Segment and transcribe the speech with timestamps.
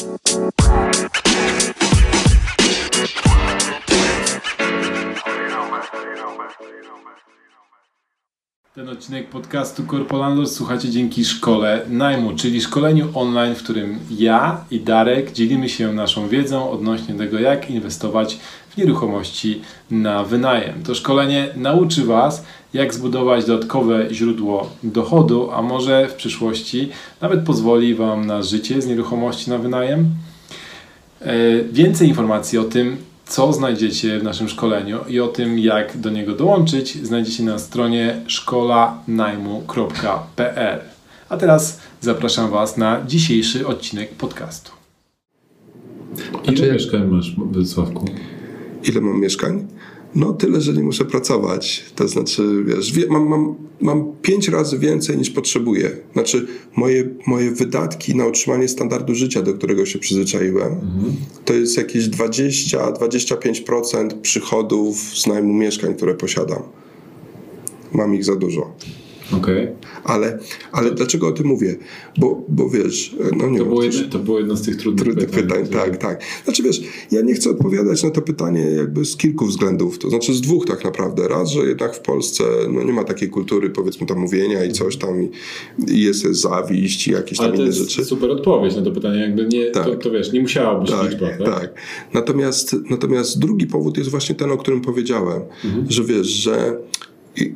[0.00, 1.09] Bye.
[8.80, 14.80] Ten odcinek podcastu Corpolandor słuchacie dzięki szkole najmu, czyli szkoleniu online, w którym ja i
[14.80, 18.38] Darek dzielimy się naszą wiedzą odnośnie tego, jak inwestować
[18.70, 19.60] w nieruchomości
[19.90, 20.82] na wynajem.
[20.82, 26.88] To szkolenie nauczy Was, jak zbudować dodatkowe źródło dochodu, a może w przyszłości
[27.20, 30.10] nawet pozwoli Wam na życie z nieruchomości na wynajem.
[31.20, 31.34] E,
[31.72, 32.96] Więcej informacji o tym,
[33.30, 38.20] co znajdziecie w naszym szkoleniu i o tym, jak do niego dołączyć, znajdziecie na stronie
[38.26, 40.78] szkolanajmu.pl.
[41.28, 44.70] A teraz zapraszam Was na dzisiejszy odcinek podcastu.
[46.44, 48.04] Ile jak- mieszkań masz, Sławku?
[48.84, 49.66] Ile mam mieszkań?
[50.14, 51.84] No tyle, że nie muszę pracować.
[51.94, 55.90] To znaczy, wiesz, wie, mam, mam, mam pięć razy więcej niż potrzebuję.
[56.12, 56.46] Znaczy,
[56.76, 60.76] moje, moje wydatki na utrzymanie standardu życia, do którego się przyzwyczaiłem,
[61.44, 66.62] to jest jakieś 20-25% przychodów z najmu mieszkań, które posiadam.
[67.92, 68.72] Mam ich za dużo.
[69.36, 69.68] Okej.
[70.04, 70.38] Ale,
[70.72, 71.76] ale dlaczego o tym mówię?
[72.18, 75.30] Bo, bo wiesz, no nie To, było jedno, to było jedno z tych trudnych, Trudnych
[75.30, 76.20] pytań, które- tak, tak.
[76.44, 80.34] Znaczy wiesz, ja nie chcę odpowiadać na to pytanie jakby z kilku względów, to znaczy
[80.34, 81.28] z dwóch tak naprawdę.
[81.28, 84.96] Raz, że jednak w Polsce no, nie ma takiej kultury powiedzmy tam mówienia i coś
[84.96, 85.30] tam i,
[86.02, 88.04] jest zawiść i jakieś tam Ale to inne jest rzeczy.
[88.04, 89.20] super odpowiedź na to pytanie.
[89.20, 90.02] Jakby nie, to, Tak.
[90.02, 91.38] to wiesz, nie musiała być Tak, liczba, tak?
[91.60, 91.74] tak.
[92.14, 95.42] Natomiast, natomiast drugi powód jest właśnie ten, o którym powiedziałem,
[95.88, 96.76] że wiesz, że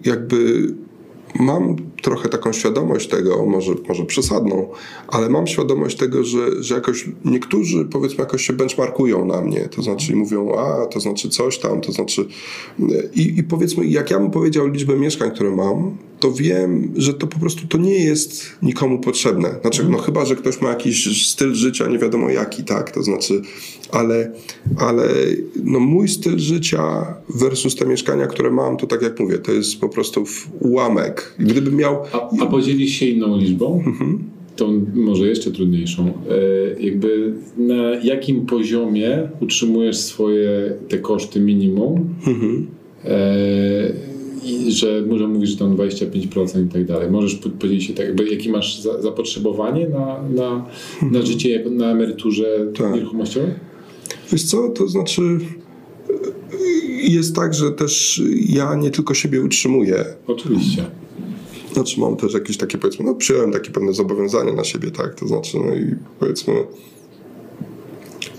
[0.04, 0.66] jakby
[1.38, 4.68] mam trochę taką świadomość tego, może, może przesadną,
[5.08, 9.82] ale mam świadomość tego, że, że jakoś niektórzy powiedzmy jakoś się benchmarkują na mnie, to
[9.82, 12.26] znaczy mówią, a to znaczy coś tam, to znaczy
[13.14, 17.26] i, i powiedzmy, jak ja bym powiedział liczbę mieszkań, które mam, to wiem, że to
[17.26, 19.54] po prostu to nie jest nikomu potrzebne.
[19.60, 23.42] Znaczy, no chyba, że ktoś ma jakiś styl życia, nie wiadomo jaki, tak, to znaczy,
[23.90, 24.32] ale,
[24.78, 25.08] ale
[25.64, 29.80] no mój styl życia versus te mieszkania, które mam, to tak jak mówię, to jest
[29.80, 30.24] po prostu
[30.60, 31.34] ułamek.
[31.38, 33.82] Gdybym miał A, a podzielisz się inną liczbą?
[33.86, 34.18] Mhm.
[34.56, 36.06] Tą może jeszcze trudniejszą.
[36.06, 42.14] E, jakby na jakim poziomie utrzymujesz swoje te koszty minimum?
[42.26, 42.66] Mhm.
[43.04, 43.92] E,
[44.44, 47.10] i że może mówisz, że tam 25% i tak dalej.
[47.10, 50.66] Możesz po- podzielić się tak, jakby jakie masz za, zapotrzebowanie na, na,
[51.12, 52.72] na życie jako na emeryturze Mhm.
[52.74, 52.94] Tak.
[52.94, 53.50] nieruchomościowej?
[54.32, 55.22] Wiesz co, to znaczy
[57.08, 60.84] jest tak, że też ja nie tylko siebie utrzymuję, Oczywiście.
[61.74, 65.28] Znaczy mam też jakieś takie powiedzmy, no przyjąłem takie pewne zobowiązania na siebie, tak, to
[65.28, 66.54] znaczy no i powiedzmy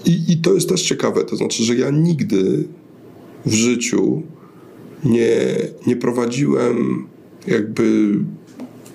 [0.06, 2.68] i, i to jest też ciekawe, to znaczy, że ja nigdy
[3.45, 4.22] w życiu
[5.03, 5.56] nie,
[5.88, 7.07] nie prowadziłem
[7.47, 8.16] jakby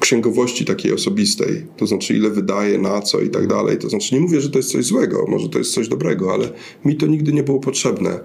[0.01, 3.79] księgowości takiej osobistej, to znaczy ile wydaję, na co i tak dalej.
[3.79, 6.49] To znaczy nie mówię, że to jest coś złego, może to jest coś dobrego, ale
[6.85, 8.21] mi to nigdy nie było potrzebne.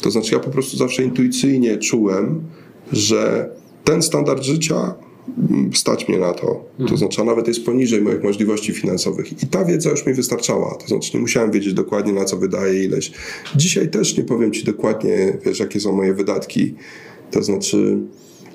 [0.00, 2.42] To znaczy ja po prostu zawsze intuicyjnie czułem,
[2.92, 3.50] że
[3.84, 4.94] ten standard życia
[5.74, 6.64] stać mnie na to.
[6.88, 9.42] To znaczy, a nawet jest poniżej moich możliwości finansowych.
[9.42, 10.74] I ta wiedza już mi wystarczała.
[10.74, 13.12] To znaczy, nie musiałem wiedzieć dokładnie, na co wydaję ileś.
[13.56, 16.74] Dzisiaj też nie powiem ci dokładnie, wiesz, jakie są moje wydatki.
[17.30, 17.98] To znaczy,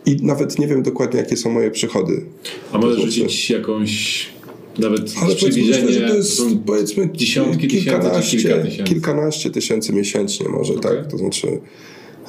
[0.06, 2.22] i nawet nie wiem dokładnie, jakie są moje przychody.
[2.72, 4.26] A możesz To znaczy- rzucić jakąś
[4.80, 8.84] nawet Ale powiedzmy, że to jest są powiedzmy dziesiątki tysięcy czy kilka tysięcy?
[8.84, 10.92] kilkanaście tysięcy miesięcznie może, Okej.
[10.98, 11.08] tak?
[11.12, 11.48] To znaczy,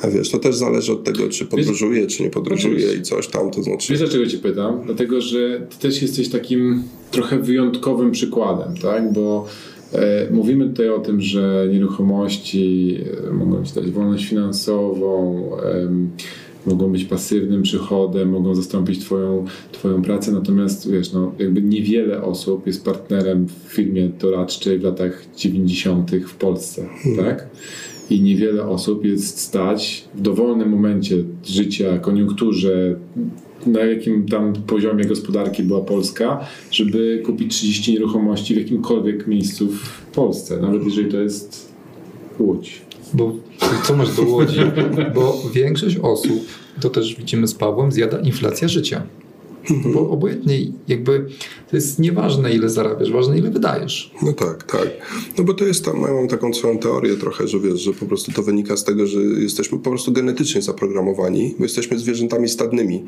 [0.03, 2.95] a wiesz, to też zależy od tego, czy podróżuję, czy nie Oczywiście.
[2.95, 3.93] i coś tam, to znaczy...
[3.93, 4.83] Wiesz dlaczego Cię pytam?
[4.87, 9.13] Dlatego, że Ty też jesteś takim trochę wyjątkowym przykładem, tak?
[9.13, 9.47] Bo
[9.93, 12.99] e, mówimy tutaj o tym, że nieruchomości
[13.29, 16.11] e, mogą Ci dać wolność finansową, em,
[16.67, 22.67] mogą być pasywnym przychodem, mogą zastąpić twoją, twoją pracę, natomiast wiesz, no, jakby niewiele osób
[22.67, 26.11] jest partnerem w firmie doradczej w latach 90.
[26.27, 27.49] w Polsce, tak?
[28.11, 32.97] I niewiele osób jest stać w dowolnym momencie życia, koniunkturze,
[33.67, 40.03] na jakim tam poziomie gospodarki była Polska, żeby kupić 30 nieruchomości w jakimkolwiek miejscu w
[40.15, 41.73] Polsce, nawet jeżeli to jest
[42.39, 42.83] Łódź.
[43.15, 43.33] Bo
[43.85, 44.61] co masz do Łodzi?
[45.15, 46.47] Bo większość osób,
[46.81, 49.03] to też widzimy z Pawłem, zjada inflacja życia.
[49.95, 50.59] Bo obojętnie
[50.89, 51.27] jakby
[51.71, 54.11] to jest nieważne ile zarabiasz, ważne ile wydajesz.
[54.23, 54.89] No tak, tak.
[55.39, 58.07] No bo to jest tam, ja mam taką swoją teorię trochę, że wiesz, że po
[58.07, 63.05] prostu to wynika z tego, że jesteśmy po prostu genetycznie zaprogramowani, bo jesteśmy zwierzętami stadnymi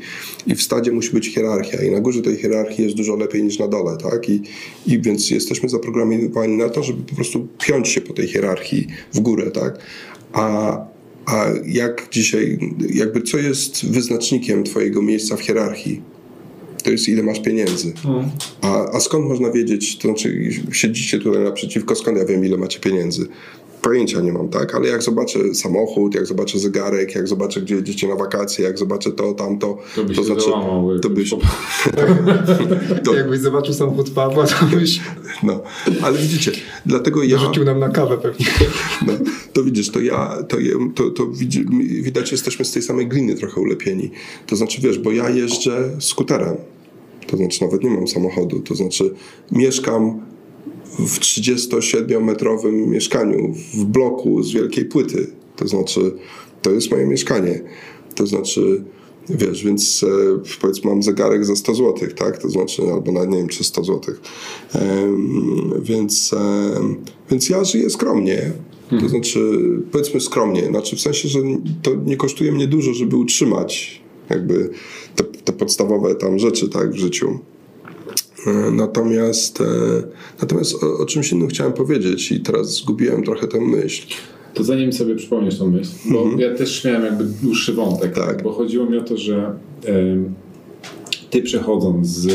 [0.46, 3.58] i w stadzie musi być hierarchia i na górze tej hierarchii jest dużo lepiej niż
[3.58, 4.28] na dole, tak?
[4.28, 4.42] I,
[4.86, 9.20] i więc jesteśmy zaprogramowani na to, żeby po prostu piąć się po tej hierarchii w
[9.20, 9.78] górę, tak?
[10.32, 10.78] A,
[11.26, 12.58] a jak dzisiaj,
[12.94, 16.17] jakby co jest wyznacznikiem twojego miejsca w hierarchii?
[16.82, 17.92] To jest ile masz pieniędzy.
[18.04, 18.30] No.
[18.60, 22.80] A, a skąd można wiedzieć, to znaczy siedzicie tutaj naprzeciwko, skąd ja wiem ile macie
[22.80, 23.28] pieniędzy?
[23.82, 24.74] Pojęcia nie mam, tak?
[24.74, 29.12] Ale jak zobaczę samochód, jak zobaczę zegarek, jak zobaczę, gdzie jedziecie na wakacje, jak zobaczę
[29.12, 30.98] to, tamto, To byś to się znaczy, załamał.
[30.98, 31.30] to byś,
[33.04, 33.14] To...
[33.14, 35.00] Jakbyś zobaczył samochód Pawła, to byś
[35.42, 35.60] no.
[36.02, 36.52] Ale widzicie,
[36.86, 37.36] dlatego ja...
[37.36, 38.46] dorzucił nam na kawę pewnie.
[39.06, 39.12] No,
[39.52, 40.56] to widzisz, to ja, to,
[40.94, 41.64] to, to widzi,
[42.02, 44.10] widać, jesteśmy z tej samej gliny trochę ulepieni.
[44.46, 46.56] To znaczy, wiesz, bo ja jeżdżę skuterem.
[47.26, 48.60] To znaczy, nawet nie mam samochodu.
[48.60, 49.14] To znaczy,
[49.52, 50.20] mieszkam
[50.98, 55.26] w 37-metrowym mieszkaniu, w bloku z wielkiej płyty.
[55.56, 56.12] To znaczy,
[56.62, 57.62] to jest moje mieszkanie.
[58.14, 58.84] To znaczy,
[59.28, 60.08] wiesz, więc e,
[60.60, 62.38] powiedzmy mam zegarek za 100 zł, tak?
[62.38, 64.14] To znaczy, albo nawet nie wiem, czy 100 zł.
[65.82, 66.34] Więc,
[67.30, 68.52] więc ja żyję skromnie.
[69.00, 69.58] To znaczy,
[69.92, 71.38] powiedzmy skromnie, znaczy w sensie, że
[71.82, 74.70] to nie kosztuje mnie dużo, żeby utrzymać jakby
[75.16, 77.38] te, te podstawowe tam rzeczy, tak, w życiu.
[78.46, 79.64] E, Natomiast, e,
[80.40, 84.06] natomiast o, o czymś innym chciałem powiedzieć i teraz zgubiłem trochę tę myśl.
[84.54, 88.42] To zanim sobie przypomnisz tą myśl, bo ja też miałem jakby dłuższy wątek, Tak.
[88.42, 89.52] bo chodziło mi o to, że
[89.84, 90.34] em,
[91.30, 92.28] ty przechodząc z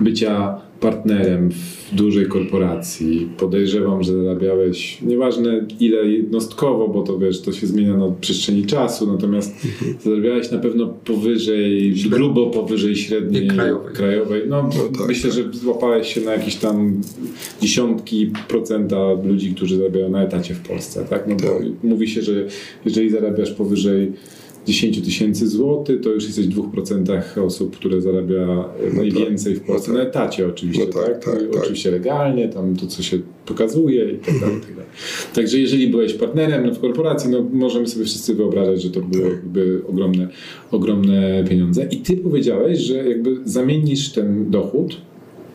[0.00, 7.52] bycia partnerem w dużej korporacji, podejrzewam, że zarabiałeś, nieważne ile jednostkowo, bo to wiesz, to
[7.52, 9.54] się zmienia na przestrzeni czasu, natomiast
[10.04, 13.94] zarabiałeś na pewno powyżej, grubo powyżej średniej Krajowej.
[13.94, 14.42] krajowej.
[14.48, 15.38] No, No tak, myślę, tak.
[15.38, 17.00] że złapałeś się na jakieś tam
[17.62, 21.26] dziesiątki procenta ludzi, którzy zarabiają na etacie w Polsce, tak?
[21.28, 21.62] No bo Tak.
[21.82, 22.46] mówi się, że
[22.84, 24.12] jeżeli zarabiasz powyżej
[24.66, 29.92] 10 tysięcy złotych, to już jesteś w 2% osób, które zarabia e, najwięcej w Polsce
[29.92, 30.10] No na tak.
[30.10, 31.24] etacie oczywiście, No tak, tak?
[31.24, 31.62] tak, No tak.
[31.62, 34.56] Oczywiście legalnie, tam to co się pokazuje i tak dalej.
[34.60, 34.90] tak dalej.
[35.34, 39.22] Także jeżeli byłeś partnerem no, w korporacji, no możemy sobie wszyscy wyobrażać, że to były
[39.24, 39.32] Tak.
[39.32, 40.28] jakby ogromne,
[40.70, 41.86] ogromne pieniądze.
[41.90, 44.96] I ty powiedziałeś, że jakby zamienisz ten dochód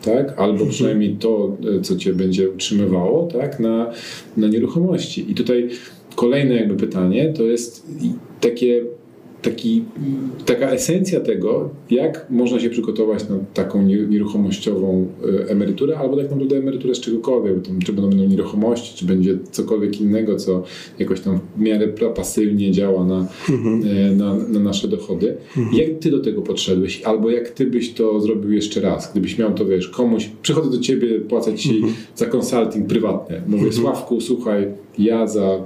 [0.04, 0.28] tak?
[0.38, 0.70] albo Mhm.
[0.70, 3.60] przynajmniej to, e, co cię będzie utrzymywało, tak?
[3.60, 3.90] na,
[4.36, 5.30] na nieruchomości.
[5.30, 5.68] I tutaj
[6.16, 7.86] kolejne jakby pytanie to jest
[8.40, 8.84] takie,
[9.42, 9.84] taki,
[10.46, 15.06] taka esencja tego, jak można się przygotować na taką nie- nieruchomościową
[15.44, 20.00] e, emeryturę, albo tak naprawdę emeryturę z czegokolwiek, tam, czy będą nieruchomości, czy będzie cokolwiek
[20.00, 20.62] innego, co
[20.98, 23.26] jakoś tam w miarę pasywnie działa na,
[24.08, 25.36] e, na, na nasze dochody.
[25.72, 29.54] Jak ty do tego podszedłeś, albo jak ty byś to zrobił jeszcze raz, gdybyś miał
[29.54, 31.82] to, wiesz, komuś, przychodzę do ciebie, płacę ci
[32.16, 34.66] za konsulting prywatny, mówię, Sławku, słuchaj,
[34.98, 35.58] ja za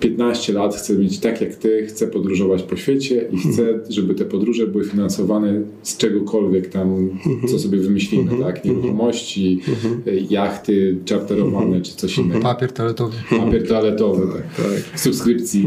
[0.00, 4.24] 15 lat chcę mieć tak jak ty, chcę podróżować po świecie i chcę, żeby te
[4.24, 7.18] podróże były finansowane z czegokolwiek tam,
[7.50, 8.64] co sobie wymyślimy, tak?
[8.64, 9.60] Nieruchomości,
[10.06, 12.40] y, jachty czarterowane czy coś innego.
[12.40, 13.16] Papier toaletowy.
[13.30, 15.00] Papier toaletowy, Tak.
[15.00, 15.66] subskrypcji.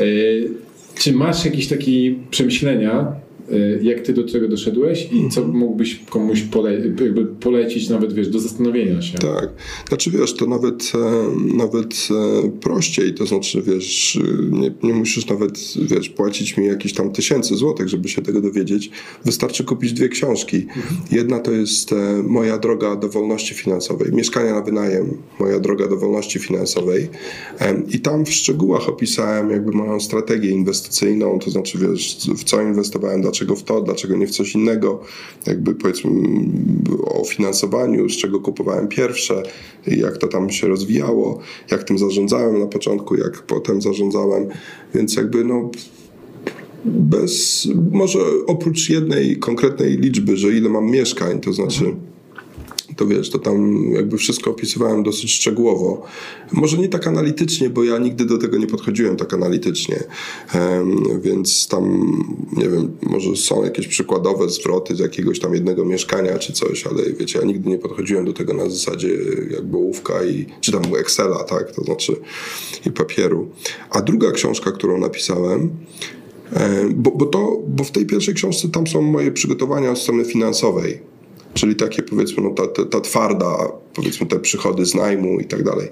[0.00, 0.50] Y,
[0.98, 3.12] Czy masz jakieś takie przemyślenia,
[3.82, 8.38] jak ty do tego doszedłeś i co mógłbyś komuś pole, jakby polecić nawet, wiesz, do
[8.38, 9.18] zastanowienia się?
[9.18, 9.48] Tak.
[9.88, 12.08] Znaczy wiesz, to nawet, e, nawet
[12.44, 14.18] e, prościej, to znaczy wiesz,
[14.50, 15.58] nie, nie musisz nawet
[15.90, 18.90] wiesz, płacić mi jakieś tam tysięcy złotych, żeby się tego dowiedzieć.
[19.24, 20.66] Wystarczy kupić dwie książki.
[21.10, 25.96] Jedna to jest e, Moja droga do wolności finansowej, Mieszkania na wynajem, Moja droga do
[25.96, 27.08] wolności finansowej.
[27.88, 33.22] I tam w szczegółach opisałem jakby moją strategię inwestycyjną, to znaczy wiesz, w co inwestowałem,
[33.22, 35.00] dlaczego w to, dlaczego nie w coś innego,
[35.46, 36.10] jakby powiedzmy
[37.04, 39.42] o finansowaniu, z czego kupowałem pierwsze,
[39.86, 41.40] jak to tam się rozwijało,
[41.70, 44.48] jak tym zarządzałem na początku, jak potem zarządzałem,
[44.94, 45.70] więc jakby no
[46.84, 51.94] bez, może oprócz jednej konkretnej liczby, że ile mam mieszkań, to znaczy
[52.96, 56.02] to wiesz, to tam jakby wszystko opisywałem dosyć szczegółowo.
[56.52, 60.04] Może nie tak analitycznie, bo ja nigdy do tego nie podchodziłem tak analitycznie,
[61.20, 62.12] więc tam,
[62.56, 67.12] nie wiem, może są jakieś przykładowe zwroty z jakiegoś tam jednego mieszkania czy coś, ale
[67.12, 69.08] wiecie, ja nigdy nie podchodziłem do tego na zasadzie
[69.50, 72.16] jakby ołówka i, czy tam Excela, tak, to znaczy
[72.86, 73.48] i papieru.
[73.90, 75.70] A druga książka, którą napisałem,
[76.94, 81.00] Bo, bo, to, bo w tej pierwszej książce tam są moje przygotowania od strony finansowej,
[81.56, 85.64] czyli takie powiedzmy no, ta, ta, ta twarda, powiedzmy te przychody z najmu i tak
[85.64, 85.88] dalej.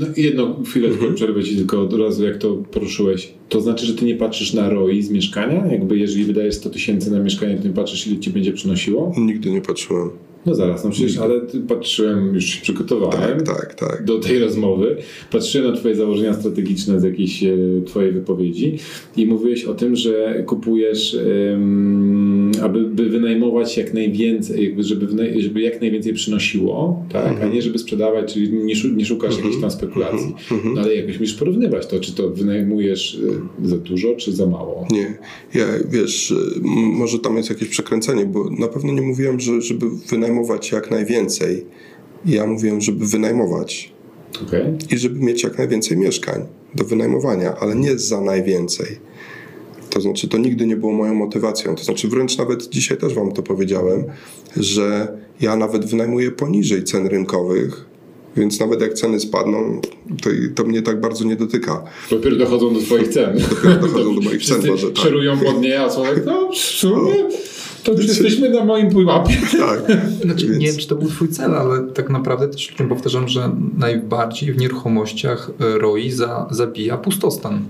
[0.00, 3.32] No, jedną chwilę tylko przerwę ci tylko od razu, jak to poruszyłeś.
[3.48, 5.66] To znaczy, że ty nie patrzysz na ROI z mieszkania?
[5.66, 9.12] Jakby jeżeli wydajesz 100 tysięcy na mieszkanie, to nie patrzysz, ile ci będzie przynosiło?
[9.18, 10.10] Nigdy nie patrzyłem.
[10.46, 13.40] No zaraz, no przecież, ale patrzyłem, już się przygotowałem.
[13.40, 14.04] Tak, tak, tak.
[14.04, 14.96] do tej rozmowy.
[15.32, 18.78] Patrzyłem na Twoje założenia strategiczne z jakiejś e, Twojej wypowiedzi
[19.16, 21.16] i mówiłeś o tym, że kupujesz
[22.58, 25.06] aby by wynajmować jak najwięcej, żeby,
[25.38, 27.42] żeby jak najwięcej przynosiło, tak?
[27.42, 30.34] a nie żeby sprzedawać, czyli nie, nie szukasz jakichś tam spekulacji.
[30.74, 34.86] No ale jakoś musisz porównywać to, czy to wynajmujesz y, za dużo, czy za mało.
[34.90, 35.18] Nie,
[35.54, 39.86] ja wiesz, y, może tam jest jakieś przekręcenie, bo na pewno nie mówiłem, że, żeby
[40.10, 41.64] wynajmować jak najwięcej.
[42.26, 43.92] Ja mówiłem, żeby wynajmować
[44.46, 44.64] Okej?
[44.90, 48.86] i żeby mieć jak najwięcej mieszkań do wynajmowania, ale nie za najwięcej.
[49.98, 51.74] To znaczy, to nigdy nie było moją motywacją.
[51.74, 54.04] To znaczy, wręcz nawet dzisiaj też Wam to powiedziałem,
[54.56, 55.08] że
[55.40, 57.86] ja nawet wynajmuję poniżej cen rynkowych,
[58.36, 59.80] więc nawet jak ceny spadną,
[60.22, 61.84] to, to mnie tak bardzo nie dotyka.
[62.10, 63.38] Dopiero dochodzą do swoich cen.
[63.50, 65.04] Dopiero dochodzą do moich cen, może tak.
[65.04, 67.12] Szerują pod nie, a są no w sumie
[67.84, 69.34] to już jesteśmy na moim pułapie.
[69.58, 69.80] Tak.
[70.24, 73.50] Znaczy, Więc- Nie wiem, czy to był twój cel, ale tak naprawdę też powtarzam, że
[73.78, 77.62] najbardziej w nieruchomościach e, ROI za, zabija pustostan.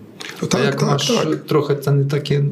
[0.42, 1.44] No A tak, jak tak, masz tak.
[1.46, 2.42] trochę ceny takie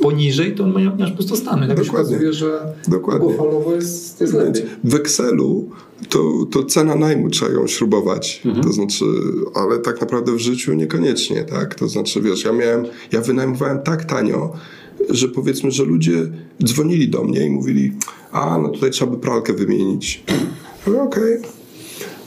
[0.00, 1.68] poniżej, to ma- masz pustostany.
[1.68, 2.16] Tak się Dokładnie.
[2.16, 3.34] okazuje, że Dokładnie.
[3.74, 4.62] jest, jest lepiej.
[4.84, 5.68] W Excelu
[6.08, 8.42] to, to cena najmu trzeba ją śrubować.
[8.62, 9.04] To znaczy,
[9.54, 11.74] ale tak naprawdę w życiu niekoniecznie, tak?
[11.74, 14.52] To znaczy, wiesz, ja miałem, ja wynajmowałem tak tanio,
[15.10, 16.12] że powiedzmy, że ludzie
[16.64, 17.92] dzwonili do mnie i mówili,
[18.32, 20.24] a no tutaj trzeba by pralkę wymienić.
[20.86, 21.38] Mówię, Okej,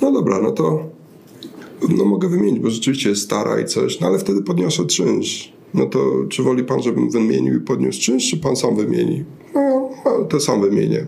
[0.02, 0.95] no dobra, no to
[1.98, 5.54] no mogę wymienić, bo rzeczywiście jest stara i coś, no ale wtedy podniosę czynsz.
[5.74, 9.26] No to czy woli pan, żebym wymienił i podniósł czynsz, czy pan sam wymieni?
[9.56, 11.06] No no, to sam wymienię.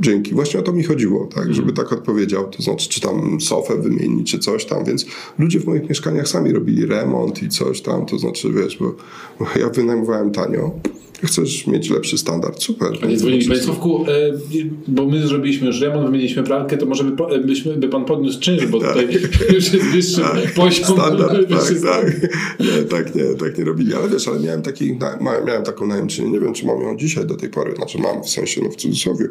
[0.00, 0.34] Dzięki.
[0.34, 2.50] Właśnie o to mi chodziło, tak, żeby tak odpowiedział.
[2.50, 4.84] To znaczy, czy tam sofę wymienić, czy coś tam.
[4.84, 5.06] Więc
[5.38, 8.06] ludzie w moich mieszkaniach sami robili remont i coś tam.
[8.06, 8.94] To znaczy, wiesz, bo
[9.38, 10.70] bo ja wynajmowałem tanio.
[11.24, 12.88] Chcesz mieć lepszy standard, super.
[13.02, 14.10] A nie dzwonili Państwowku, e,
[14.88, 18.66] bo my zrobiliśmy już remont, wymieniliśmy pralkę, to może by, byśmy, by Pan podniósł czynsz,
[18.66, 19.08] bo tutaj
[19.54, 20.22] już jest wyższy
[20.56, 20.84] poziom.
[20.84, 22.30] Standard, wyższy tak, tak.
[22.60, 23.94] Nie, tak nie, tak nie robili.
[23.94, 24.98] Ale wiesz, ale miałem, taki,
[25.46, 28.28] miałem taką najemczynię, nie wiem, czy mam ją dzisiaj do tej pory, znaczy mam w
[28.28, 29.26] sensie, no w cudzysłowie,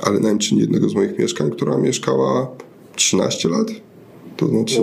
[0.00, 2.48] ale najemczynię jednego z moich mieszkań, która mieszkała
[2.96, 3.66] 13 lat.
[4.36, 4.80] To znaczy,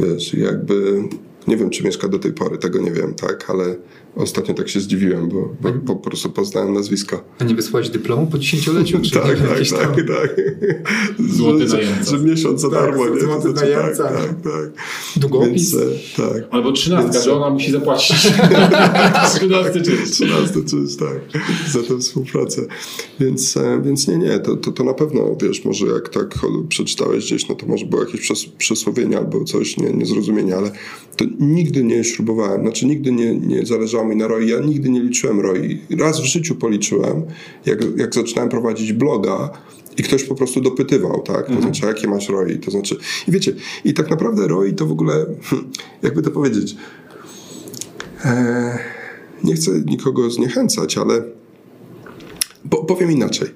[0.00, 1.02] wiesz, jakby,
[1.48, 3.76] nie wiem, czy mieszka do tej pory, tego nie wiem, tak, ale
[4.16, 7.24] ostatnio tak się zdziwiłem, bo, bo po prostu poznałem nazwisko.
[7.38, 9.00] A nie wysłałeś dyplomu po dziesięcioleciu?
[9.04, 10.36] Czy Tak, nie, tak, jakieś tam- tak, tak.
[11.36, 13.20] Złoty że, że miesiąc za Tak, darmo, nie?
[13.20, 13.72] złoty To znaczy.
[13.72, 14.70] Tak, tak, tak.
[15.16, 15.74] Długopis?
[15.74, 16.42] Więc, e, tak.
[16.50, 18.16] Albo trzynastka, Więc- że ona musi zapłacić.
[19.34, 20.10] Trzynasty czynsz.
[20.10, 22.62] 13 czynsz, tak, za tę współpracę.
[23.20, 26.38] Więc, e, więc nie, nie, to, to, to na pewno, wiesz, może jak tak
[26.68, 30.70] przeczytałeś gdzieś, no to może było jakieś przes- przesłowienie albo coś nie, niezrozumienie, ale
[31.16, 35.00] to nigdy nie śrubowałem, znaczy nigdy nie, nie zależało mi na ROI, ja nigdy nie
[35.00, 35.80] liczyłem ROI.
[35.98, 37.22] Raz w życiu policzyłem,
[37.66, 39.50] jak, jak zaczynałem prowadzić bloga,
[39.96, 41.46] i ktoś po prostu dopytywał, tak?
[41.46, 42.58] To znaczy, jakie masz ROI?
[42.58, 42.96] To znaczy,
[43.28, 43.52] i wiecie,
[43.84, 45.26] i tak naprawdę ROI to w ogóle,
[46.02, 46.76] jakby to powiedzieć,
[48.24, 48.78] e,
[49.44, 51.22] nie chcę nikogo zniechęcać, ale
[52.70, 53.48] po, powiem inaczej.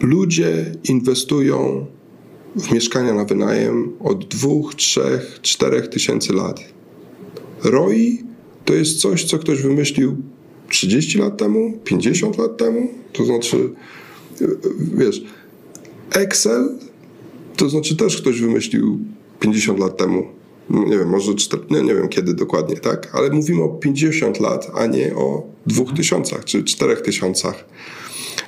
[0.00, 1.86] Ludzie inwestują
[2.56, 6.60] w mieszkania na wynajem od dwóch, trzech, czterech tysięcy lat.
[7.64, 8.33] ROI
[8.64, 10.16] to jest coś, co ktoś wymyślił
[10.68, 12.88] 30 lat temu, 50 lat temu.
[13.12, 13.70] To znaczy,
[14.40, 14.46] e,
[14.94, 15.22] wiesz,
[16.10, 16.68] Excel
[17.56, 18.98] to znaczy też ktoś wymyślił
[19.40, 20.26] 50 lat temu.
[20.70, 23.10] No Nie wiem, może 4, nie, nie wiem kiedy dokładnie, tak?
[23.12, 27.48] Ale mówimy o 50 lat, a nie o 2000 czy 4000.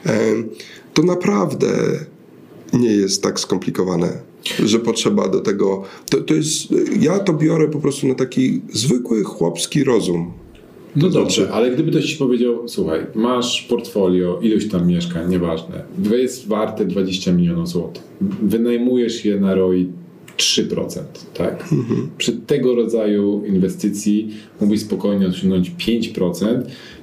[0.04, 0.48] Em,
[0.94, 1.68] To naprawdę
[2.72, 4.20] nie jest tak skomplikowane,
[4.64, 5.82] że potrzeba do tego.
[6.10, 10.32] To, to jest, ja to biorę po prostu na taki zwykły chłopski rozum.
[10.96, 16.48] No dobrze, ale gdyby ktoś ci powiedział, słuchaj, masz portfolio, iluś tam mieszkań, nieważne, jest
[16.48, 18.02] warte 20 milionów złotych,
[18.42, 19.88] wynajmujesz je na ROI
[20.36, 21.00] 3%,
[21.34, 21.68] tak?
[22.18, 26.62] Przy tego rodzaju inwestycji mógłbyś spokojnie osiągnąć 5%,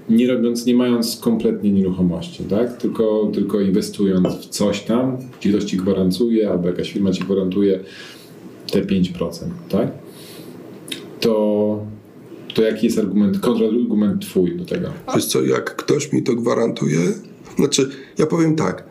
[0.10, 2.78] nie robiąc, nie mając kompletnie nieruchomości, tak?
[2.78, 7.80] Tylko, tylko inwestując w coś tam, gdzie ktoś ci gwarantuje, albo jakaś firma ci gwarantuje
[8.72, 9.32] te 5%,
[9.70, 9.92] tak?
[11.20, 11.86] To,
[12.54, 14.90] to jaki jest argument, kontrargument twój do tego?
[15.16, 17.00] Wiesz co, jak ktoś mi to gwarantuje,
[17.56, 18.84] znaczy, ja powiem tak.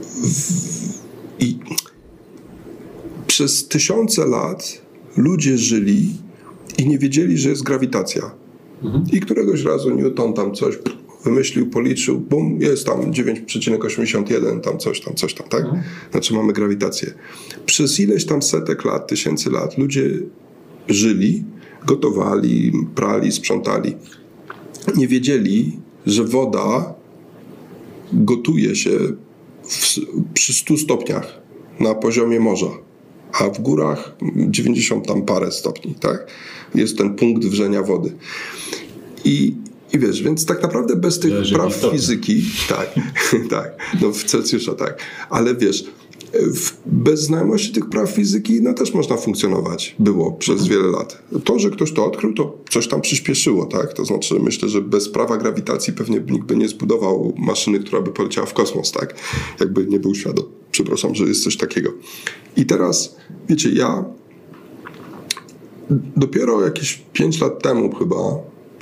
[0.00, 1.02] W,
[1.40, 1.58] I
[3.26, 4.82] przez tysiące lat
[5.16, 6.10] ludzie żyli
[6.78, 8.41] i nie wiedzieli, że jest grawitacja.
[9.12, 10.78] I któregoś razu Newton tam coś
[11.24, 15.64] wymyślił, policzył, bum, jest tam 9,81, tam coś tam, coś tam, tak?
[16.10, 17.12] Znaczy mamy grawitację.
[17.66, 20.10] Przez ileś tam setek lat, tysięcy lat ludzie
[20.88, 21.44] żyli,
[21.86, 23.96] gotowali, prali, sprzątali.
[24.96, 25.72] Nie wiedzieli,
[26.06, 26.94] że woda
[28.12, 28.90] gotuje się
[29.62, 29.98] w,
[30.34, 31.40] przy 100 stopniach
[31.80, 32.70] na poziomie morza,
[33.32, 36.26] a w górach 90 tam parę stopni, tak?
[36.74, 38.12] Jest ten punkt wrzenia wody.
[39.24, 39.54] I
[39.94, 42.94] I wiesz, więc tak naprawdę bez tych Zależy praw fizyki, tak,
[43.50, 44.98] tak, no w Celsjusza tak,
[45.30, 45.84] ale wiesz,
[46.32, 51.22] w, bez znajomości tych praw fizyki, no też można funkcjonować, było przez wiele lat.
[51.44, 55.08] To, że ktoś to odkrył, to coś tam przyspieszyło, tak, to znaczy myślę, że bez
[55.08, 59.14] prawa grawitacji pewnie nikt by nie zbudował maszyny, która by poleciała w kosmos, tak,
[59.60, 60.61] jakby nie był świadom.
[60.72, 61.92] Przepraszam, że jest coś takiego.
[62.56, 63.16] I teraz,
[63.48, 64.04] wiecie, ja
[66.16, 68.16] dopiero jakieś 5 lat temu chyba,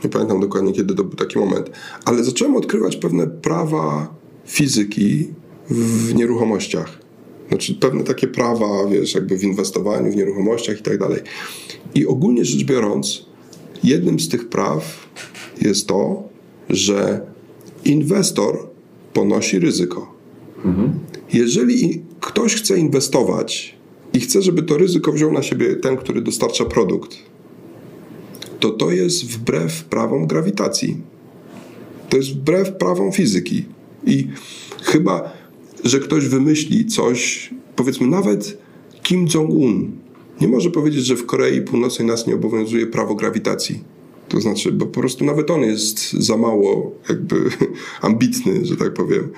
[0.05, 1.71] nie pamiętam dokładnie kiedy to był taki moment,
[2.05, 4.15] ale zacząłem odkrywać pewne prawa
[4.47, 5.29] fizyki
[5.71, 6.99] w nieruchomościach.
[7.49, 11.21] Znaczy pewne takie prawa, wiesz, jakby w inwestowaniu, w nieruchomościach i tak dalej.
[11.95, 13.27] I ogólnie rzecz biorąc,
[13.85, 15.09] jednym z tych praw
[15.63, 16.23] jest to,
[16.71, 17.21] że
[17.85, 18.69] inwestor
[19.13, 20.15] ponosi ryzyko.
[21.33, 23.75] Jeżeli ktoś chce inwestować
[24.13, 27.17] i chce, żeby to ryzyko wziął na siebie ten, który dostarcza produkt,
[28.61, 30.97] to to jest wbrew prawom grawitacji.
[32.09, 33.65] To jest wbrew prawom fizyki.
[34.07, 34.27] I
[34.83, 35.33] chyba,
[35.85, 38.59] że ktoś wymyśli coś, powiedzmy nawet
[39.03, 39.91] Kim Jong-un
[40.41, 43.81] nie może powiedzieć, że w Korei Północnej nas nie obowiązuje prawo grawitacji.
[44.31, 47.37] To znaczy, bo po prostu nawet on jest za mało jakby
[48.01, 49.29] ambitny, że tak powiem.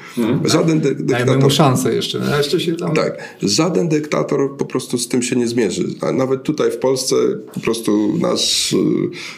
[0.45, 1.41] Żaden de- Dajmy dyktator...
[1.43, 2.19] mu szansę jeszcze.
[2.19, 2.95] No, jeszcze się tam...
[2.95, 5.85] Tak, żaden dyktator po prostu z tym się nie zmierzy.
[6.01, 7.17] A nawet tutaj w Polsce
[7.55, 8.77] po prostu nasz y,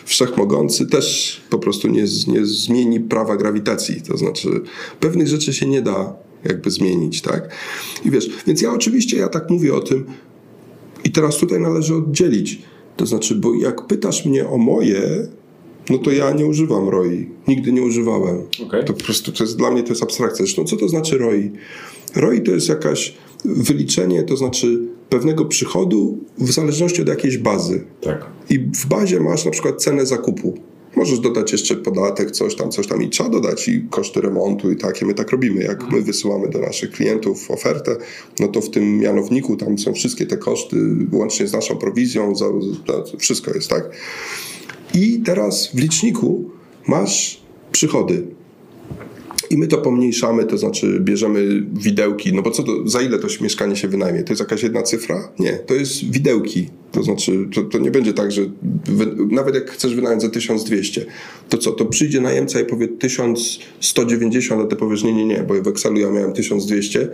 [0.04, 4.02] wszechmogący też po prostu nie, nie zmieni prawa grawitacji.
[4.02, 4.48] To znaczy
[5.00, 7.48] pewnych rzeczy się nie da jakby zmienić, tak?
[8.04, 10.04] I wiesz, więc ja oczywiście ja tak mówię o tym
[11.04, 12.62] i teraz tutaj należy oddzielić.
[12.96, 15.28] To znaczy, bo jak pytasz mnie o moje,
[15.90, 17.28] no to ja nie używam ROI.
[17.48, 18.42] Nigdy nie używałem.
[18.66, 18.84] Okej.
[18.84, 20.44] To po prostu to jest, dla mnie to jest abstrakcja.
[20.44, 21.50] Zresztą co to znaczy ROI?
[22.16, 23.14] ROI to jest jakaś
[23.44, 27.84] wyliczenie, to znaczy pewnego przychodu w zależności od jakiejś bazy.
[28.00, 28.26] Tak.
[28.50, 30.54] I w bazie masz na przykład cenę zakupu.
[30.96, 34.76] Możesz dodać jeszcze podatek, coś tam, coś tam i trzeba dodać i koszty remontu i
[34.76, 35.06] takie.
[35.06, 35.62] My tak robimy.
[35.62, 37.96] Jak my wysyłamy do naszych klientów ofertę,
[38.40, 40.76] no to w tym mianowniku tam są wszystkie te koszty,
[41.12, 42.46] łącznie z naszą prowizją, za,
[42.86, 43.90] za, wszystko jest, tak?
[44.94, 46.50] I teraz w liczniku
[46.86, 47.40] masz
[47.72, 48.26] przychody.
[49.50, 53.28] I my to pomniejszamy, to znaczy bierzemy widełki, no bo co to, za ile to
[53.40, 54.22] mieszkanie się wynajmie?
[54.22, 55.32] To jest jakaś jedna cyfra?
[55.38, 56.68] Nie, to jest widełki.
[56.92, 58.42] To znaczy, to, to nie będzie tak, że
[58.84, 61.06] wy, nawet jak chcesz wynająć za 1200,
[61.48, 65.54] to co, to przyjdzie najemca i powie 1190, a ty powiesz nie, nie, nie, bo
[65.54, 67.08] w Excelu ja miałem 1200,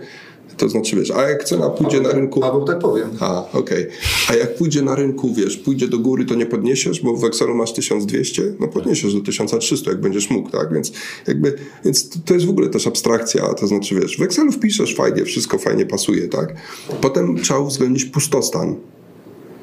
[0.57, 2.39] to znaczy wiesz, a jak cena pójdzie na rynku...
[2.39, 3.09] Paweł tak powiem.
[3.19, 3.87] A, okej.
[4.29, 7.55] A jak pójdzie na rynku, wiesz, pójdzie do góry, to nie podniesiesz, bo w Excelu
[7.55, 10.73] masz 1200, no podniesiesz do 1300, jak będziesz mógł, tak?
[10.73, 10.91] Więc
[11.27, 15.25] jakby, więc to- jest w ogóle też abstrakcja, to znaczy, wiesz, w Excelu wpiszesz fajnie,
[15.25, 16.55] wszystko fajnie pasuje, tak?
[17.01, 18.75] Potem trzeba uwzględnić pustostan.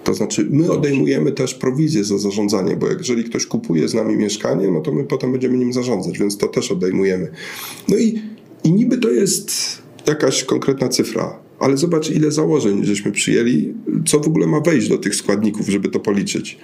[0.04, 4.70] To znaczy, my odejmujemy też prowizję za zarządzanie, bo jeżeli ktoś kupuje z nami mieszkanie,
[4.70, 7.30] no to my potem będziemy nim zarządzać, więc to też odejmujemy.
[7.88, 8.22] No i,
[8.64, 9.52] i niby to jest
[10.08, 13.74] jakaś konkretna cyfra, ale zobacz, ile założeń żeśmy przyjęli,
[14.06, 16.58] co w ogóle ma wejść do tych składników, żeby to policzyć.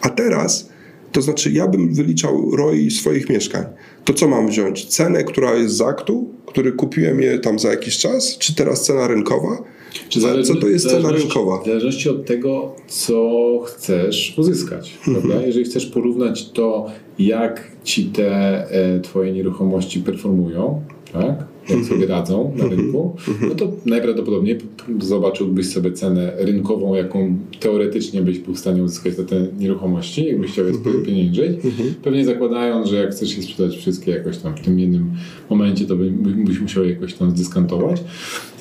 [0.00, 0.68] A teraz,
[1.12, 3.64] to znaczy, ja bym wyliczał ROI swoich mieszkań.
[4.04, 4.84] To co mam wziąć?
[4.86, 9.08] Cenę, która jest z aktu, który kupiłem je tam za jakiś czas, czy teraz cena
[9.08, 9.62] rynkowa?
[10.08, 11.62] Czy Za- zależy- co to jest cena rynkowa?
[11.62, 13.30] W zależności od tego, co
[13.66, 14.98] chcesz uzyskać.
[15.08, 15.42] Mhm.
[15.46, 16.86] Jeżeli chcesz porównać to,
[17.18, 18.30] jak ci te
[18.70, 21.49] e, twoje nieruchomości performują, tak?
[21.70, 21.98] Jak Mhm.
[22.00, 23.16] sobie radzą na rynku,
[23.48, 24.58] no to najprawdopodobniej
[25.00, 30.50] zobaczyłbyś sobie cenę rynkową, jaką teoretycznie byś był w stanie uzyskać za te nieruchomości, jakbyś
[30.52, 31.04] chciał je Mhm.
[31.04, 31.58] pieniężyć.
[32.02, 35.10] Pewnie zakładając, że jak chcesz je sprzedać wszystkie jakoś tam w tym jednym
[35.50, 36.10] momencie, to by-
[36.44, 38.02] byś musiał je jakoś tam zdyskantować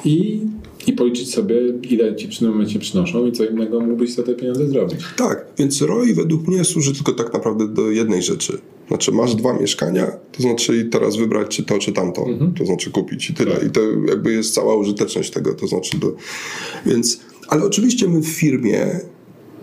[0.05, 0.39] i,
[0.89, 1.55] i policzyć sobie,
[1.89, 4.99] ile ci przy tym momencie przynoszą i co innego mógłbyś za te pieniądze zrobić.
[5.17, 8.57] Tak, więc ROI według mnie służy tylko tak naprawdę do jednej rzeczy.
[8.87, 12.25] Znaczy masz dwa mieszkania, to znaczy teraz wybrać czy to, czy tamto,
[12.57, 13.55] to znaczy kupić i tyle.
[13.55, 13.67] Tak.
[13.67, 16.15] I to jakby jest cała użyteczność tego, to znaczy do...
[16.85, 18.99] Więc, ale oczywiście my w firmie,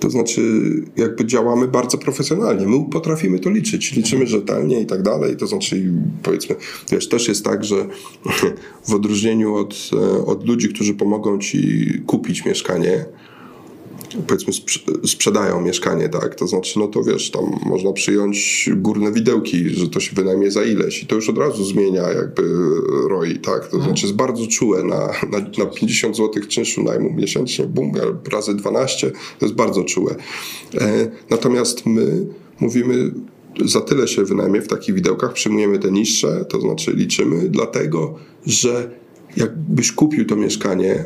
[0.01, 0.63] to znaczy
[0.97, 2.67] jakby działamy bardzo profesjonalnie.
[2.67, 5.37] My potrafimy to liczyć, liczymy rzetelnie i tak dalej.
[5.37, 6.57] To znaczy powiedzmy,
[6.93, 7.77] wiesz, też jest tak, że
[8.89, 13.05] w odróżnieniu od, e, od ludzi, którzy pomogą ci kupić mieszkanie,
[14.27, 19.71] powiedzmy sprz- sprzedają mieszkanie, tak, to znaczy, no to wiesz, tam można przyjąć górne widełki,
[19.71, 21.03] że to się wynajmie za ileś.
[21.03, 22.43] I to już od razu zmienia jakby
[23.09, 27.67] ROI, tak, to znaczy jest bardzo czułe na, na, na 50 zł czynszu najmu miesięcznie,
[27.67, 27.93] bum,
[28.33, 30.15] razy 12, to jest bardzo czułe.
[30.75, 32.27] E, natomiast my
[32.61, 33.11] mówimy,
[33.65, 38.15] za tyle się wynajmie w takich widełkach, przyjmujemy te niższe, to znaczy liczymy, dlatego,
[38.47, 38.91] że
[39.37, 41.05] jakbyś kupił to mieszkanie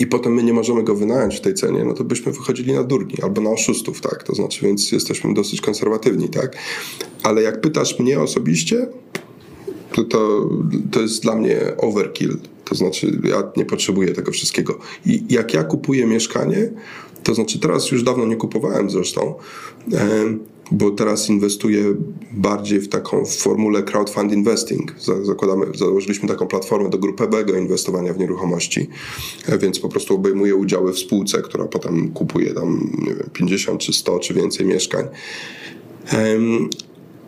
[0.00, 2.82] i potem my nie możemy go wynająć w tej cenie, no to byśmy wychodzili na
[2.82, 4.22] durni albo na oszustów, tak?
[4.22, 6.56] To znaczy, więc jesteśmy dosyć konserwatywni, tak?
[7.22, 8.86] Ale jak pytasz mnie osobiście,
[9.92, 10.48] to, to,
[10.90, 12.36] to jest dla mnie overkill.
[12.64, 14.78] To znaczy, ja nie potrzebuję tego wszystkiego.
[15.06, 16.70] I jak ja kupuję mieszkanie,
[17.22, 19.34] to znaczy teraz już dawno nie kupowałem zresztą,
[20.70, 21.94] bo teraz inwestuję
[22.32, 24.94] bardziej w taką formulę crowdfund investing.
[25.22, 28.88] Zakładamy, założyliśmy taką platformę do grupowego inwestowania w nieruchomości,
[29.46, 33.80] e, więc po prostu obejmuję udziały w spółce, która potem kupuje tam nie wiem, 50
[33.80, 35.04] czy 100 czy więcej mieszkań.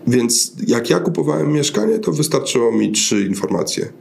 [0.06, 3.92] Więc jak ja kupowałem mieszkanie, to wystarczyło mi trzy informacje.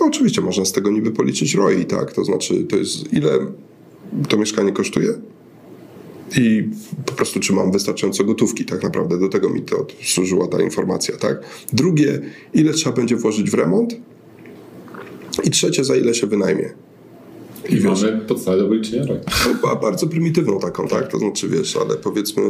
[0.00, 2.12] No, oczywiście można z tego niby policzyć ROI, tak?
[2.12, 3.30] To znaczy, to jest ile
[4.28, 5.14] to mieszkanie kosztuje
[6.36, 6.68] i
[7.06, 9.18] po prostu czy mam wystarczająco gotówki tak naprawdę.
[9.18, 11.40] Do tego mi to służyła ta informacja, tak?
[11.72, 12.20] Drugie,
[12.54, 13.96] ile trzeba będzie włożyć w remont
[15.44, 16.70] i trzecie, za ile się wynajmie.
[17.68, 19.04] I, I mamy podstawę do wyliczenia.
[19.62, 21.08] No, bardzo prymitywną taką, tak?
[21.08, 22.42] To znaczy, wiesz, ale powiedzmy,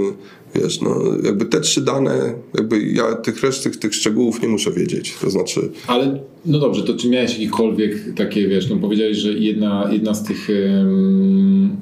[0.55, 5.17] wiesz, no jakby te trzy dane, jakby ja tych reszty, tych szczegółów nie muszę wiedzieć.
[5.21, 5.71] To znaczy...
[5.87, 10.23] Ale no dobrze, to czy miałeś jakikolwiek takie, wiesz, no powiedziałeś, że jedna, jedna z
[10.23, 11.77] tych, um,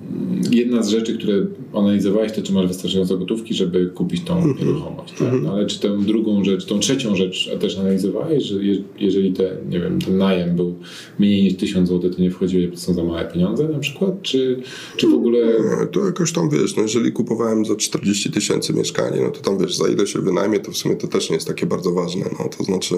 [0.50, 4.58] jedna z rzeczy, które analizowałeś, to czy masz wystarczająco gotówki, żeby kupić tą mm -hmm.
[4.60, 5.28] nieruchomość, tak?
[5.28, 5.50] Mm -hmm.
[5.50, 9.80] ale czy tę drugą rzecz, tą trzecią rzecz też analizowałeś, że je, jeżeli te, nie
[9.80, 10.74] wiem, ten najem był
[11.18, 14.62] mniej niż 1000 zł, to nie wchodziło, to są za małe pieniądze na przykład, czy,
[14.96, 15.38] czy w ogóle...
[15.46, 19.58] Nie, to jakoś tam, wiesz, no jeżeli kupowałem za 40 tysięcy mieszkanie, no to tam,
[19.58, 22.24] wiesz, za ile się wynajmie, to w sumie to też nie jest takie bardzo ważne,
[22.38, 22.94] no to znaczy...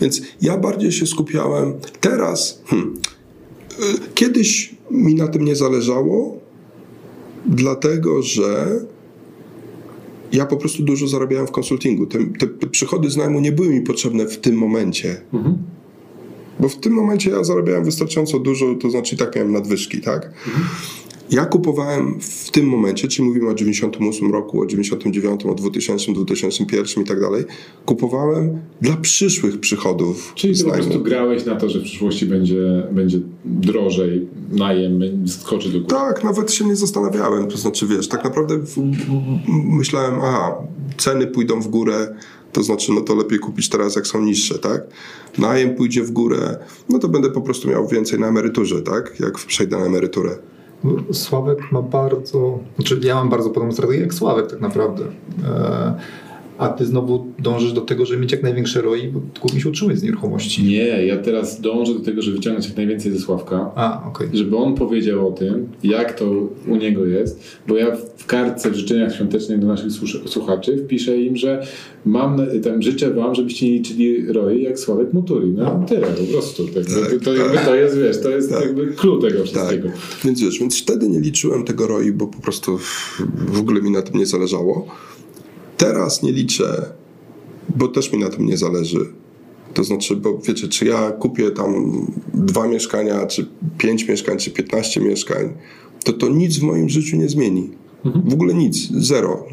[0.00, 1.72] Więc ja bardzo bardziej się skupiałem.
[2.00, 2.94] Teraz, hmm,
[4.14, 6.40] kiedyś mi na tym nie zależało,
[7.46, 8.80] dlatego że
[10.32, 12.06] ja po prostu dużo zarabiałem w konsultingu.
[12.06, 12.18] Te,
[12.60, 15.20] te przychody z najmu nie były mi potrzebne w tym momencie.
[15.32, 15.58] Mhm.
[16.60, 20.26] Bo w tym momencie ja zarabiałem wystarczająco dużo, to znaczy tak miałem nadwyżki, tak?
[20.26, 20.64] Mhm.
[21.30, 27.04] Ja kupowałem w tym momencie, czyli mówimy o 98 roku, o 99, o 2000, 2001
[27.04, 27.44] i tak dalej,
[27.86, 30.32] kupowałem dla przyszłych przychodów.
[30.34, 35.68] Czyli ty po prostu grałeś na to, że w przyszłości będzie, będzie drożej, najem skoczy
[35.68, 35.90] do góry.
[35.90, 37.48] Tak, nawet się nie zastanawiałem.
[37.48, 38.58] To znaczy, wiesz, tak naprawdę
[39.48, 40.54] myślałem, aha,
[40.96, 42.14] ceny pójdą w górę,
[42.52, 44.82] to znaczy, no to lepiej kupić teraz, jak są niższe, tak?
[45.38, 49.20] Najem pójdzie w górę, no to będę po prostu miał więcej na emeryturze, tak?
[49.20, 50.38] Jak przejdę na emeryturę.
[51.12, 55.04] Sławek ma bardzo, znaczy ja mam bardzo podobną strategię jak Sławek tak naprawdę.
[56.58, 59.96] A ty znowu dążysz do tego, żeby mieć jak największe ROI, bo głównie się utrzymuje
[59.96, 60.64] z nieruchomości.
[60.64, 63.70] Nie, ja teraz dążę do tego, żeby wyciągnąć jak najwięcej ze Sławka.
[63.74, 64.28] A, okay.
[64.32, 66.30] Żeby on powiedział o tym, jak to
[66.68, 69.92] u niego jest, bo ja w kartce w życzeniach świątecznych do naszych
[70.26, 71.66] słuchaczy wpiszę im, że
[72.04, 75.48] mam tam, życzę wam, żebyście nie liczyli ROI jak Sławek Muturi.
[75.48, 76.64] No tyle, po prostu.
[76.64, 78.64] Tak, tak, to, jakby, to jest, wiesz, to jest tak.
[78.64, 79.88] jakby clue tego wszystkiego.
[79.88, 79.98] Tak.
[80.24, 82.78] Więc wiesz, więc wtedy nie liczyłem tego ROI, bo po prostu
[83.52, 84.86] w ogóle mi na tym nie zależało.
[85.78, 86.92] Teraz nie liczę,
[87.76, 89.12] bo też mi na tym nie zależy.
[89.74, 93.46] To znaczy, bo wiecie, czy ja kupię tam dwa mieszkania, czy
[93.78, 95.54] pięć mieszkań, czy piętnaście mieszkań,
[96.04, 97.70] to to nic w moim życiu nie zmieni.
[98.04, 99.46] W ogóle nic, zero.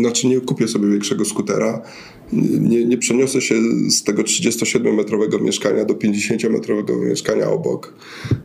[0.00, 1.82] Znaczy nie kupię sobie większego skutera,
[2.60, 3.54] nie, nie przeniosę się
[3.90, 7.94] z tego 37-metrowego mieszkania do 50-metrowego mieszkania obok.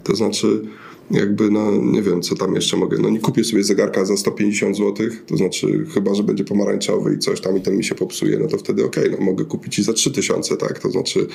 [0.03, 0.61] To znaczy
[1.11, 2.97] jakby, no nie wiem, co tam jeszcze mogę.
[2.97, 7.19] No nie kupię sobie zegarka za 150 zł, to znaczy chyba, że będzie pomarańczowy i
[7.19, 9.79] coś tam i ten mi się popsuje, no to wtedy okej, okay, no mogę kupić
[9.79, 11.27] i za 3000, tak, to znaczy,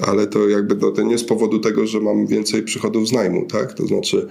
[0.00, 3.46] ale to jakby no, to nie z powodu tego, że mam więcej przychodów z najmu,
[3.46, 4.28] tak, to znaczy,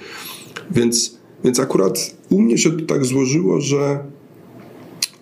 [0.71, 3.99] więc, więc akurat u mnie się to tak złożyło, że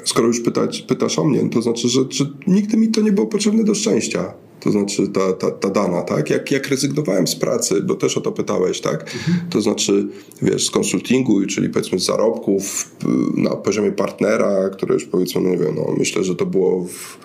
[0.03, 3.27] skoro już pytać, pytasz o mnie, to znaczy, że, że nigdy mi to nie było
[3.27, 6.29] potrzebne do szczęścia to znaczy ta, ta, ta dana, tak?
[6.29, 9.01] Jak, jak rezygnowałem z pracy, bo też o to pytałeś, tak?
[9.01, 9.37] Mhm.
[9.49, 10.07] To znaczy,
[10.41, 12.91] wiesz, z konsultingu, czyli powiedzmy z zarobków
[13.37, 17.17] na poziomie partnera, które już powiedzmy, no nie wiem, no myślę, że to było w,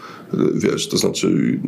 [0.55, 1.61] wiesz, to znaczy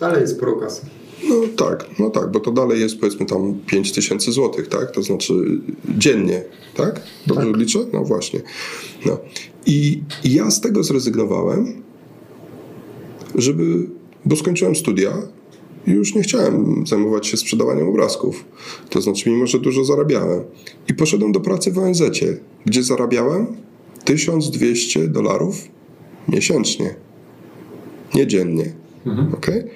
[0.00, 0.86] Dalej jest sporo kasy.
[1.28, 4.90] No tak, no tak, bo to dalej jest powiedzmy tam 5 tysięcy złotych, tak?
[4.90, 5.60] To znaczy
[5.98, 7.00] dziennie, tak?
[7.26, 7.78] Dobrze liczę?
[7.92, 8.40] No właśnie.
[9.06, 9.18] No.
[9.66, 11.82] I ja z tego zrezygnowałem,
[13.34, 13.86] żeby,
[14.24, 15.12] bo skończyłem studia
[15.86, 18.44] i już nie chciałem zajmować się sprzedawaniem obrazków.
[18.90, 20.44] To znaczy, mimo że dużo zarabiałem.
[20.88, 22.02] I poszedłem do pracy w ONZ,
[22.66, 23.46] gdzie zarabiałem
[24.04, 25.68] 1200 dolarów
[26.28, 26.94] miesięcznie.
[28.14, 28.72] Nie dziennie.
[29.32, 29.68] Okay?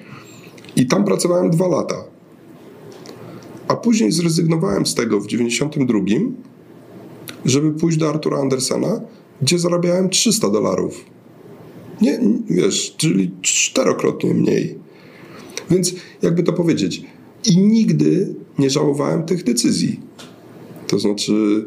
[0.75, 2.03] I tam pracowałem dwa lata.
[3.67, 5.99] A później zrezygnowałem z tego w 92,
[7.45, 9.01] żeby pójść do Artura Andersena,
[9.41, 11.05] gdzie zarabiałem 300 dolarów.
[12.01, 14.79] Nie, wiesz, czyli czterokrotnie mniej.
[15.69, 17.03] Więc jakby to powiedzieć,
[17.45, 19.99] i nigdy nie żałowałem tych decyzji.
[20.87, 21.65] To znaczy,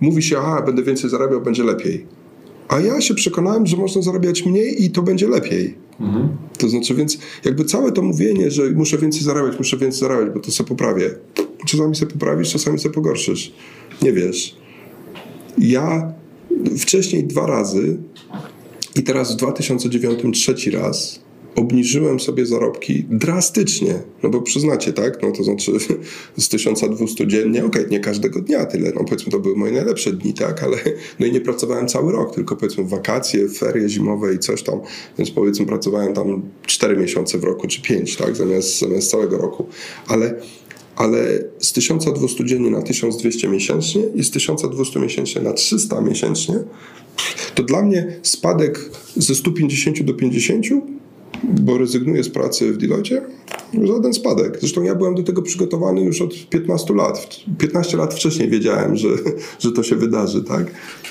[0.00, 2.06] mówi się, a będę więcej zarabiał, będzie lepiej.
[2.68, 5.74] A ja się przekonałem, że można zarabiać mniej i to będzie lepiej.
[6.58, 10.40] To znaczy, więc jakby całe to mówienie, że muszę więcej zarabiać, muszę więcej zarabiać, bo
[10.40, 11.10] to sobie poprawię.
[11.66, 13.52] Czasami sobie poprawisz, czasami sobie pogorszysz.
[14.02, 14.56] Nie wiesz.
[15.58, 16.12] Ja
[16.78, 17.96] wcześniej dwa razy
[18.94, 21.25] i teraz w 2009 trzeci raz
[21.56, 23.94] obniżyłem sobie zarobki drastycznie.
[24.22, 25.22] No bo przyznacie, tak?
[25.22, 25.72] No to znaczy
[26.36, 28.92] z 1200 dziennie, okej, nie każdego dnia tyle.
[28.94, 30.62] No powiedzmy, to były moje najlepsze dni, tak?
[30.62, 30.76] Ale
[31.20, 34.80] no i nie pracowałem cały rok, tylko powiedzmy wakacje, ferie zimowe i coś tam.
[35.18, 38.36] Więc powiedzmy pracowałem tam 4 miesiące w roku, czy 5, tak?
[38.36, 39.66] Zamiast, zamiast całego roku.
[40.08, 40.34] Ale
[40.96, 46.54] ale z 1200 dziennie na 1200 miesięcznie i z 1200 miesięcznie na 300 miesięcznie,
[47.54, 50.66] to dla mnie spadek ze 150 do 50,
[51.44, 53.26] bo rezygnuję z pracy w Deloitte,
[53.82, 54.58] żaden spadek.
[54.60, 57.36] Zresztą ja byłem do tego przygotowany już od 15 lat.
[57.58, 59.08] 15 lat wcześniej wiedziałem, że,
[59.62, 60.66] że to się wydarzy, tak?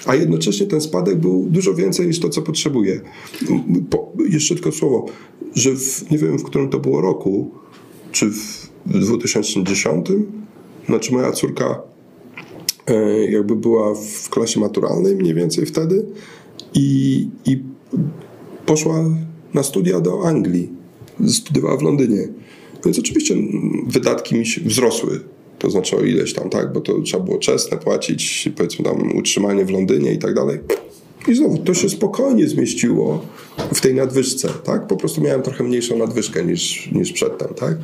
[0.05, 3.01] A jednocześnie ten spadek był dużo więcej niż to, co potrzebuję.
[3.89, 5.05] Po, jeszcze tylko słowo,
[5.55, 7.51] że w, nie wiem, w którym to było roku,
[8.11, 10.07] czy w w 2010.
[10.85, 11.81] Znaczy moja córka
[12.87, 16.05] e, jakby była w klasie maturalnej mniej więcej wtedy
[16.73, 17.63] i, i
[18.65, 19.05] poszła
[19.53, 20.69] na studia do Anglii.
[21.27, 22.27] Studiowała w Londynie.
[22.85, 23.35] Więc oczywiście
[23.87, 25.19] wydatki mi się wzrosły.
[25.59, 26.73] To znaczy o ileś tam, tak?
[26.73, 30.59] Bo to trzeba było czesne płacić, powiedzmy tam utrzymanie w Londynie i tak dalej.
[31.27, 33.25] I znowu to się spokojnie zmieściło
[33.73, 34.87] w tej nadwyżce, tak?
[34.87, 37.77] Po prostu miałem trochę mniejszą nadwyżkę niż, niż przedtem, tak?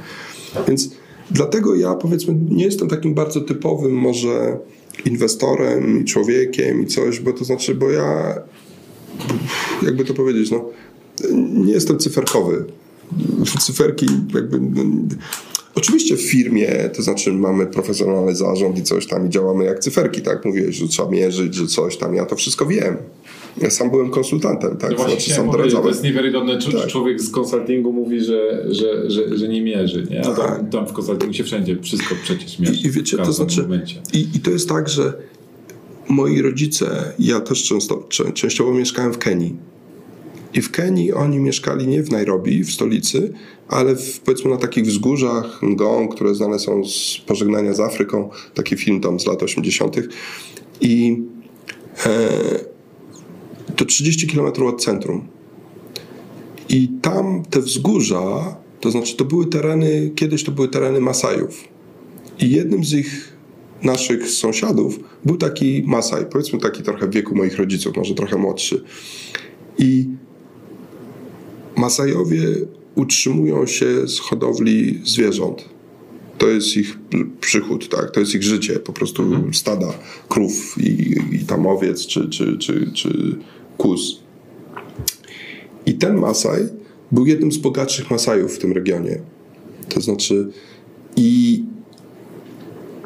[0.67, 0.89] Więc
[1.31, 4.57] dlatego ja powiedzmy nie jestem takim bardzo typowym może
[5.05, 8.35] inwestorem i człowiekiem i coś, bo to znaczy, bo ja
[9.83, 10.69] jakby to powiedzieć, no
[11.53, 12.65] nie jestem cyferkowy.
[13.59, 14.83] Cyferki jakby no,
[15.75, 20.21] Oczywiście w firmie, to znaczy mamy profesjonalny zarząd i coś tam i działamy jak cyferki,
[20.21, 20.45] tak?
[20.45, 22.97] Mówiłeś, że trzeba mierzyć, że coś tam, ja to wszystko wiem.
[23.61, 24.91] Ja sam byłem konsultantem, tak?
[24.91, 25.83] No właśnie znaczy, sam doradzałem.
[25.83, 26.87] To jest niewiarygodne, czy tak.
[26.87, 30.19] człowiek z konsultingu mówi, że, że, że, że nie mierzy, nie?
[30.21, 30.69] A tam, tak.
[30.69, 32.73] tam w konsultingu się wszędzie wszystko przecież mierzy.
[32.73, 33.67] I, i wiecie, to znaczy,
[34.13, 35.13] i, i to jest tak, że
[36.09, 39.55] moi rodzice, ja też często, częściowo mieszkałem w Kenii.
[40.53, 43.33] I w Kenii oni mieszkali nie w Nairobi, w stolicy,
[43.67, 48.77] ale w, powiedzmy na takich wzgórzach Ngong, które znane są z pożegnania z Afryką, taki
[48.77, 49.95] film tam z lat 80.
[50.81, 51.23] I
[52.05, 52.29] e,
[53.75, 55.27] to 30 km od centrum.
[56.69, 61.63] I tam te wzgórza, to znaczy to były tereny, kiedyś to były tereny Masajów.
[62.39, 63.33] I jednym z ich
[63.83, 68.83] naszych sąsiadów był taki Masaj, powiedzmy taki trochę w wieku moich rodziców, może trochę młodszy.
[69.77, 70.09] I
[71.81, 72.47] Masajowie
[72.95, 75.69] utrzymują się z hodowli zwierząt.
[76.37, 76.97] To jest ich
[77.41, 78.11] przychód, tak?
[78.11, 79.53] to jest ich życie, po prostu mhm.
[79.53, 79.93] stada
[80.29, 83.35] krów i, i tam owiec czy, czy, czy, czy
[83.77, 84.19] kóz.
[85.85, 86.61] I ten Masaj
[87.11, 89.19] był jednym z bogatszych Masajów w tym regionie.
[89.89, 90.51] To znaczy,
[91.15, 91.63] i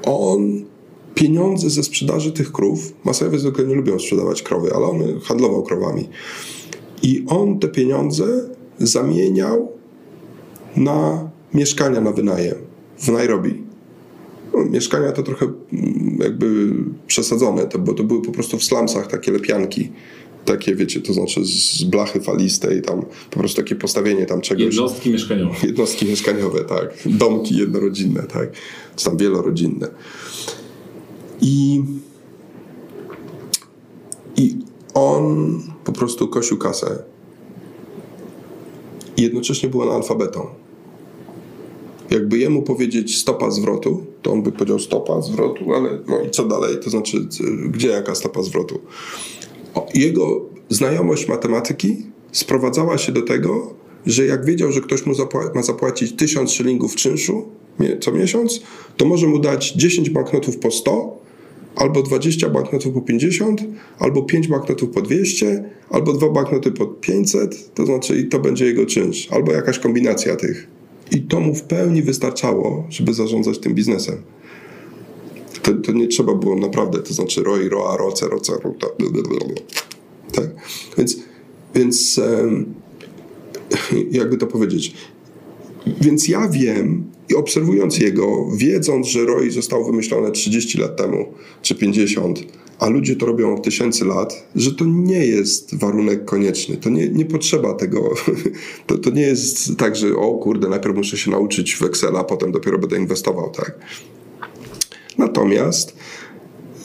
[0.04, 0.66] on
[1.16, 6.10] pieniądze ze sprzedaży tych krów, Masajowie zwykle nie lubią sprzedawać krowy, ale on handlował krowami.
[7.04, 9.72] I on te pieniądze zamieniał
[10.78, 12.56] na mieszkania na wynajem
[12.98, 13.64] w Nairobi.
[14.54, 16.74] no, mieszkania to trochę mm, jakby
[17.08, 19.92] przesadzone, to, bo to były po prostu w slumsach takie lepianki.
[20.46, 24.64] Takie, wiecie, to znaczy z blachy falistej, tam po prostu takie postawienie tam czegoś.
[24.64, 25.56] Jednostki mieszkaniowe.
[25.68, 26.94] Jednostki mieszkaniowe, tak.
[27.06, 28.50] Domki jednorodzinne, tak.
[28.96, 29.88] Czy tam wielorodzinne.
[31.42, 31.84] I,
[34.38, 34.56] I
[34.94, 37.04] on po prostu kosił kasę.
[39.18, 40.48] I jednocześnie był analfabetą.
[42.10, 46.46] Jakby jemu powiedzieć stopa zwrotu, to on by powiedział stopa zwrotu, ale no i co
[46.46, 46.76] dalej?
[46.84, 47.28] To znaczy,
[47.70, 48.80] gdzie jaka stopa zwrotu?
[49.94, 51.98] Jego znajomość matematyki
[52.32, 53.74] sprowadzała się do tego,
[54.06, 57.46] że jak wiedział, że ktoś mu zapła- ma zapłacić 1000 szylingów czynszu
[58.02, 58.62] co miesiąc,
[58.98, 61.18] to może mu dać 10 banknotów po 100,
[61.76, 63.64] albo 20 banknotów po 50,
[64.00, 68.66] albo 5 banknotów po 200, albo 2 banknoty po 500, to znaczy i to będzie
[68.66, 70.68] jego czynsz, albo jakaś kombinacja tych.
[71.12, 74.16] I to mu w pełni wystarczało, żeby zarządzać tym biznesem.
[75.62, 78.88] To, to nie trzeba było naprawdę, to znaczy roi, roa, roce, roce, rota,
[80.32, 80.50] tak?
[80.98, 81.18] Więc,
[81.76, 82.74] więc em,
[84.12, 84.94] jakby to powiedzieć,
[86.02, 91.26] więc ja wiem i obserwując jego, wiedząc, że ROI został wymyślone 30 lat temu,
[91.62, 92.44] czy 50,
[92.80, 96.78] a ludzie to robią od tysięcy lat, że to nie jest warunek konieczny.
[96.78, 98.10] To nie, nie potrzeba tego.
[98.88, 102.52] To, to nie jest tak, że o kurde, najpierw muszę się nauczyć w Excela, potem
[102.52, 103.80] dopiero będę inwestował, tak?
[105.18, 105.96] Natomiast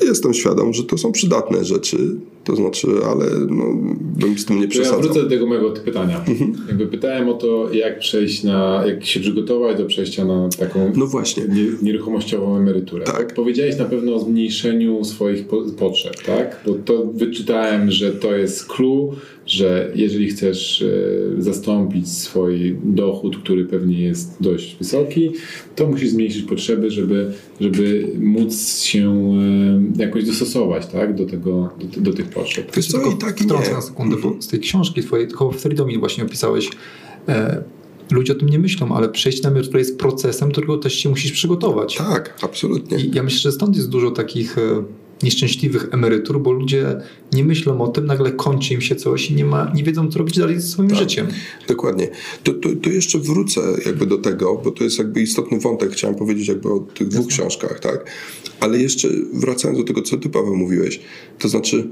[0.01, 2.17] jestem świadom, że to są przydatne rzeczy,
[2.51, 3.65] to znaczy, ale no,
[4.01, 5.01] bym z tym nie To ja przesadzał.
[5.03, 6.25] wrócę do tego mojego pytania.
[6.69, 11.07] Jakby pytałem o to, jak przejść na, jak się przygotować do przejścia na taką No
[11.07, 11.43] właśnie.
[11.43, 13.05] nie, nieruchomościową emeryturę.
[13.05, 13.35] Tak.
[13.35, 16.61] Powiedziałeś na pewno o zmniejszeniu swoich po, potrzeb, tak?
[16.67, 19.15] Bo to wyczytałem, że to jest clue,
[19.47, 25.31] że jeżeli chcesz e, zastąpić swój dochód, który pewnie jest dość wysoki,
[25.77, 29.35] to musisz zmniejszyć potrzeby, żeby, żeby móc się
[29.99, 31.15] e, jakoś dostosować, tak?
[31.15, 32.40] Do tego, do, do tych potrzeb.
[32.77, 33.73] Wiesz co, i tak i nie.
[33.73, 36.71] na sekundę, bo z tej książki twojej, tylko w Freedomie właśnie opisałeś,
[37.29, 37.65] e,
[38.11, 41.33] ludzie o tym nie myślą, ale przejście na emeryturę jest procesem, którego też się musisz
[41.33, 41.97] przygotować.
[41.97, 42.99] Tak, absolutnie.
[42.99, 44.83] I ja myślę, że stąd jest dużo takich e,
[45.23, 46.97] nieszczęśliwych emerytur, bo ludzie
[47.33, 50.19] nie myślą o tym, nagle kończy im się coś i nie, ma, nie wiedzą, co
[50.19, 50.99] robić dalej ze swoim Tak.
[50.99, 51.27] życiem.
[51.69, 52.09] Dokładnie.
[52.45, 56.17] To, to, to jeszcze wrócę jakby do tego, bo to jest jakby istotny wątek, chciałem
[56.17, 58.11] powiedzieć jakby o tych dwóch książkach, tak?
[58.61, 61.01] Ale jeszcze wracając do tego, co ty Paweł mówiłeś,
[61.39, 61.89] to znaczy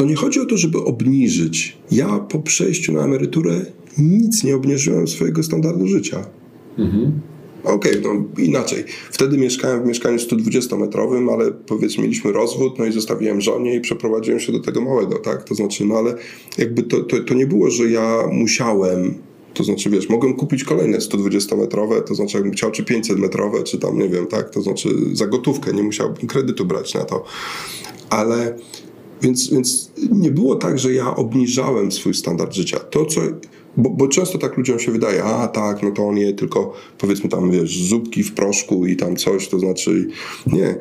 [0.00, 1.76] to nie chodzi o to, żeby obniżyć.
[1.90, 3.66] Ja po przejściu na emeryturę
[3.98, 6.24] nic nie obniżyłem swojego standardu życia.
[7.64, 8.84] Okej, no inaczej.
[9.10, 14.40] Wtedy mieszkałem w mieszkaniu 120-metrowym, ale powiedzmy mieliśmy rozwód, no i zostawiłem żonie i przeprowadziłem
[14.40, 15.44] się do tego małego, tak?
[15.44, 16.14] To znaczy, no ale
[16.58, 19.14] jakby to, to, to nie było, że ja musiałem,
[19.54, 23.98] to znaczy wiesz, mogłem kupić kolejne 120-metrowe, to znaczy jakbym chciał, czy 500-metrowe, czy tam
[23.98, 24.50] nie wiem, tak?
[24.50, 27.24] To znaczy za gotówkę, nie musiałbym kredytu brać na to.
[28.10, 28.56] Ale
[29.22, 32.78] więc, więc nie było tak, że ja obniżałem swój standard życia.
[32.78, 33.20] To, co.
[33.76, 37.30] Bo, bo często tak ludziom się wydaje, a tak, no to on je tylko powiedzmy
[37.30, 40.08] tam, wiesz, zupki w proszku i tam coś, to znaczy.
[40.46, 40.78] Nie.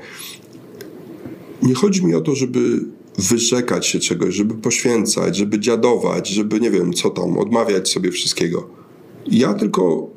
[1.64, 2.86] Nie chodzi mi o to, żeby
[3.18, 8.68] wyrzekać się czegoś, żeby poświęcać, żeby dziadować, żeby nie wiem, co tam, odmawiać sobie wszystkiego.
[9.28, 10.10] Ja tylko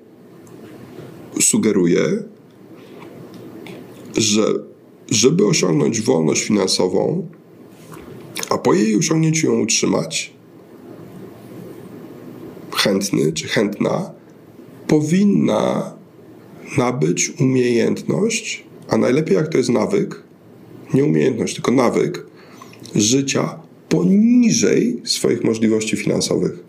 [1.40, 2.22] sugeruję,
[4.16, 4.44] że
[5.10, 7.28] żeby osiągnąć wolność finansową,
[8.48, 10.32] a po jej osiągnięciu ją utrzymać,
[12.76, 14.10] chętny czy chętna
[14.86, 15.92] powinna
[16.78, 20.22] nabyć umiejętność, a najlepiej jak to jest nawyk,
[20.94, 22.26] nie umiejętność, tylko nawyk
[22.94, 26.64] życia poniżej swoich możliwości finansowych.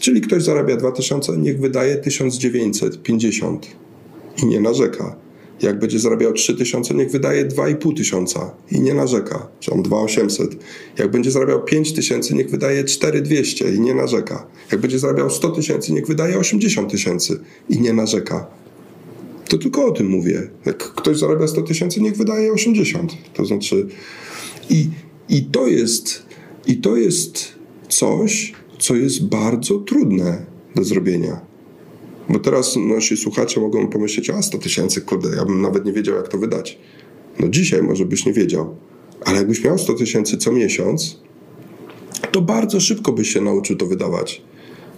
[0.00, 3.66] Czyli ktoś zarabia 2000, niech wydaje 1950
[4.42, 5.16] i nie narzeka.
[5.62, 10.64] Jak będzie zarabiał 3000, niech wydaje 2,5 tysiąca i nie narzeka, czy tam 2800.
[10.98, 14.46] Jak będzie zarabiał 5000, niech wydaje 4200 i nie narzeka.
[14.72, 18.46] Jak będzie zarabiał 100 tysięcy, niech wydaje 80 tysięcy i nie narzeka.
[19.48, 20.50] To tylko o tym mówię.
[20.66, 23.12] Jak ktoś zarabia 100 tysięcy, niech wydaje 80.
[23.34, 23.86] To znaczy
[24.70, 24.88] i,
[25.28, 26.22] i to jest
[26.66, 27.48] i to jest
[27.88, 31.51] coś, co jest bardzo trudne do zrobienia.
[32.32, 36.16] Bo teraz nasi słuchacze mogą pomyśleć, a 100 tysięcy, kurde, ja bym nawet nie wiedział,
[36.16, 36.78] jak to wydać.
[37.40, 38.76] No dzisiaj może byś nie wiedział,
[39.24, 41.20] ale jakbyś miał 100 tysięcy co miesiąc,
[42.32, 44.42] to bardzo szybko byś się nauczył to wydawać.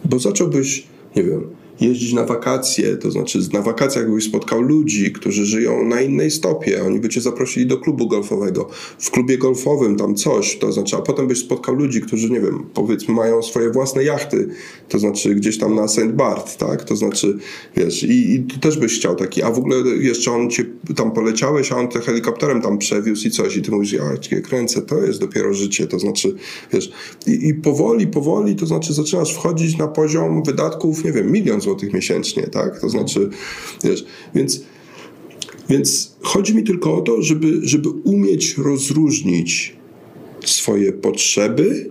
[0.05, 1.47] Bo zacząłbyś, nie wiem,
[1.81, 6.85] jeździć na wakacje, to znaczy na wakacjach byś spotkał ludzi, którzy żyją na innej stopie,
[6.85, 8.69] oni by cię zaprosili do klubu golfowego.
[8.99, 12.67] W klubie golfowym tam coś, to znaczy, a potem byś spotkał ludzi, którzy, nie wiem,
[12.75, 14.49] powiedzmy mają swoje własne jachty,
[14.89, 16.13] to znaczy gdzieś tam na St.
[16.13, 17.39] Bart, tak, to znaczy,
[17.77, 20.65] wiesz, i, i ty też byś chciał taki, a w ogóle jeszcze on cię
[20.97, 24.41] tam poleciałeś, a on te helikopterem tam przewiózł i coś i ty mówisz, ja cię
[24.41, 26.35] kręcę, to jest dopiero życie, to znaczy,
[26.73, 26.93] wiesz,
[27.27, 31.93] i, i powoli, powoli, to znaczy zaczynasz wchodzić na poziom wydatków, nie wiem, milion złotych
[31.93, 32.81] miesięcznie, tak?
[32.81, 33.31] To znaczy,
[33.85, 34.05] wiesz,
[34.35, 34.65] więc,
[35.69, 39.77] więc chodzi mi tylko o to, żeby, żeby umieć rozróżnić
[40.45, 41.91] swoje potrzeby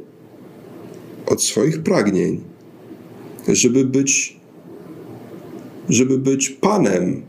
[1.25, 2.41] od swoich pragnień.
[3.47, 4.39] Żeby być,
[5.89, 7.21] żeby być panem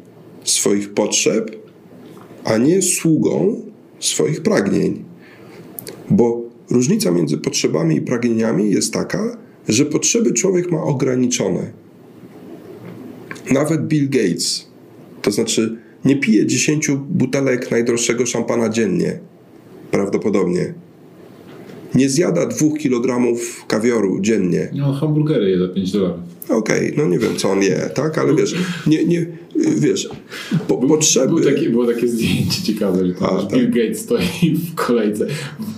[0.44, 1.56] swoich potrzeb,
[2.44, 3.62] a nie sługą
[4.00, 5.04] swoich pragnień.
[6.10, 9.36] Bo różnica między potrzebami i pragnieniami jest taka,
[9.68, 11.83] że potrzeby człowiek ma ograniczone
[13.50, 14.66] nawet Bill Gates,
[15.22, 19.18] to znaczy nie pije 10 butelek najdroższego szampana dziennie,
[19.90, 20.74] prawdopodobnie.
[21.94, 23.36] Nie zjada 2 kg
[23.68, 24.70] kawioru dziennie.
[24.74, 26.20] No, hamburgery je za 5 dolarów.
[26.48, 28.54] Okej, okay, no nie wiem co on je, tak, ale wiesz,
[28.86, 29.26] nie, nie,
[29.76, 30.08] wiesz,
[30.68, 31.28] po, był, potrzeby...
[31.28, 33.70] Był taki, było takie zdjęcie ciekawe, że A, Bill tak.
[33.70, 35.26] Gates stoi w kolejce,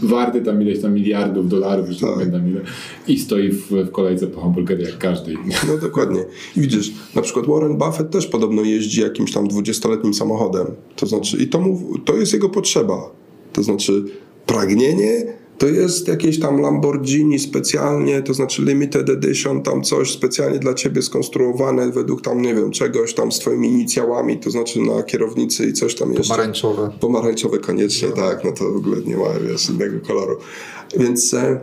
[0.02, 2.60] warty tam ileś tam miliardów dolarów, już nie pamiętam ile,
[3.08, 5.54] i stoi w, w kolejce po hamburgery jak każdy inny.
[5.68, 6.24] No dokładnie.
[6.56, 11.36] I widzisz, na przykład Warren Buffett też podobno jeździ jakimś tam 20-letnim samochodem, to znaczy,
[11.36, 13.10] i to, mu, to jest jego potrzeba,
[13.52, 14.04] to znaczy
[14.46, 15.26] pragnienie
[15.58, 21.02] to jest jakieś tam Lamborghini specjalnie, to znaczy limited edition, tam coś specjalnie dla ciebie
[21.02, 25.72] skonstruowane według tam, nie wiem, czegoś tam z twoimi inicjałami, to znaczy na kierownicy i
[25.72, 26.28] coś tam jeszcze.
[26.28, 26.90] Pomarańczowe.
[27.00, 28.16] Pomarańczowe koniecznie, no.
[28.16, 30.36] tak, no to w ogóle nie ma wiesz, innego koloru.
[30.98, 31.60] Więc, e,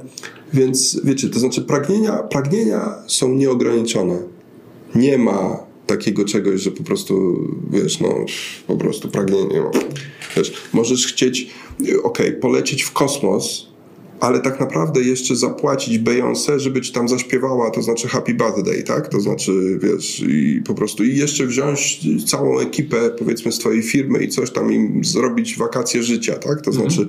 [0.53, 4.17] więc wiecie, to znaczy pragnienia, pragnienia są nieograniczone.
[4.95, 7.35] Nie ma takiego czegoś, że po prostu,
[7.71, 8.15] wiesz, no,
[8.67, 9.61] po prostu pragnienie.
[9.61, 9.71] No,
[10.37, 11.49] wiesz, możesz chcieć,
[11.81, 13.72] okej, okay, polecieć w kosmos,
[14.24, 19.07] ale tak naprawdę jeszcze zapłacić Beyoncé, żeby ci tam zaśpiewała, to znaczy Happy Birthday, tak?
[19.07, 24.24] To znaczy, wiesz, i po prostu i jeszcze wziąć całą ekipę, powiedzmy, z twojej firmy
[24.24, 26.61] i coś tam im zrobić wakacje życia, tak?
[26.61, 26.91] To mhm.
[26.91, 27.07] znaczy,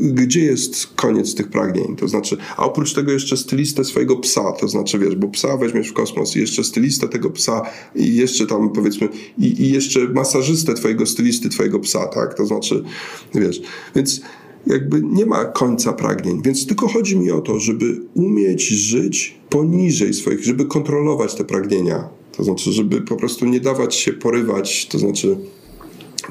[0.00, 1.96] gdzie jest koniec tych pragnień?
[1.96, 5.88] To znaczy, a oprócz tego jeszcze stylistę swojego psa, to znaczy, wiesz, bo psa weźmiesz
[5.88, 7.62] w kosmos i jeszcze stylistę tego psa
[7.94, 12.34] i jeszcze tam, powiedzmy, i, i jeszcze masażystę twojego stylisty, twojego psa, tak?
[12.34, 12.84] To znaczy,
[13.34, 13.62] wiesz,
[13.96, 14.20] więc
[14.66, 16.42] jakby nie ma końca pragnień.
[16.42, 22.08] Więc tylko chodzi mi o to, żeby umieć żyć poniżej swoich, żeby kontrolować te pragnienia.
[22.32, 25.36] To znaczy, żeby po prostu nie dawać się porywać, to znaczy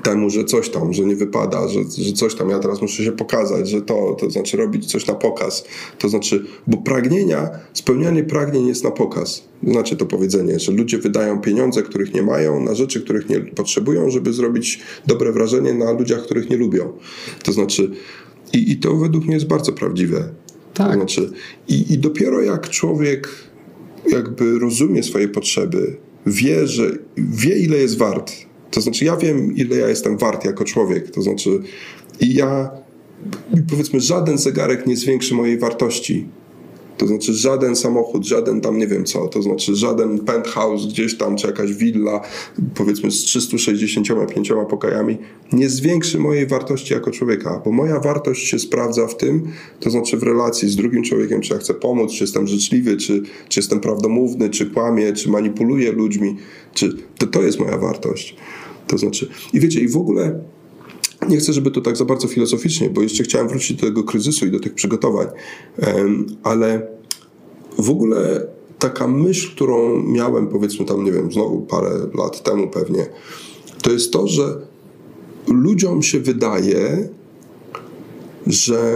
[0.03, 3.11] temu, że coś tam, że nie wypada, że, że coś tam, ja teraz muszę się
[3.11, 5.65] pokazać, że to, to znaczy robić coś na pokaz.
[5.99, 9.43] To znaczy, bo pragnienia, spełnianie pragnień jest na pokaz.
[9.63, 14.09] Znaczy to powiedzenie, że ludzie wydają pieniądze, których nie mają, na rzeczy, których nie potrzebują,
[14.09, 16.93] żeby zrobić dobre wrażenie na ludziach, których nie lubią.
[17.43, 17.91] To znaczy,
[18.55, 20.29] i, I to według mnie jest bardzo prawdziwe.
[20.73, 20.87] Tak.
[20.87, 21.31] To znaczy,
[21.67, 23.29] i, I dopiero jak człowiek
[24.11, 28.31] jakby rozumie swoje potrzeby, wie, że wie ile jest wart.
[28.71, 31.11] To znaczy, ja wiem, ile ja jestem wart jako człowiek.
[31.11, 31.49] To znaczy,
[32.19, 32.71] i ja,
[33.69, 36.27] powiedzmy, żaden zegarek nie zwiększy mojej wartości.
[36.97, 41.35] To znaczy żaden samochód, żaden tam nie wiem co, to znaczy żaden penthouse gdzieś tam,
[41.35, 42.21] czy jakaś willa,
[42.75, 45.17] powiedzmy z 365 pokojami,
[45.53, 49.47] nie zwiększy mojej wartości jako człowieka, bo moja wartość się sprawdza w tym,
[49.79, 53.21] to znaczy w relacji z drugim człowiekiem, czy ja chcę pomóc, czy jestem życzliwy, czy,
[53.49, 56.37] czy jestem prawdomówny, czy kłamię, czy manipuluję ludźmi,
[56.73, 58.35] czy to, to jest moja wartość.
[58.87, 60.39] To znaczy, i wiecie, i w ogóle
[61.30, 64.45] nie chcę, żeby to tak za bardzo filozoficznie, bo jeszcze chciałem wrócić do tego kryzysu
[64.45, 65.28] i do tych przygotowań,
[66.43, 66.88] ale
[67.78, 68.47] w ogóle
[68.80, 73.05] taka myśl, którą miałem, powiedzmy tam, nie wiem, znowu parę lat temu pewnie,
[73.82, 74.57] to jest to, że
[75.47, 77.09] ludziom się wydaje,
[78.47, 78.93] że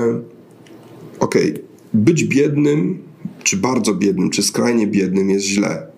[1.20, 1.64] okej, okay,
[1.94, 3.04] być biednym,
[3.44, 5.89] czy bardzo biednym, czy skrajnie biednym jest źle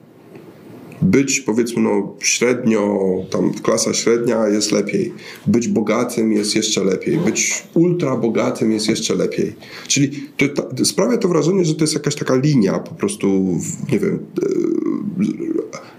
[1.01, 2.99] być powiedzmy no średnio,
[3.29, 5.13] tam klasa średnia jest lepiej.
[5.47, 7.17] Być bogatym jest jeszcze lepiej.
[7.17, 9.55] Być ultra bogatym jest jeszcze lepiej.
[9.87, 13.59] Czyli to, to, sprawia to wrażenie, że to jest jakaś taka linia po prostu,
[13.91, 14.19] nie wiem,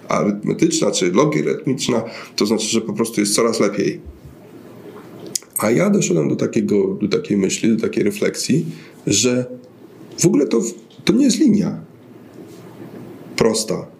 [0.08, 2.02] e, arytmetyczna czy logarytmiczna,
[2.36, 4.00] to znaczy, że po prostu jest coraz lepiej.
[5.58, 8.66] A ja doszedłem do, takiego, do takiej myśli, do takiej refleksji,
[9.06, 9.46] że
[10.18, 10.60] w ogóle to,
[11.04, 11.80] to nie jest linia
[13.36, 13.91] prosta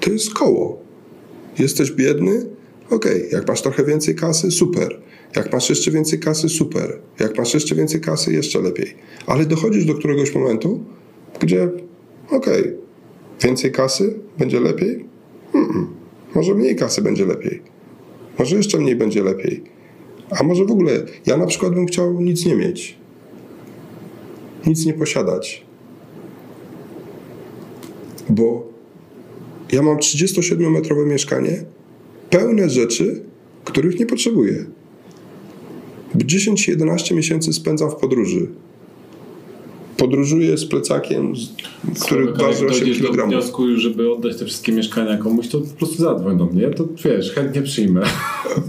[0.00, 0.78] to jest koło.
[1.58, 2.46] Jesteś biedny?
[2.90, 3.28] Okej, okay.
[3.32, 5.00] jak masz trochę więcej kasy, super.
[5.36, 6.98] Jak masz jeszcze więcej kasy, super.
[7.20, 8.94] Jak masz jeszcze więcej kasy, jeszcze lepiej.
[9.26, 10.84] Ale dochodzisz do któregoś momentu,
[11.40, 11.70] gdzie
[12.30, 12.88] okej, okay,
[13.42, 15.06] Więcej kasy będzie lepiej?
[15.54, 15.86] Mm-mm.
[16.34, 17.62] Może mniej kasy będzie lepiej.
[18.38, 19.62] Może jeszcze mniej będzie lepiej.
[20.30, 20.92] A może w ogóle
[21.26, 22.98] ja na przykład bym chciał nic nie mieć.
[24.66, 25.66] Nic nie posiadać.
[28.30, 28.67] Bo
[29.72, 31.64] ja mam 37-metrowe mieszkanie,
[32.30, 33.22] pełne rzeczy,
[33.64, 34.64] których nie potrzebuję.
[36.14, 38.48] 10-11 miesięcy spędzam w podróży.
[39.98, 41.32] Podróżuję z plecakiem,
[42.06, 43.26] który Słuchaj, waży jak 8 dojdziesz do kg.
[43.28, 47.32] wniosku, żeby oddać te wszystkie mieszkania komuś, to po prostu zadzwoń do mnie, to wiesz,
[47.32, 48.02] chętnie przyjmę.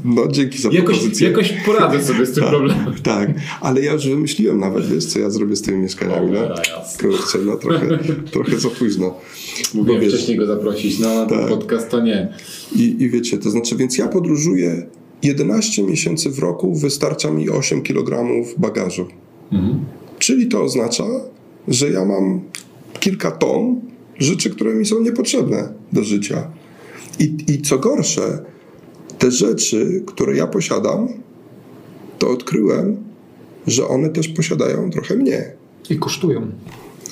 [0.05, 1.27] No dzięki za Jakoś, propozycję.
[1.29, 2.93] jakoś poradzę sobie z tym problemem.
[3.03, 3.29] Tak,
[3.61, 6.31] ale ja już wymyśliłem nawet, wiesz, co ja zrobię z tymi mieszkaniami.
[6.31, 6.39] No?
[7.01, 7.99] Kurczę, no trochę,
[8.33, 9.15] trochę za późno.
[9.73, 11.49] Mówiłem Bo wiesz- wcześniej go zaprosić, no na ten Tak.
[11.49, 12.33] podcast to nie.
[12.75, 14.87] I, I wiecie, to znaczy, więc ja podróżuję
[15.23, 18.25] 11 miesięcy w roku, wystarcza mi 8 kg
[18.57, 19.07] bagażu.
[20.29, 21.03] Czyli to oznacza,
[21.67, 22.41] że ja mam
[22.99, 23.81] kilka ton
[24.19, 26.51] rzeczy, które mi są niepotrzebne do życia.
[27.19, 28.45] I, I co gorsze,
[29.19, 31.07] te rzeczy, które ja posiadam,
[32.19, 32.97] to odkryłem,
[33.67, 35.53] że one też posiadają trochę mnie.
[35.89, 36.51] I kosztują.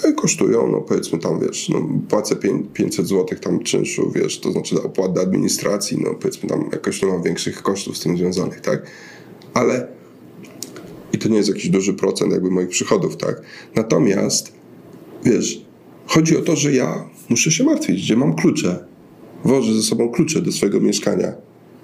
[0.03, 4.39] No i kosztują, no powiedzmy tam, wiesz, no, płacę pię- 500 zł tam czynszu, wiesz,
[4.39, 8.17] to znaczy opłat do administracji, no powiedzmy tam jakoś nie mam większych kosztów z tym
[8.17, 8.87] związanych, tak?
[9.53, 9.96] Ale
[11.17, 13.41] i to nie jest jakiś duży procent jakby moich przychodów, tak?
[13.75, 14.51] Natomiast,
[15.23, 15.65] wiesz,
[16.07, 18.85] chodzi o to, że ja muszę się martwić, gdzie mam klucze.
[19.43, 21.33] Wożę ze sobą klucze do swojego mieszkania,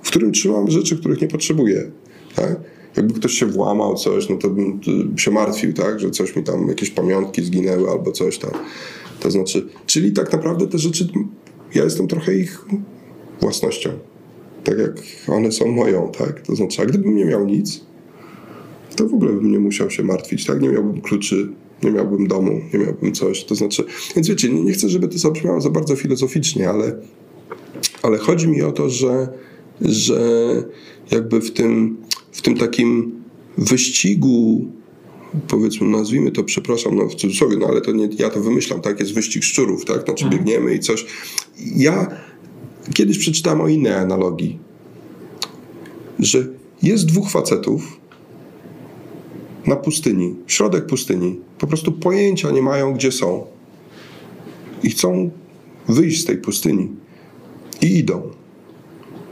[0.03, 1.91] w którym trzymam rzeczy, których nie potrzebuję,
[2.35, 2.59] tak?
[2.97, 4.79] Jakby ktoś się włamał, coś, no to bym
[5.17, 5.99] się martwił, tak?
[5.99, 8.51] Że coś mi tam, jakieś pamiątki zginęły albo coś tam.
[9.19, 11.07] To znaczy, czyli tak naprawdę te rzeczy,
[11.75, 12.65] ja jestem trochę ich
[13.41, 13.89] własnością.
[14.63, 14.93] Tak jak
[15.27, 16.41] one są moją, tak?
[16.41, 17.92] To znaczy, a gdybym nie miał nic,
[18.95, 20.61] to w ogóle bym nie musiał się martwić, tak?
[20.61, 21.49] Nie miałbym kluczy,
[21.83, 23.43] nie miałbym domu, nie miałbym coś.
[23.43, 23.83] To znaczy,
[24.15, 26.97] więc wiecie, nie, nie chcę, żeby to zabrzmiało za bardzo filozoficznie, ale,
[28.01, 29.27] ale chodzi mi o to, że,
[29.81, 30.19] że
[31.11, 31.97] jakby w tym,
[32.31, 33.11] w tym takim
[33.57, 34.65] wyścigu,
[35.47, 38.99] powiedzmy, nazwijmy to, przepraszam, no w cudzysłowie, no ale to nie ja to wymyślam, tak?
[38.99, 40.03] Jest wyścig szczurów, tak?
[40.05, 41.05] Znaczy biegniemy i coś.
[41.75, 42.07] Ja
[42.93, 44.59] kiedyś przeczytałem o innej analogii,
[46.19, 46.47] że
[46.83, 48.02] jest dwóch facetów,
[49.67, 53.45] na pustyni, środek pustyni, po prostu pojęcia nie mają, gdzie są.
[54.83, 55.31] I chcą
[55.87, 56.89] wyjść z tej pustyni.
[57.81, 58.21] I idą.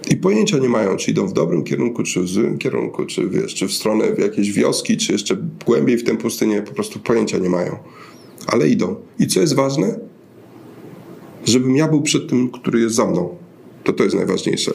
[0.10, 3.56] I pojęcia nie mają, czy idą w dobrym kierunku, czy w złym kierunku, czy wiesz,
[3.56, 7.50] czy w stronę jakiejś wioski, czy jeszcze głębiej w tę pustynię, po prostu pojęcia nie
[7.50, 7.78] mają.
[8.48, 8.96] Ale idą.
[9.20, 10.00] I co jest ważne?
[11.46, 13.36] Żebym ja był przed tym, który jest za mną.
[13.84, 14.72] To to jest najważniejsze.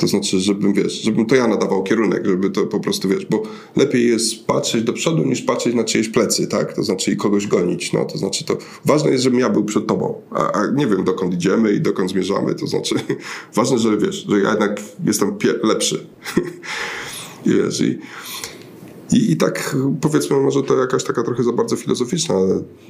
[0.00, 3.42] To znaczy, żebym, wiesz, żebym to ja nadawał kierunek, żeby to po prostu, wiesz, bo
[3.76, 6.72] lepiej jest patrzeć do przodu niż patrzeć na czyjeś plecy, tak?
[6.72, 9.86] To znaczy i kogoś gonić, no, to znaczy to ważne jest, żebym ja był przed
[9.86, 12.94] tobą, a, a nie wiem dokąd idziemy i dokąd zmierzamy, to znaczy
[13.56, 16.06] ważne, że wiesz, że ja jednak jestem lepszy.
[17.46, 17.98] I wiesz, i,
[19.12, 22.34] i, I tak powiedzmy, może to jakaś taka trochę za bardzo filozoficzna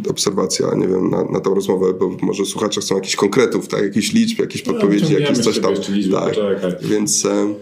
[0.08, 4.12] obserwacja, nie wiem, na, na tę rozmowę, bo może słuchacze chcą jakichś konkretów, tak, jakichś
[4.12, 5.74] liczb, jakieś podpowiedzi, wyciągniemy jakieś coś tam.
[5.88, 6.28] liczby, tak.
[6.28, 6.72] poczekaj.
[6.82, 7.54] Więc e,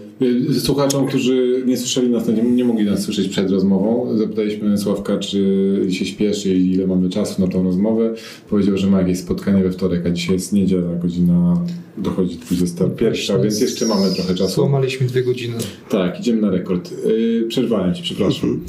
[0.61, 5.87] Słuchaczom, którzy nie słyszeli nas, nie, nie mogli nas słyszeć przed rozmową, zapytaliśmy Sławka, czy
[5.91, 8.14] się śpieszy i ile mamy czasu na tą rozmowę.
[8.51, 11.64] Powiedział, że ma jakieś spotkanie we wtorek, a dzisiaj jest niedziela, godzina
[11.99, 14.55] dochodzi 21, więc jeszcze mamy trochę czasu.
[14.55, 15.55] Złamaliśmy dwie godziny.
[15.89, 16.91] Tak, idziemy na rekord.
[17.07, 18.61] Yy, przerwałem ci, przepraszam.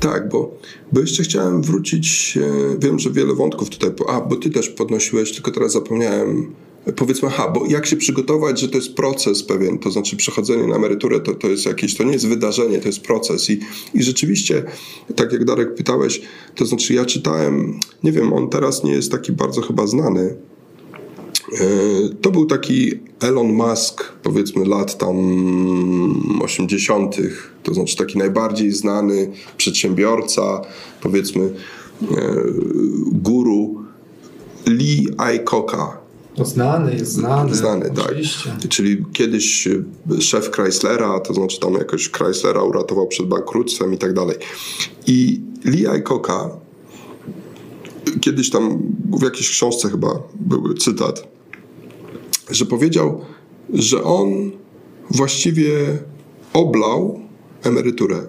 [0.00, 0.58] Tak, bo,
[0.92, 4.68] bo jeszcze chciałem wrócić, e, wiem, że wiele wątków tutaj, po- a, bo ty też
[4.68, 6.52] podnosiłeś, tylko teraz zapomniałem,
[6.96, 10.76] powiedzmy, aha, bo jak się przygotować, że to jest proces pewien, to znaczy przechodzenie na
[10.76, 13.60] emeryturę to, to jest jakieś, to nie jest wydarzenie, to jest proces i,
[13.94, 14.62] i rzeczywiście,
[15.16, 16.20] tak jak Darek pytałeś,
[16.54, 20.36] to znaczy ja czytałem, nie wiem, on teraz nie jest taki bardzo chyba znany,
[21.52, 21.58] E,
[22.20, 25.16] To był taki Elon Musk, powiedzmy lat tam
[26.42, 27.16] 80.,
[27.62, 30.62] to znaczy taki najbardziej znany przedsiębiorca,
[31.02, 32.14] powiedzmy e,
[33.12, 33.84] guru
[34.66, 36.05] Lee Iacocca.
[36.38, 37.54] No znany jest znany.
[37.54, 38.50] Znany, oczywiście.
[38.50, 38.68] tak.
[38.68, 44.12] Czyli kiedyś e, szef Chryslera, to znaczy tam jakoś Chryslera uratował przed bankructwem i tak
[44.12, 44.36] dalej.
[45.06, 46.50] I Lee Iacocca
[48.20, 48.82] kiedyś tam
[49.18, 51.28] w jakiejś książce chyba był cytat,
[52.50, 53.20] że powiedział,
[53.72, 54.50] że on
[55.10, 55.98] właściwie
[56.52, 57.20] oblał
[57.62, 58.26] emeryturę,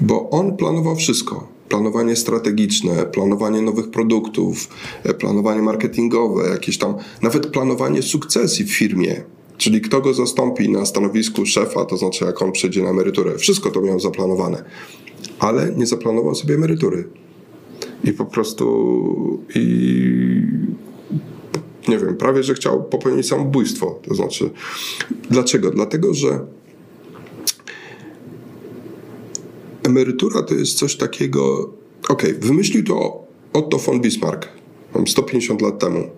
[0.00, 1.53] bo on planował wszystko.
[1.74, 4.68] Planowanie strategiczne, planowanie nowych produktów,
[5.04, 9.24] e, planowanie marketingowe, jakieś tam, nawet planowanie sukcesji w firmie.
[9.56, 13.38] Czyli kto go zastąpi na stanowisku szefa, to znaczy jak on przejdzie na emeryturę.
[13.38, 14.64] Wszystko to miał zaplanowane.
[15.38, 17.08] Ale nie zaplanował sobie emerytury.
[18.04, 18.64] I po prostu
[19.54, 19.60] i
[21.88, 24.00] nie wiem, prawie że chciał popełnić samobójstwo.
[24.08, 24.50] To znaczy,
[25.30, 25.70] dlaczego?
[25.70, 26.46] Dlatego, że
[29.84, 31.70] emerytura to jest coś takiego.
[32.08, 34.48] Okej, okay, wymyślił to Otto von Bismarck
[35.06, 36.10] 150 lat temu.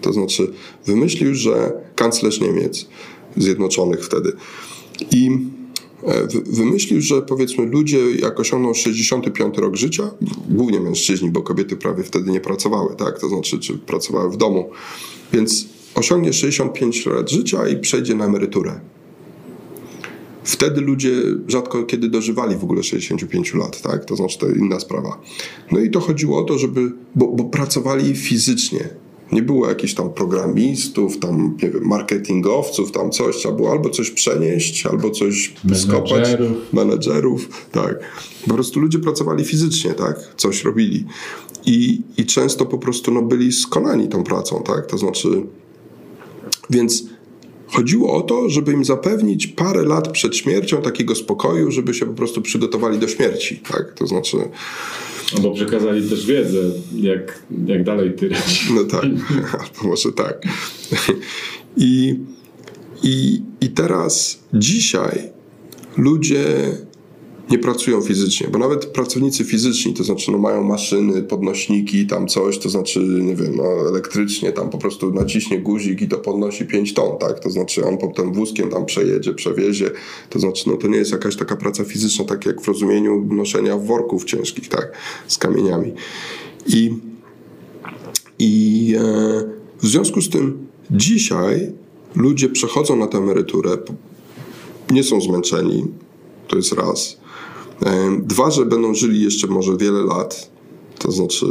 [0.00, 0.52] To znaczy,
[0.86, 2.88] wymyślił, że kanclerz Niemiec
[3.36, 4.32] Zjednoczonych wtedy.
[5.10, 5.30] I
[6.02, 10.10] e, wymyślił, że powiedzmy ludzie jak osiągną 65 rok życia,
[10.48, 13.20] głównie mężczyźni, bo kobiety prawie wtedy nie pracowały, tak?
[13.20, 14.70] To znaczy, czy pracowały w domu.
[15.32, 18.80] Więc osiągnie 65 lat życia i przejdzie na emeryturę.
[20.44, 21.10] Wtedy ludzie
[21.48, 24.04] rzadko kiedy dożywali w ogóle 65 lat, tak?
[24.04, 25.20] To znaczy to inna sprawa.
[25.72, 28.88] No i to chodziło o to, żeby, bo, bo pracowali fizycznie.
[29.32, 33.36] Nie było jakichś tam programistów, tam, nie wiem, marketingowców, tam coś.
[33.36, 36.28] Trzeba było albo coś przenieść, albo coś skopać.
[36.72, 37.98] Menedżerów, tak.
[38.48, 40.34] Po prostu ludzie pracowali fizycznie, tak?
[40.36, 41.06] Coś robili.
[41.66, 44.86] I, i często po prostu no, byli skonani tą pracą, tak?
[44.86, 45.28] To znaczy,
[46.70, 47.04] więc
[47.72, 52.12] Chodziło o to, żeby im zapewnić parę lat przed śmiercią takiego spokoju, żeby się po
[52.12, 53.56] prostu przygotowali do śmierci.
[53.72, 53.94] Tak?
[53.94, 54.36] To znaczy.
[55.36, 56.58] Albo przekazali też wiedzę,
[56.94, 58.66] jak, jak dalej tyrać.
[58.74, 59.04] No tak,
[59.60, 60.42] albo może tak.
[61.76, 62.18] I,
[63.02, 65.30] i, I teraz, dzisiaj
[65.96, 66.46] ludzie
[67.50, 72.58] nie pracują fizycznie, bo nawet pracownicy fizyczni, to znaczy no, mają maszyny, podnośniki, tam coś,
[72.58, 76.94] to znaczy, nie wiem, no, elektrycznie tam po prostu naciśnie guzik i to podnosi 5
[76.94, 77.40] ton, tak?
[77.40, 79.90] To znaczy on potem wózkiem tam przejedzie, przewiezie,
[80.30, 83.78] to znaczy no to nie jest jakaś taka praca fizyczna, tak jak w rozumieniu noszenia
[83.78, 84.92] worków ciężkich, tak?
[85.26, 85.92] Z kamieniami.
[86.66, 86.94] I,
[88.38, 89.02] i e,
[89.78, 91.72] w związku z tym dzisiaj
[92.14, 93.78] ludzie przechodzą na tę emeryturę,
[94.90, 95.86] nie są zmęczeni,
[96.48, 97.21] to jest raz.
[98.22, 100.50] Dwa, że będą żyli jeszcze może wiele lat,
[100.98, 101.46] to znaczy.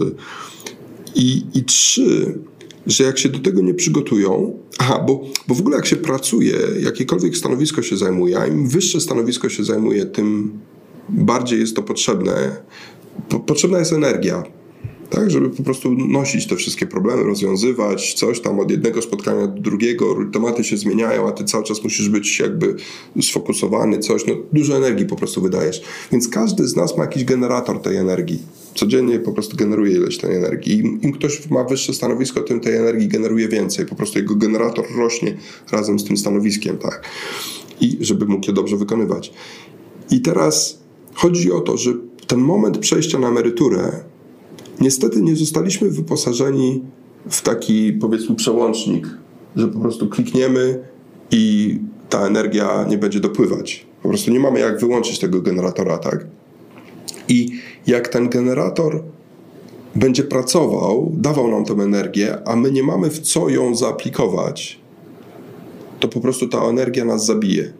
[1.15, 2.39] I, i trzy,
[2.87, 6.57] że jak się do tego nie przygotują, aha, bo, bo w ogóle jak się pracuje,
[6.79, 10.59] jakiekolwiek stanowisko się zajmuje, a im wyższe stanowisko się zajmuje, tym
[11.09, 12.61] bardziej jest to potrzebne.
[13.29, 14.43] Po, potrzebna jest energia
[15.11, 15.31] tak?
[15.31, 20.15] Żeby po prostu nosić te wszystkie problemy, rozwiązywać coś tam od jednego spotkania do drugiego,
[20.33, 22.75] tematy się zmieniają, a ty cały czas musisz być jakby
[23.21, 25.81] sfokusowany, coś, no dużo energii po prostu wydajesz.
[26.11, 28.39] Więc każdy z nas ma jakiś generator tej energii.
[28.75, 30.77] Codziennie po prostu generuje ileś tej energii.
[30.79, 33.85] Im, Im ktoś ma wyższe stanowisko, tym tej energii generuje więcej.
[33.85, 35.37] Po prostu jego generator rośnie
[35.71, 37.03] razem z tym stanowiskiem, tak?
[37.81, 39.33] I żeby mógł je dobrze wykonywać.
[40.11, 40.79] I teraz
[41.13, 41.93] chodzi o to, że
[42.27, 44.03] ten moment przejścia na emeryturę
[44.81, 46.81] Niestety nie zostaliśmy wyposażeni
[47.29, 49.07] w taki, powiedzmy, przełącznik,
[49.55, 50.83] że po prostu klikniemy
[51.31, 51.77] i
[52.09, 53.85] ta energia nie będzie dopływać.
[54.03, 56.25] Po prostu nie mamy jak wyłączyć tego generatora, tak?
[57.27, 57.49] I
[57.87, 59.03] jak ten generator
[59.95, 64.79] będzie pracował, dawał nam tę energię, a my nie mamy w co ją zaaplikować,
[65.99, 67.73] to po prostu ta energia nas zabije.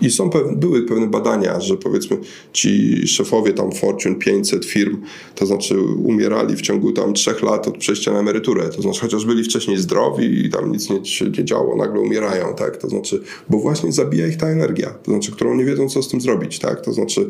[0.00, 2.16] I są pewne, były pewne badania, że powiedzmy
[2.52, 5.02] ci szefowie tam Fortune 500 firm,
[5.34, 8.68] to znaczy umierali w ciągu tam trzech lat od przejścia na emeryturę.
[8.68, 11.00] To znaczy chociaż byli wcześniej zdrowi i tam nic nie,
[11.38, 12.76] nie działo, nagle umierają, tak?
[12.76, 16.08] To znaczy, bo właśnie zabija ich ta energia, to znaczy, którą nie wiedzą co z
[16.08, 16.80] tym zrobić, tak?
[16.80, 17.28] To znaczy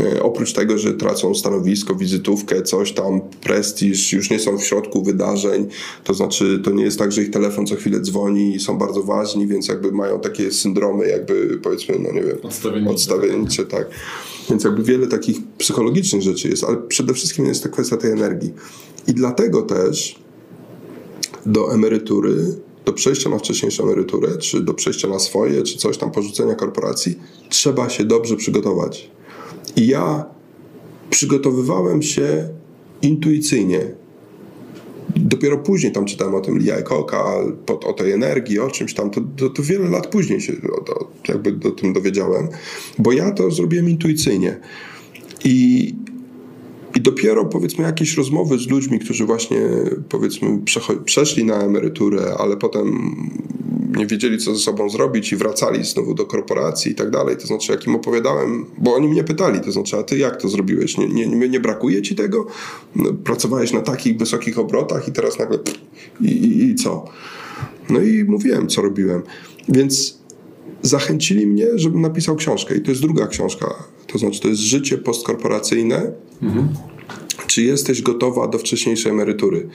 [0.00, 5.02] e, oprócz tego, że tracą stanowisko, wizytówkę, coś tam, prestiż, już nie są w środku
[5.02, 5.68] wydarzeń,
[6.04, 9.02] to znaczy to nie jest tak, że ich telefon co chwilę dzwoni i są bardzo
[9.02, 13.86] ważni, więc jakby mają takie syndromy jakby powiedzmy no nie wiem, odstawiennicze, odstawiennicze tak.
[14.50, 18.52] Więc jakby wiele takich psychologicznych rzeczy jest, ale przede wszystkim jest to kwestia tej energii.
[19.08, 20.18] I dlatego też
[21.46, 22.34] do emerytury,
[22.84, 27.18] do przejścia na wcześniejszą emeryturę, czy do przejścia na swoje, czy coś tam, porzucenia korporacji,
[27.48, 29.10] trzeba się dobrze przygotować.
[29.76, 30.24] I ja
[31.10, 32.48] przygotowywałem się
[33.02, 34.01] intuicyjnie
[35.16, 37.24] dopiero później tam czytałem o tym Lee Iacocca,
[37.84, 41.68] o tej energii, o czymś tam, to, to, to wiele lat później się o, jakby
[41.68, 42.48] o tym dowiedziałem,
[42.98, 44.60] bo ja to zrobiłem intuicyjnie.
[45.44, 45.94] I,
[46.96, 49.60] i dopiero powiedzmy jakieś rozmowy z ludźmi, którzy właśnie
[50.08, 50.58] powiedzmy
[51.04, 53.16] przeszli na emeryturę, ale potem
[53.96, 57.36] nie wiedzieli, co ze sobą zrobić i wracali znowu do korporacji i tak dalej.
[57.36, 60.48] To znaczy, jak im opowiadałem, bo oni mnie pytali, to znaczy, a ty jak to
[60.48, 60.98] zrobiłeś?
[60.98, 62.46] Nie, nie, nie brakuje ci tego?
[62.96, 65.80] No, pracowałeś na takich wysokich obrotach i teraz nagle pff,
[66.20, 67.04] i, i, i co?
[67.90, 69.22] No i mówiłem, co robiłem.
[69.68, 70.18] Więc
[70.82, 72.76] zachęcili mnie, żebym napisał książkę.
[72.76, 73.74] I to jest druga książka.
[74.06, 76.12] To znaczy, to jest życie postkorporacyjne.
[76.42, 76.68] Mhm.
[77.46, 79.68] Czy jesteś gotowa do wcześniejszej emerytury?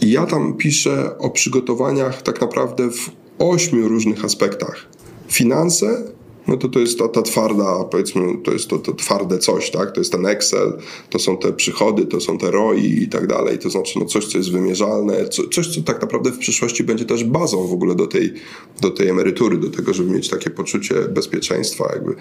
[0.00, 3.10] I ja tam piszę o przygotowaniach tak naprawdę w
[3.40, 4.86] ośmiu różnych aspektach.
[5.28, 6.04] Finanse,
[6.48, 9.92] no to to jest ta, ta twarda, powiedzmy, to jest to, to twarde coś, tak?
[9.92, 10.78] To jest ten Excel,
[11.10, 14.26] to są te przychody, to są te ROI i tak dalej, to znaczy no coś,
[14.26, 17.94] co jest wymierzalne, co, coś, co tak naprawdę w przyszłości będzie też bazą w ogóle
[17.94, 18.32] do tej,
[18.80, 22.14] do tej emerytury, do tego, żeby mieć takie poczucie bezpieczeństwa, jakby,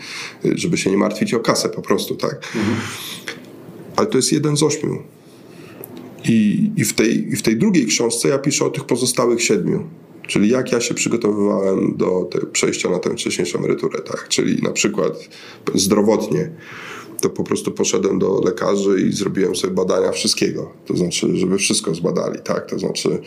[0.58, 2.36] żeby się nie martwić o kasę po prostu, tak?
[2.36, 2.78] Mhm.
[3.96, 5.04] Ale to jest jeden z ośmiu.
[6.26, 9.84] I, i, w tej, I w tej drugiej książce ja piszę o tych pozostałych siedmiu.
[10.30, 14.28] Czyli jak ja się przygotowywałem do przejścia na tę wcześniejszą emeryturę, tak?
[14.28, 15.30] Czyli na przykład
[15.76, 16.50] zdrowotnie
[17.22, 20.74] to po prostu poszedłem do lekarzy i zrobiłem sobie badania wszystkiego.
[20.86, 22.70] To znaczy, żeby wszystko zbadali, tak?
[22.70, 23.20] To znaczy,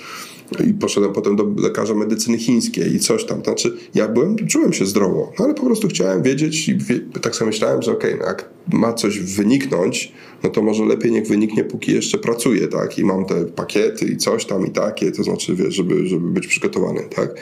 [0.67, 3.39] i poszedłem potem do lekarza medycyny chińskiej i coś tam.
[3.39, 7.01] To znaczy, ja byłem, czułem się zdrowo, no ale po prostu chciałem wiedzieć i wie,
[7.23, 10.13] tak sobie myślałem, że okej, okay, no jak ma coś wyniknąć,
[10.43, 12.99] no to może lepiej niech wyniknie, póki jeszcze pracuję, tak?
[12.99, 16.47] I mam te pakiety i coś tam i takie, to znaczy, wiesz, żeby, żeby być
[16.47, 17.35] przygotowany, tak?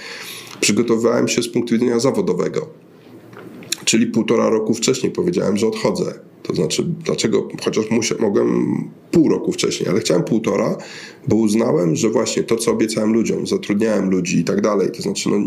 [0.61, 2.69] Przygotowywałem się z punktu widzenia zawodowego.
[3.85, 6.30] Czyli półtora roku wcześniej powiedziałem, że odchodzę.
[6.51, 10.77] To znaczy, dlaczego, chociaż musia, mogłem pół roku wcześniej, ale chciałem półtora,
[11.29, 15.29] bo uznałem, że właśnie to, co obiecałem ludziom, zatrudniałem ludzi i tak dalej, to znaczy,
[15.29, 15.47] no,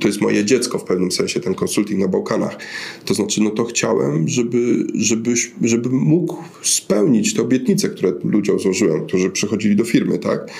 [0.00, 2.56] to jest moje dziecko w pewnym sensie, ten konsulting na Bałkanach.
[3.04, 9.06] To znaczy, no to chciałem, żeby, żeby, żeby mógł spełnić te obietnice, które ludziom złożyłem,
[9.06, 10.50] którzy przychodzili do firmy, tak?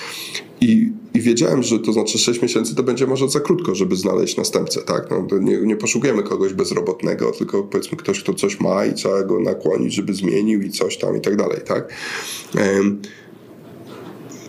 [0.61, 4.37] I, I wiedziałem, że to znaczy 6 miesięcy to będzie może za krótko, żeby znaleźć
[4.37, 5.09] następcę, tak?
[5.09, 9.39] No, nie, nie poszukujemy kogoś bezrobotnego, tylko powiedzmy ktoś, kto coś ma i trzeba go
[9.39, 11.93] nakłonić, żeby zmienił i coś tam i tak dalej, tak?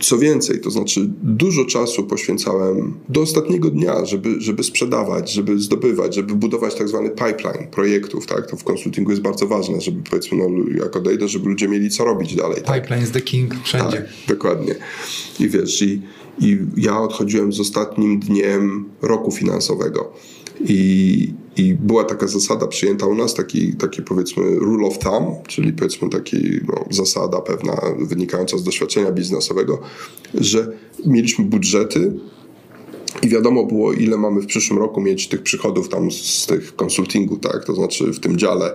[0.00, 6.14] Co więcej, to znaczy dużo czasu poświęcałem do ostatniego dnia, żeby, żeby sprzedawać, żeby zdobywać,
[6.14, 8.50] żeby budować tak zwany pipeline projektów, tak?
[8.50, 10.48] To w konsultingu jest bardzo ważne, żeby powiedzmy, no,
[10.84, 12.62] jak odejdę, żeby ludzie mieli co robić dalej.
[12.62, 12.82] Tak?
[12.82, 13.96] Pipeline is the king wszędzie.
[13.96, 14.74] Tak, dokładnie.
[15.40, 16.02] I wiesz, i,
[16.38, 20.12] i ja odchodziłem z ostatnim dniem roku finansowego.
[20.60, 25.72] I, I była taka zasada przyjęta u nas, taki, taki powiedzmy rule of thumb, czyli
[25.72, 26.36] powiedzmy taki
[26.68, 29.80] no, zasada pewna wynikająca z doświadczenia biznesowego,
[30.34, 30.72] że
[31.06, 32.12] mieliśmy budżety
[33.22, 37.36] i wiadomo było, ile mamy w przyszłym roku mieć tych przychodów tam z tych konsultingu,
[37.36, 37.64] tak?
[37.64, 38.74] To znaczy w tym dziale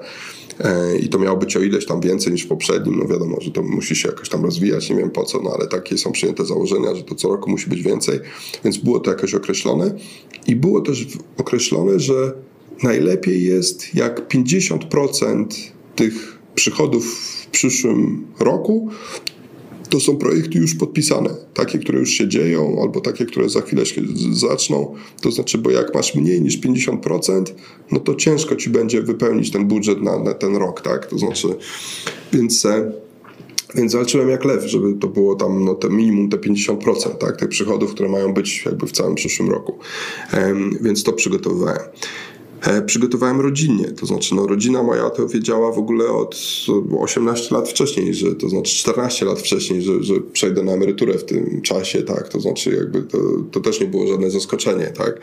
[1.01, 2.99] i to miało być o ileś tam więcej niż w poprzednim.
[2.99, 5.67] No wiadomo, że to musi się jakoś tam rozwijać, nie wiem po co, no ale
[5.67, 8.19] takie są przyjęte założenia, że to co roku musi być więcej,
[8.63, 9.95] więc było to jakoś określone
[10.47, 11.07] i było też
[11.37, 12.33] określone, że
[12.83, 15.45] najlepiej jest jak 50%
[15.95, 18.89] tych przychodów w przyszłym roku
[19.89, 23.85] to są projekty już podpisane, takie, które już się dzieją, albo takie, które za chwilę
[23.85, 24.95] się zaczną.
[25.21, 27.43] To znaczy, bo jak masz mniej niż 50%,
[27.91, 31.05] no to ciężko ci będzie wypełnić ten budżet na, na ten rok, tak?
[31.05, 31.47] To znaczy,
[32.33, 32.65] więc.
[32.65, 32.91] E,
[33.75, 37.49] więc walczyłem jak lew, żeby to było tam no, te minimum te 50% tak, tych
[37.49, 39.79] przychodów, które mają być jakby w całym przyszłym roku.
[40.33, 41.81] Um, więc to przygotowywałem.
[42.61, 43.85] E, przygotowałem rodzinnie.
[43.85, 46.41] To znaczy, no, rodzina moja to wiedziała w ogóle od
[46.99, 51.25] 18 lat wcześniej, że to znaczy 14 lat wcześniej, że, że przejdę na emeryturę w
[51.25, 52.29] tym czasie, tak.
[52.29, 53.17] To znaczy, jakby to,
[53.51, 55.19] to też nie było żadne zaskoczenie, tak.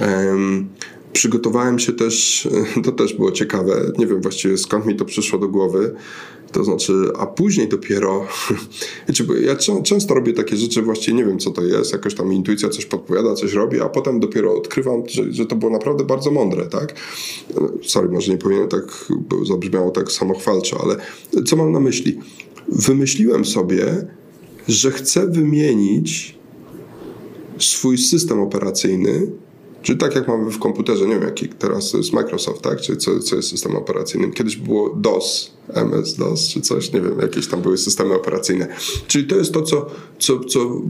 [0.00, 0.68] Um,
[1.12, 2.48] przygotowałem się też,
[2.84, 5.94] to też było ciekawe, nie wiem właściwie skąd mi to przyszło do głowy,
[6.52, 8.26] to znaczy, a później dopiero,
[9.08, 12.32] wiecie, bo ja często robię takie rzeczy, właściwie nie wiem co to jest, jakoś tam
[12.32, 16.30] intuicja coś podpowiada, coś robi, a potem dopiero odkrywam, że, że to było naprawdę bardzo
[16.30, 16.94] mądre, tak?
[17.82, 20.96] Sorry, może nie powinienem tak, bo zabrzmiało tak samochwalczo, ale
[21.44, 22.18] co mam na myśli?
[22.68, 24.06] Wymyśliłem sobie,
[24.68, 26.38] że chcę wymienić
[27.58, 29.26] swój system operacyjny
[29.82, 32.80] Czyli tak jak mamy w komputerze, nie wiem jaki teraz jest Microsoft, tak?
[32.80, 34.32] Czyli co, co jest systemem operacyjnym.
[34.32, 38.68] Kiedyś było DOS, MS-DOS czy coś, nie wiem, jakieś tam były systemy operacyjne.
[39.06, 39.86] Czyli to jest to, co,
[40.18, 40.82] co, co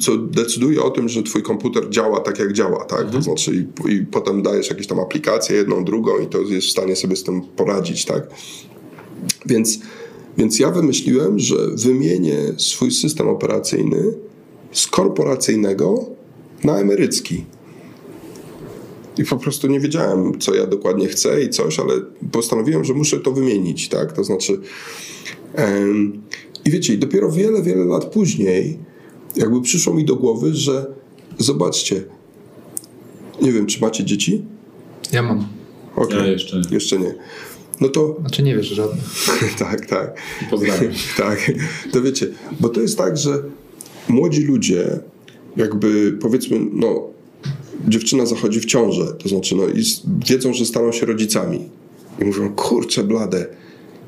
[0.00, 3.00] co decyduje o tym, że twój komputer działa tak, jak działa, tak?
[3.00, 3.12] Mhm.
[3.12, 6.70] To znaczy i, i, potem dajesz jakieś tam aplikacje, jedną, drugą i to jest w
[6.70, 8.28] stanie sobie z tym poradzić, tak?
[9.46, 9.78] Więc,
[10.38, 14.12] więc ja wymyśliłem, że wymienię swój system operacyjny
[14.72, 16.06] z korporacyjnego
[16.64, 17.44] na emerycki.
[19.18, 21.94] I po prostu nie wiedziałem, co ja dokładnie chcę i coś, ale
[22.32, 24.12] postanowiłem, że muszę to wymienić, tak?
[24.12, 24.60] To znaczy.
[25.58, 26.22] Um,
[26.64, 28.78] I wiecie, dopiero wiele, wiele lat później,
[29.36, 30.86] jakby przyszło mi do głowy, że
[31.38, 32.04] zobaczcie,
[33.42, 34.44] nie wiem, czy macie dzieci?
[35.12, 35.46] Ja mam.
[35.96, 36.18] Okay.
[36.18, 36.62] Ja jeszcze nie.
[36.70, 37.14] Jeszcze nie.
[37.80, 38.16] No to.
[38.20, 39.02] Znaczy nie wiesz, żadne.
[39.58, 40.20] tak, tak.
[40.50, 40.92] Pozdrawiam.
[41.16, 41.52] tak.
[41.92, 42.26] To wiecie,
[42.60, 43.42] bo to jest tak, że
[44.08, 45.00] młodzi ludzie,
[45.56, 47.09] jakby powiedzmy, no
[47.88, 49.82] dziewczyna zachodzi w ciążę, to znaczy no i
[50.26, 51.68] wiedzą, że staną się rodzicami.
[52.22, 53.46] I mówią, kurczę blade,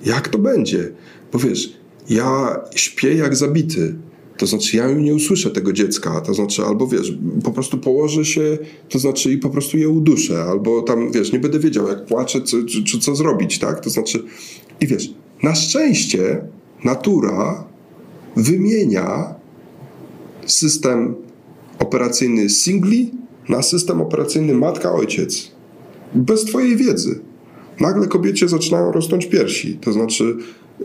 [0.04, 0.92] jak to będzie?
[1.32, 1.72] Bo wiesz,
[2.10, 3.94] ja śpię jak zabity.
[4.38, 7.12] To znaczy, ja nie usłyszę tego dziecka, to znaczy, albo wiesz,
[7.44, 8.58] po prostu położę się,
[8.88, 12.40] to znaczy, i po prostu je uduszę, albo tam, wiesz, nie będę wiedział, jak płaczę,
[12.40, 13.80] czy, czy, czy co zrobić, tak?
[13.80, 14.22] To znaczy,
[14.80, 16.42] i wiesz, na szczęście
[16.84, 17.64] natura
[18.36, 19.34] wymienia
[20.46, 21.14] system
[21.78, 23.10] operacyjny singli
[23.48, 25.50] na system operacyjny matka-ojciec.
[26.14, 27.20] Bez twojej wiedzy.
[27.80, 29.78] Nagle kobiecie zaczynają rosnąć piersi.
[29.80, 30.36] To znaczy,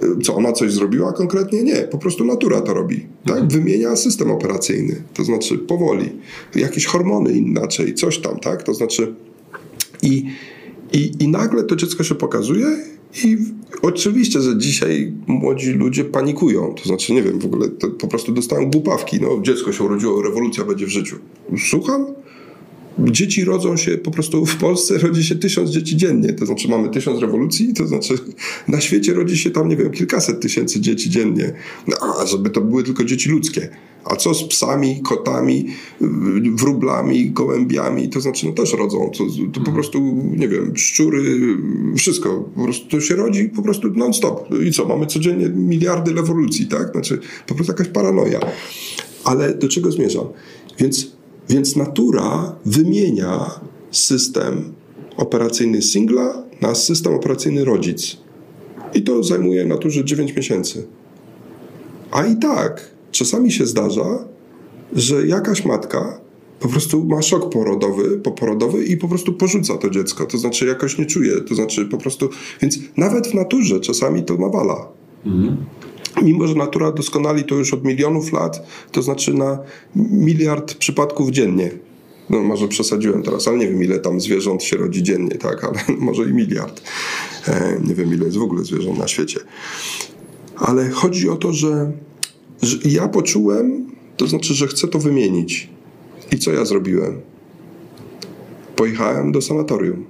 [0.03, 1.63] y, co ona coś zrobiła konkretnie?
[1.63, 3.05] Nie, po prostu natura to robi.
[3.25, 3.47] Tak?
[3.47, 5.03] Wymienia system operacyjny.
[5.13, 6.09] To znaczy powoli.
[6.55, 8.63] Jakieś hormony inaczej, coś tam, tak?
[8.63, 9.13] To znaczy
[10.01, 10.25] i,
[10.93, 12.65] i, i nagle to dziecko się pokazuje
[13.23, 13.37] i
[13.81, 16.73] oczywiście, że dzisiaj młodzi ludzie panikują.
[16.73, 19.19] To znaczy, nie wiem, w ogóle po prostu dostają głupawki.
[19.21, 21.15] No, dziecko się urodziło, rewolucja będzie w życiu.
[21.69, 22.05] Słucham?
[22.99, 26.89] Dzieci rodzą się po prostu w Polsce rodzi się tysiąc dzieci dziennie, to znaczy mamy
[26.89, 28.13] tysiąc rewolucji, to znaczy
[28.67, 31.53] na świecie rodzi się tam, nie wiem, kilkaset tysięcy dzieci dziennie,
[31.87, 33.69] no, a żeby to były tylko dzieci ludzkie.
[34.09, 35.67] A co z psami, kotami,
[36.55, 39.23] wróblami, gołębiami, to znaczy no też rodzą, to,
[39.53, 40.01] to po prostu,
[40.37, 41.39] nie wiem, szczury,
[41.97, 44.49] wszystko, po prostu to się rodzi po prostu non-stop.
[44.67, 46.91] I co, mamy codziennie miliardy rewolucji, tak?
[46.91, 48.39] Znaczy po prostu jakaś paranoja.
[49.23, 50.25] Ale do czego zmierzam?
[50.79, 51.16] Więc
[51.49, 53.51] więc natura wymienia
[53.91, 54.73] system
[55.17, 58.17] operacyjny singla na system operacyjny rodzic.
[58.93, 60.87] I to zajmuje naturze 9 miesięcy.
[62.11, 64.25] A i tak czasami się zdarza,
[64.93, 66.19] że jakaś matka
[66.59, 70.25] po prostu ma szok porodowy, poporodowy i po prostu porzuca to dziecko.
[70.25, 72.29] To znaczy jakoś nie czuje, to znaczy po prostu...
[72.61, 74.87] Więc nawet w naturze czasami to nawala.
[75.25, 75.57] Mhm
[76.21, 79.59] mimo że natura doskonali to już od milionów lat, to znaczy na
[79.95, 81.71] miliard przypadków dziennie.
[82.29, 85.79] No może przesadziłem teraz, ale nie wiem ile tam zwierząt się rodzi dziennie, tak, ale
[85.97, 86.81] może i miliard.
[87.47, 89.39] E, nie wiem ile jest w ogóle zwierząt na świecie.
[90.55, 91.91] Ale chodzi o to, że,
[92.61, 93.85] że ja poczułem,
[94.17, 95.69] to znaczy, że chcę to wymienić.
[96.31, 97.21] I co ja zrobiłem?
[98.75, 100.05] Pojechałem do sanatorium.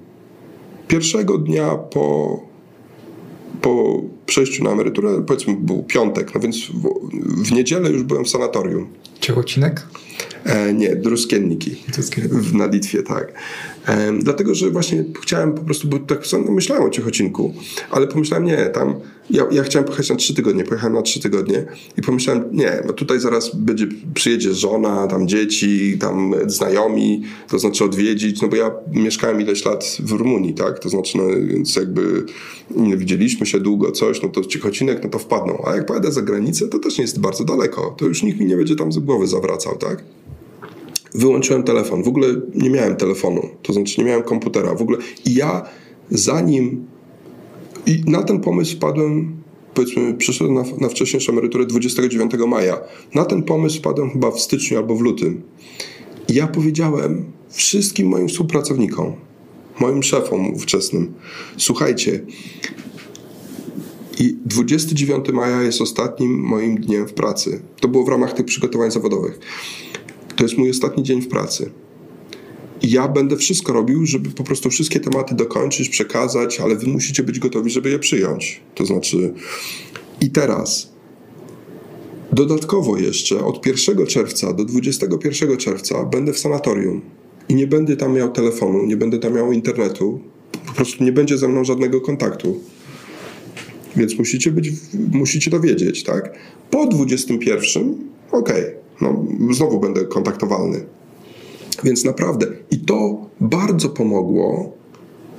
[0.87, 2.39] Pierwszego dnia po
[3.61, 6.89] po przejściu na emeryturę, powiedzmy był piątek, no więc w,
[7.43, 8.87] w niedzielę już byłem w sanatorium.
[9.19, 9.87] Ciechocinek?
[10.45, 11.75] E, nie, Druskienniki.
[12.29, 13.33] W, na Litwie, tak.
[13.87, 17.53] E, dlatego, że właśnie chciałem po prostu, bo tak myślałem o Ciechocinku,
[17.91, 18.95] ale pomyślałem, nie, tam
[19.29, 21.65] ja, ja chciałem pojechać na trzy tygodnie, pojechałem na trzy tygodnie
[21.97, 27.83] i pomyślałem, nie, no tutaj zaraz będzie, przyjedzie żona, tam dzieci, tam znajomi, to znaczy
[27.83, 32.25] odwiedzić, no bo ja mieszkałem ileś lat w Rumunii, tak, to znaczy, no więc jakby
[32.75, 36.21] no, widzieliśmy się długo, coś, no to Ciechocinek, no to wpadną, a jak pojadę za
[36.21, 38.99] granicę, to też nie jest bardzo daleko, to już nikt mi nie będzie tam z
[38.99, 40.03] głowy zawracał, tak
[41.15, 42.03] wyłączyłem telefon.
[42.03, 44.75] W ogóle nie miałem telefonu, to znaczy nie miałem komputera.
[44.75, 45.65] W ogóle i ja
[46.09, 46.87] zanim
[47.87, 49.41] i na ten pomysł wpadłem,
[49.73, 52.79] powiedzmy, przyszedłem na, na wcześniejszą emeryturę 29 maja.
[53.15, 55.41] Na ten pomysł wpadłem chyba w styczniu albo w lutym.
[56.29, 59.13] I ja powiedziałem wszystkim moim współpracownikom,
[59.79, 61.13] moim szefom ówczesnym,
[61.57, 62.25] słuchajcie,
[64.19, 67.61] i 29 maja jest ostatnim moim dniem w pracy.
[67.79, 69.39] To było w ramach tych przygotowań zawodowych.
[70.35, 71.71] To jest mój ostatni dzień w pracy.
[72.81, 77.39] Ja będę wszystko robił, żeby po prostu wszystkie tematy dokończyć, przekazać, ale wy musicie być
[77.39, 78.61] gotowi, żeby je przyjąć.
[78.75, 79.33] To znaczy,
[80.21, 80.91] i teraz
[82.31, 87.01] dodatkowo jeszcze od 1 czerwca do 21 czerwca będę w sanatorium
[87.49, 90.19] i nie będę tam miał telefonu, nie będę tam miał internetu,
[90.67, 92.59] po prostu nie będzie ze mną żadnego kontaktu.
[93.95, 94.71] Więc musicie być,
[95.11, 96.33] musicie to wiedzieć, tak?
[96.71, 97.95] Po 21,
[98.31, 100.85] okej, okay, no, znowu będę kontaktowalny.
[101.83, 104.73] Więc naprawdę, i to bardzo pomogło,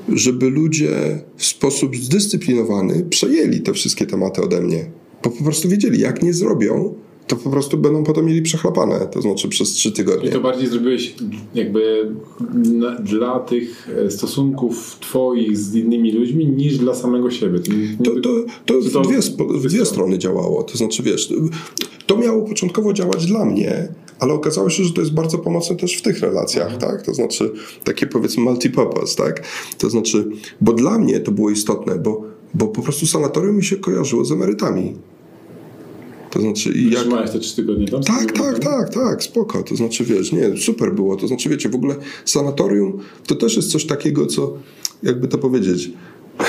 [0.09, 4.91] żeby ludzie w sposób zdyscyplinowany przejęli te wszystkie tematy ode mnie.
[5.25, 6.95] Bo po prostu wiedzieli, jak nie zrobią,
[7.27, 10.29] to po prostu będą potem mieli przechlapane, to znaczy przez trzy tygodnie.
[10.29, 11.15] I to bardziej zrobiłeś
[11.55, 12.13] jakby
[13.05, 17.59] dla tych e, stosunków twoich z innymi ludźmi niż dla samego siebie.
[18.05, 19.19] To, to, to, to w dwie,
[19.59, 20.63] w dwie strony działało.
[20.63, 21.33] To znaczy, wiesz,
[22.07, 25.95] to miało początkowo działać dla mnie, ale okazało się, że to jest bardzo pomocne też
[25.95, 26.81] w tych relacjach, mhm.
[26.81, 27.03] tak?
[27.03, 27.53] To znaczy
[27.85, 29.43] takie powiedzmy multipurpose, tak?
[29.79, 30.29] To znaczy,
[30.61, 34.33] bo dla mnie to było istotne, bo, bo po prostu sanatorium mi się kojarzyło z
[34.33, 34.95] emerytami.
[36.31, 37.31] To znaczy, i jak...
[37.33, 38.03] te trzy tygodnie tam?
[38.03, 39.63] Tak, tak, tak, tak, spoko.
[39.63, 41.17] To znaczy, wiesz, nie, super było.
[41.17, 44.59] To znaczy, wiecie, w ogóle sanatorium to też jest coś takiego, co,
[45.03, 45.91] jakby to powiedzieć,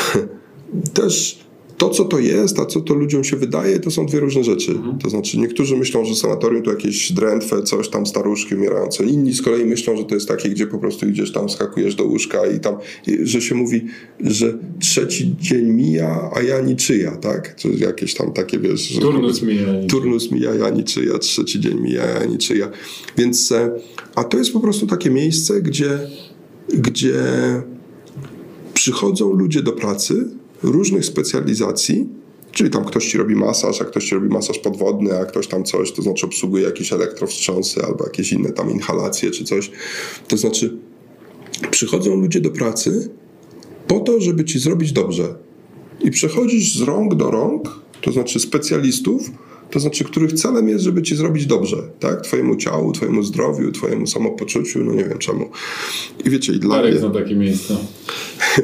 [0.94, 1.46] też
[1.80, 4.72] to, co to jest, a co to ludziom się wydaje, to są dwie różne rzeczy.
[4.72, 4.98] Mhm.
[4.98, 9.06] To znaczy, niektórzy myślą, że sanatorium to jakieś drętwe, coś tam, staruszki umierające.
[9.06, 12.04] Inni z kolei myślą, że to jest takie, gdzie po prostu idziesz tam, skakujesz do
[12.04, 12.76] łóżka i tam,
[13.24, 13.86] że się mówi,
[14.20, 17.56] że trzeci dzień mija, a ja niczyja, tak?
[17.56, 19.00] Czy jakieś tam takie, wiesz...
[19.02, 19.68] Turnus mija.
[19.90, 22.70] Turnus mija, ja niczyja, trzeci dzień mija, ja niczyja.
[23.18, 23.72] Więc, e,
[24.16, 26.00] a to jest po prostu takie miejsce, gdzie,
[26.70, 27.16] gdzie
[28.74, 32.08] przychodzą ludzie do pracy różnych specjalizacji,
[32.52, 35.64] czyli tam ktoś ci robi masaż, a ktoś ci robi masaż podwodny, a ktoś tam
[35.64, 39.72] coś, to znaczy obsługuje jakieś elektrowstrząsy albo jakieś inne tam inhalacje czy coś.
[40.28, 40.78] To znaczy
[41.72, 43.10] przychodzą ludzie do pracy
[43.88, 45.36] po to, żeby ci zrobić dobrze.
[46.02, 49.32] I przechodzisz z rąk do rąk, to znaczy specjalistów,
[49.72, 52.22] to znaczy których celem jest, żeby ci zrobić dobrze, tak?
[52.22, 55.50] Twojemu ciału, twojemu zdrowiu, twojemu samopoczuciu, no nie wiem czemu.
[56.26, 57.00] I wiecie, i dla Darek mnie...
[57.00, 57.78] zna takie miejsca.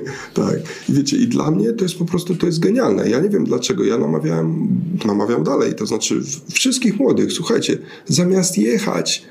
[0.34, 0.56] Tak.
[0.90, 3.10] I wiecie, i dla mnie to jest po prostu, to jest genialne.
[3.10, 3.84] Ja nie wiem dlaczego.
[3.84, 4.68] Ja namawiałem,
[5.06, 5.76] namawiam dalej.
[5.76, 6.22] To znaczy
[6.54, 9.24] wszystkich młodych, słuchajcie, zamiast jechać,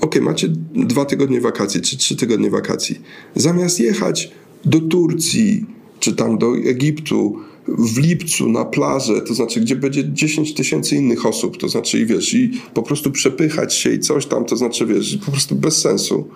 [0.00, 3.00] okej, macie dwa tygodnie wakacji, czy trzy tygodnie wakacji,
[3.36, 4.32] zamiast jechać
[4.64, 5.66] do Turcji,
[6.00, 7.36] czy tam do Egiptu,
[7.68, 12.06] w lipcu na plażę, to znaczy, gdzie będzie 10 tysięcy innych osób, to znaczy, i
[12.06, 15.76] wiesz, i po prostu przepychać się i coś tam, to znaczy, wiesz, po prostu bez
[15.76, 16.28] sensu.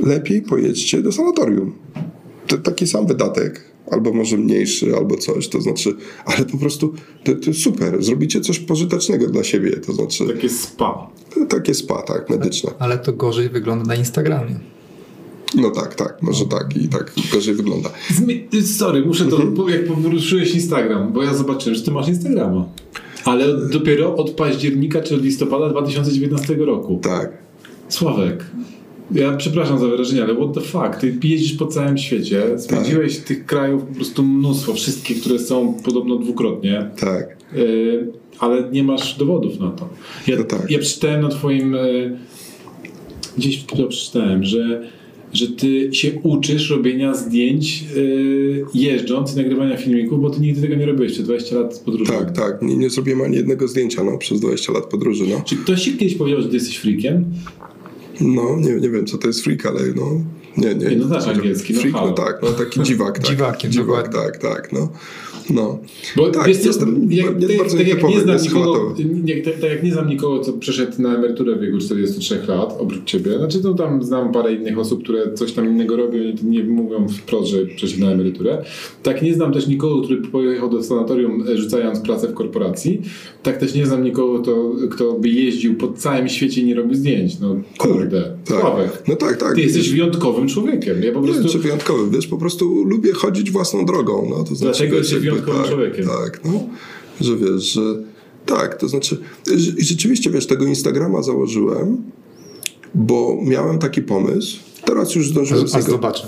[0.00, 2.23] Lepiej pojedźcie do sanatorium to
[2.64, 7.54] taki sam wydatek, albo może mniejszy, albo coś, to znaczy, ale po prostu to, to
[7.54, 11.06] super, zrobicie coś pożytecznego dla siebie, to znaczy Takie spa.
[11.48, 12.70] takie spa, tak, medyczne.
[12.78, 14.54] Ale to gorzej wygląda na Instagramie.
[15.56, 17.90] No tak, tak, może tak i tak gorzej wygląda.
[18.14, 22.64] Zmi- Sorry, muszę to, bo jak poruszyłeś Instagram, bo ja zobaczyłem, że ty masz Instagrama.
[23.24, 27.00] Ale dopiero od października czy od listopada 2019 roku.
[27.02, 27.32] Tak.
[27.88, 28.44] Sławek,
[29.10, 30.96] ja przepraszam za wyrażenie, ale what the fuck?
[31.00, 36.16] Ty jeździsz po całym świecie, spędziłeś tych krajów po prostu mnóstwo, wszystkie, które są podobno
[36.16, 39.88] dwukrotnie, Tak, yy, ale nie masz dowodów na to.
[40.26, 40.70] Ja, No tak.
[40.70, 41.72] ja przeczytałem na twoim...
[41.72, 42.16] Yy,
[43.38, 44.88] gdzieś to przeczytałem, że,
[45.32, 50.74] że ty się uczysz robienia zdjęć yy, jeżdżąc i nagrywania filmików, bo ty nigdy tego
[50.74, 52.12] nie robiłeś przez 20 lat podróży.
[52.12, 52.62] tak, tak.
[52.62, 55.24] Nie, nie zrobiłem ani jednego zdjęcia no, przez 20 lat podróży.
[55.28, 57.24] No, Czy ktoś ci kiedyś powiedział, że ty jesteś freakiem?
[58.20, 60.10] No nie, nie wiem, co to jest freak, ale no.
[60.56, 60.86] Nie, nie.
[60.86, 62.12] Nie, no znasz angielski, no Freak, no halo.
[62.12, 63.18] tak, no taki dziwak.
[63.18, 63.26] Tak.
[63.26, 64.88] Dziwakiem, dziwak, tak, tak, no.
[65.50, 65.78] No.
[66.16, 69.54] Bo Tak, wiesz jestem jak, nie- tak, tak jak nie znam nie nikogo, nie, tak,
[69.54, 73.38] tak jak nie znam nikogo, co przeszedł na emeryturę w wieku 43 lat, oprócz ciebie,
[73.38, 77.08] znaczy no tam znam parę innych osób, które coś tam innego robią i nie mówią
[77.08, 78.64] wprost, że przeszedł na emeryturę,
[79.02, 83.02] tak nie znam też nikogo, który pojechał do sanatorium e, rzucając pracę w korporacji,
[83.42, 86.94] tak też nie znam nikogo, kto, kto by jeździł po całym świecie i nie robi
[86.94, 88.60] zdjęć, no kurde, tak.
[88.60, 89.02] Sławek.
[89.08, 89.54] No tak, tak.
[89.54, 91.42] Ty jesteś wyjątkowym człowiekiem, ja po Nie prostu...
[91.42, 94.26] wiem, czy wyjątkowy, wiesz, po prostu lubię chodzić własną drogą.
[94.30, 96.06] No, to znaczy, Dlatego wiesz, jesteś tak, człowiekiem.
[96.06, 96.68] Tak, no,
[97.20, 97.80] że wiesz, że
[98.46, 99.18] tak, to znaczy
[99.78, 102.02] i rzeczywiście, wiesz, tego Instagrama założyłem,
[102.94, 106.26] bo miałem taki pomysł, teraz już zdążyłem z Aż niego, zobaczę.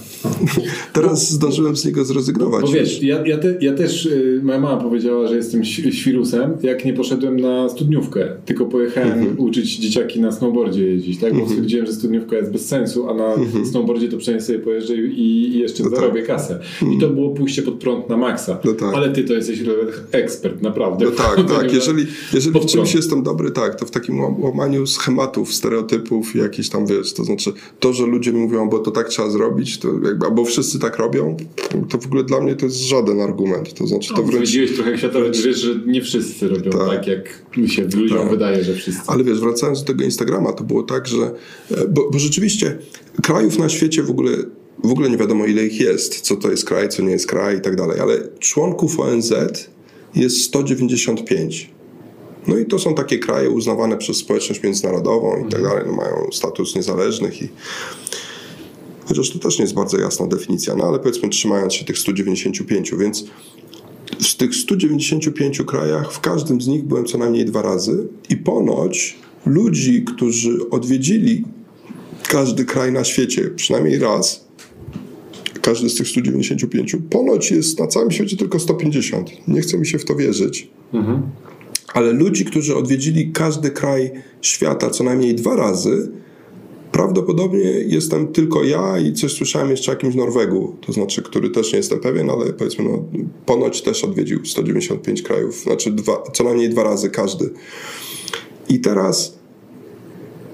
[0.92, 2.62] teraz zdążyłem z niego zrezygnować.
[2.62, 6.84] Bo wiesz, ja, ja, te, ja też, y, moja mama powiedziała, że jestem świrusem, jak
[6.84, 9.40] nie poszedłem na studniówkę, tylko pojechałem Mhm.
[9.40, 11.34] uczyć dzieciaki na snowboardzie jeździć, tak?
[11.40, 13.34] Bo stwierdziłem, że studniówka jest bez sensu, a na
[13.70, 15.20] snowboardzie to przynajmniej sobie pojeżdżę i,
[15.54, 15.86] i jeszcze Mhm.
[15.86, 16.00] No tak.
[16.00, 16.60] zarobię kasę.
[16.96, 18.58] I to było pójście pod prąd na maksa.
[18.64, 18.94] No tak.
[18.94, 19.60] Ale ty to jesteś
[20.12, 21.04] ekspert, naprawdę.
[21.04, 21.72] No tak, tak.
[21.74, 22.94] Jeżeli, jeżeli w czymś prąd.
[22.94, 27.52] jestem dobry, tak, to w takim łam- łamaniu schematów, stereotypów, jakichś tam, wiesz, to znaczy
[27.80, 31.36] to, że ludzie mówią, bo to tak trzeba zrobić, to jakby, albo wszyscy tak robią,
[31.88, 33.74] to w ogóle dla mnie to jest żaden argument.
[33.74, 34.48] To znaczy to No, wręcz...
[34.48, 37.06] Zwiedziłeś trochę światowy, wiesz, że nie wszyscy robią tak, Tak.
[37.06, 38.30] jak mi się ludziom Tak.
[38.30, 39.02] wydaje, że wszyscy.
[39.06, 41.30] Ale wiesz, wracając do tego Instagrama, to było tak, że.
[41.70, 42.78] e, Bo, bo rzeczywiście
[43.22, 44.30] krajów na świecie w ogóle,
[44.84, 47.58] w ogóle nie wiadomo, ile ich jest, co to jest kraj, co nie jest kraj
[47.58, 49.32] i tak dalej, ale członków ONZ
[50.14, 51.70] jest 195.
[52.46, 56.28] No i to są takie kraje uznawane przez społeczność międzynarodową i tak dalej, no mają
[56.32, 57.48] status niezależnych i.
[59.06, 62.92] Chociaż to też nie jest bardzo jasna definicja, no ale powiedzmy trzymając się tych 195,
[62.98, 63.24] więc
[64.20, 69.16] w tych 195 krajach, w każdym z nich byłem co najmniej dwa razy i ponoć
[69.46, 71.44] ludzi, którzy odwiedzili
[72.28, 74.46] każdy kraj na świecie przynajmniej raz,
[75.62, 79.48] każdy z tych 195, ponoć jest na całym świecie tylko 150.
[79.48, 80.68] Nie chce mi się w to wierzyć.
[81.94, 84.10] Ale ludzi, którzy odwiedzili każdy kraj
[84.42, 86.10] świata co najmniej dwa razy,
[86.96, 91.72] Prawdopodobnie jestem tylko ja i coś słyszałem jeszcze o jakimś Norwegu, to znaczy, który też
[91.72, 93.04] nie jestem pewien, ale powiedzmy, no,
[93.46, 97.50] ponoć też odwiedził 195 krajów, znaczy dwa, co najmniej dwa razy każdy.
[98.68, 99.38] I teraz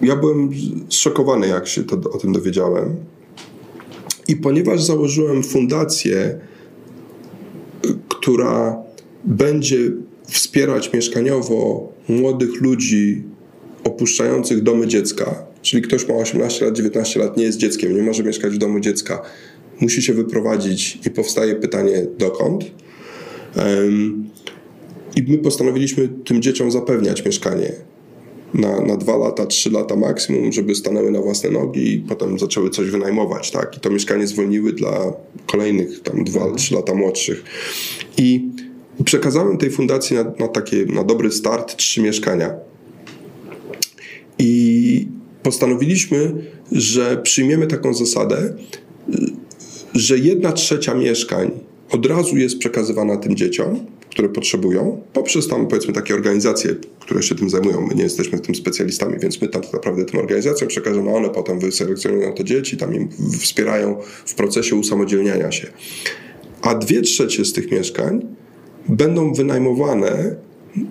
[0.03, 0.51] ja byłem
[0.88, 2.97] zszokowany, jak się to, o tym dowiedziałem.
[4.28, 6.40] I ponieważ założyłem fundację,
[8.09, 8.82] która
[9.24, 9.90] będzie
[10.28, 13.22] wspierać mieszkaniowo młodych ludzi
[13.84, 18.24] opuszczających domy dziecka, czyli ktoś ma 18 lat, 19 lat, nie jest dzieckiem, nie może
[18.24, 19.22] mieszkać w domu dziecka,
[19.80, 22.64] musi się wyprowadzić i powstaje pytanie dokąd.
[25.16, 27.72] I my postanowiliśmy tym dzieciom zapewniać mieszkanie
[28.54, 32.70] na, na dwa lata, trzy lata maksimum, żeby stanęły na własne nogi i potem zaczęły
[32.70, 33.76] coś wynajmować, tak?
[33.76, 35.12] I to mieszkanie zwolniły dla
[35.46, 37.44] kolejnych tam dwa, trzy lata młodszych.
[38.18, 38.48] I
[39.04, 42.54] przekazałem tej fundacji na, na takie, na dobry start trzy mieszkania.
[44.38, 45.06] I
[45.43, 46.34] postanowiliśmy,
[46.72, 48.55] że przyjmiemy taką zasadę,
[49.95, 51.51] że jedna trzecia mieszkań
[51.90, 57.34] od razu jest przekazywana tym dzieciom, które potrzebują, poprzez tam powiedzmy takie organizacje, które się
[57.34, 57.80] tym zajmują.
[57.80, 62.32] My nie jesteśmy tym specjalistami, więc my tak naprawdę tym organizacjom przekażemy, one potem wyselekcjonują
[62.32, 63.09] te dzieci, tam im
[63.40, 65.66] wspierają w procesie usamodzielniania się.
[66.62, 68.26] A dwie trzecie z tych mieszkań
[68.88, 70.36] będą wynajmowane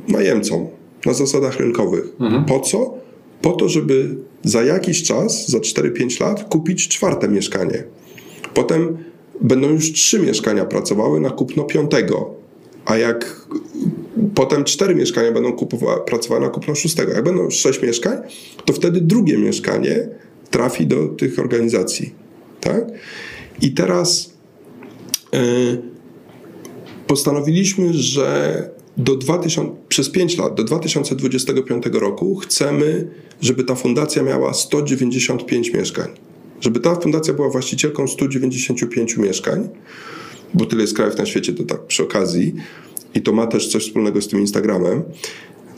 [0.07, 0.67] najemcom
[1.05, 2.05] na zasadach rynkowych.
[2.19, 2.45] Mhm.
[2.45, 2.93] Po co?
[3.41, 7.83] Po to, żeby za jakiś czas, za 4-5 lat, kupić czwarte mieszkanie.
[8.53, 8.97] Potem
[9.41, 12.33] będą już trzy mieszkania pracowały na kupno piątego.
[12.85, 13.47] A jak
[14.35, 15.57] potem cztery mieszkania będą
[16.05, 18.17] pracowały na kupno szóstego, jak będą sześć mieszkań,
[18.65, 20.07] to wtedy drugie mieszkanie
[20.49, 22.15] trafi do tych organizacji.
[22.61, 22.85] Tak?
[23.61, 24.33] I teraz
[25.33, 25.81] yy,
[27.07, 33.07] postanowiliśmy, że do 2000, przez 5 lat, do 2025 roku chcemy,
[33.41, 36.07] żeby ta fundacja miała 195 mieszkań.
[36.61, 39.69] Żeby ta fundacja była właścicielką 195 mieszkań,
[40.53, 42.53] bo tyle jest krajów na świecie, to tak przy okazji,
[43.15, 45.03] i to ma też coś wspólnego z tym Instagramem.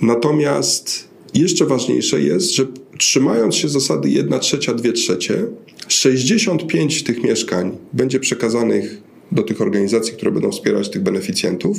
[0.01, 5.45] Natomiast jeszcze ważniejsze jest, że trzymając się zasady 1 trzecia, 2 trzecie,
[5.87, 11.77] 65 tych mieszkań będzie przekazanych do tych organizacji, które będą wspierać tych beneficjentów,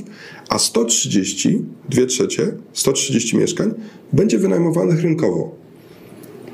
[0.49, 3.75] a 130, 2 trzecie, 130 mieszkań
[4.13, 5.65] będzie wynajmowanych rynkowo.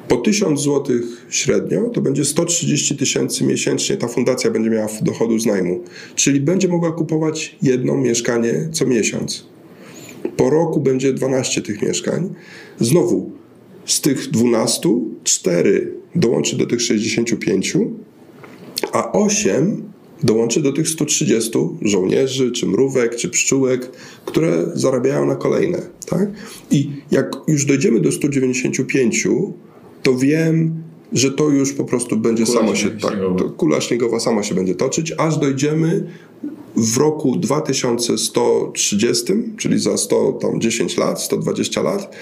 [0.08, 0.96] Po 1000 zł
[1.28, 5.80] średnio to będzie 130 tysięcy miesięcznie ta fundacja będzie miała dochodu z najmu.
[6.14, 9.46] Czyli będzie mogła kupować jedno mieszkanie co miesiąc.
[10.36, 12.34] Po roku będzie 12 tych mieszkań.
[12.80, 13.30] Znowu
[13.86, 14.88] z tych 12
[15.24, 17.76] 4 dołączy do tych 65,
[18.92, 19.82] a 8
[20.22, 21.50] dołączy do tych 130
[21.82, 23.90] żołnierzy, czy mrówek, czy pszczółek,
[24.24, 25.82] które zarabiają na kolejne.
[26.06, 26.28] Tak?
[26.70, 29.26] I jak już dojdziemy do 195,
[30.02, 33.18] to wiem, że to już po prostu będzie kula samo się, tak,
[33.56, 36.06] kula śniegowa sama się będzie toczyć, aż dojdziemy
[36.76, 42.16] w roku 2130, czyli za 110 lat, 120 lat,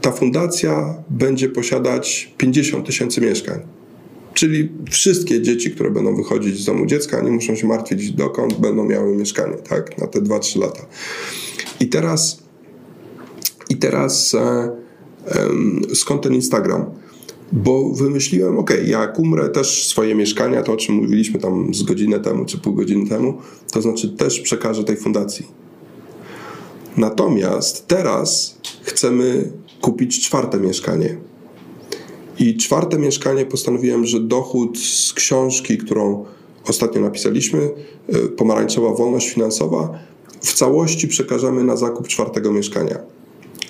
[0.00, 3.75] ta fundacja będzie posiadać 50 tysięcy mieszkań.
[4.36, 8.84] Czyli wszystkie dzieci, które będą wychodzić z domu dziecka, nie muszą się martwić dokąd, będą
[8.84, 10.86] miały mieszkanie, tak, na te 2-3 lata.
[11.80, 12.42] I teraz,
[13.68, 14.70] i teraz e,
[15.94, 16.84] skąd ten Instagram?
[17.52, 22.20] Bo wymyśliłem, ok, jak umrę też swoje mieszkania, to o czym mówiliśmy tam z godzinę
[22.20, 23.38] temu czy pół godziny temu,
[23.72, 25.46] to znaczy też przekażę tej fundacji.
[26.96, 31.16] Natomiast teraz chcemy kupić czwarte mieszkanie.
[32.38, 36.24] I czwarte mieszkanie postanowiłem, że dochód z książki, którą
[36.64, 37.70] ostatnio napisaliśmy,
[38.08, 39.98] e, Pomarańczowa Wolność Finansowa,
[40.40, 42.98] w całości przekażemy na zakup czwartego mieszkania.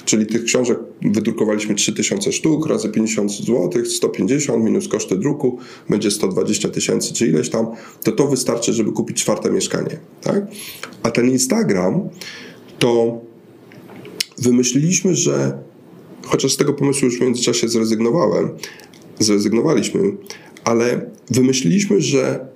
[0.05, 5.59] Czyli tych książek wydrukowaliśmy 3000 sztuk razy 50 zł, 150 minus koszty druku,
[5.91, 7.67] będzie 120 tysięcy czy ileś tam,
[8.03, 9.99] to to wystarczy, żeby kupić czwarte mieszkanie.
[10.23, 10.47] Tak?
[11.03, 12.09] A ten Instagram
[12.79, 13.21] to
[14.39, 15.59] wymyśliliśmy, że
[16.27, 18.49] chociaż z tego pomysłu już w międzyczasie zrezygnowałem,
[19.18, 20.01] zrezygnowaliśmy,
[20.64, 22.47] ale wymyśliliśmy, że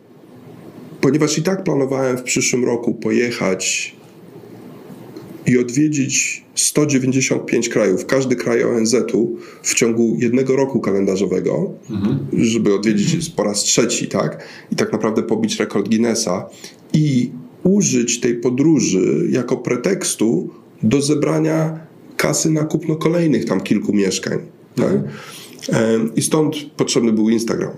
[1.00, 3.94] ponieważ i tak planowałem w przyszłym roku pojechać
[5.46, 12.18] i odwiedzić 195 krajów, każdy kraj ONZ-u w ciągu jednego roku kalendarzowego, mhm.
[12.32, 14.44] żeby odwiedzić po raz trzeci, tak?
[14.72, 16.48] I tak naprawdę pobić rekord Guinnessa
[16.92, 17.30] i
[17.62, 20.50] użyć tej podróży jako pretekstu
[20.82, 21.89] do zebrania
[22.20, 24.38] kasy na kupno kolejnych tam kilku mieszkań.
[24.76, 24.92] Tak?
[25.68, 26.14] Mhm.
[26.16, 27.70] I stąd potrzebny był Instagram.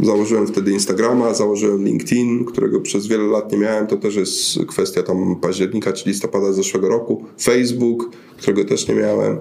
[0.00, 3.86] Założyłem wtedy Instagrama, założyłem LinkedIn, którego przez wiele lat nie miałem.
[3.86, 7.24] To też jest kwestia tam października czy listopada zeszłego roku.
[7.40, 9.38] Facebook, którego też nie miałem.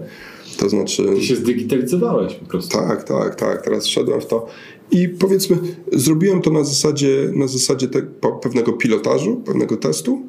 [0.58, 1.06] To znaczy.
[1.16, 2.78] Ty się zdigitalizowałeś po prostu.
[2.78, 3.62] Tak, tak, tak.
[3.62, 4.47] Teraz wszedłem w to.
[4.91, 5.58] I powiedzmy,
[5.93, 8.01] zrobiłem to na zasadzie, na zasadzie te,
[8.41, 10.22] pewnego pilotażu, pewnego testu,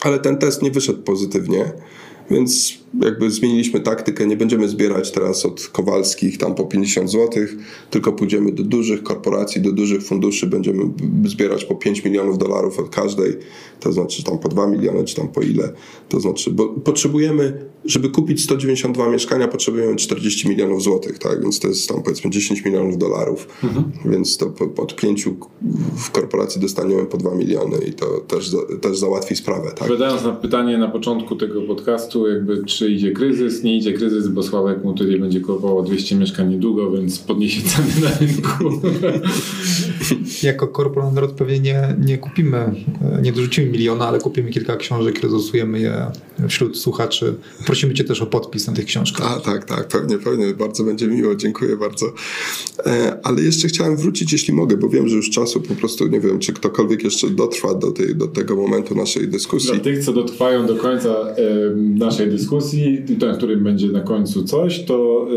[0.00, 1.72] ale ten test nie wyszedł pozytywnie
[2.30, 7.44] Więc jakby zmieniliśmy taktykę, nie będziemy zbierać teraz od Kowalskich tam po 50 zł,
[7.90, 10.84] tylko pójdziemy do dużych korporacji, do dużych funduszy, będziemy
[11.24, 13.36] zbierać po 5 milionów dolarów od każdej,
[13.80, 15.72] to znaczy tam po 2 miliony, czy tam po ile,
[16.08, 21.68] to znaczy, bo potrzebujemy, żeby kupić 192 mieszkania, potrzebujemy 40 milionów złotych, tak, więc to
[21.68, 23.92] jest tam powiedzmy 10 milionów dolarów, mhm.
[24.04, 25.36] więc to od pięciu
[25.96, 28.50] w korporacji dostaniemy po 2 miliony i to też,
[28.80, 29.80] też załatwi sprawę, tak.
[29.80, 34.42] Odpowiadając na pytanie na początku tego podcastu, jakby czy idzie kryzys, nie idzie kryzys, bo
[34.42, 38.88] Sławek mu tutaj będzie kupował 200 mieszkań niedługo, więc podniesie ceny na rynku.
[40.42, 42.74] jako korporator pewnie nie, nie kupimy,
[43.22, 46.06] nie dorzucimy miliona, ale kupimy kilka książek, rozlosujemy je
[46.48, 47.34] wśród słuchaczy.
[47.66, 49.32] Prosimy Cię też o podpis na tych książkach.
[49.36, 50.54] A, tak, tak, pewnie, pewnie.
[50.54, 52.06] Bardzo będzie miło, dziękuję bardzo.
[52.86, 56.20] E, ale jeszcze chciałem wrócić, jeśli mogę, bo wiem, że już czasu po prostu nie
[56.20, 59.70] wiem, czy ktokolwiek jeszcze dotrwa do, tej, do tego momentu naszej dyskusji.
[59.70, 61.36] Dla tych, co dotrwają do końca e,
[61.76, 62.58] naszej dyskusji,
[63.20, 65.28] ten, którym będzie na końcu coś, to,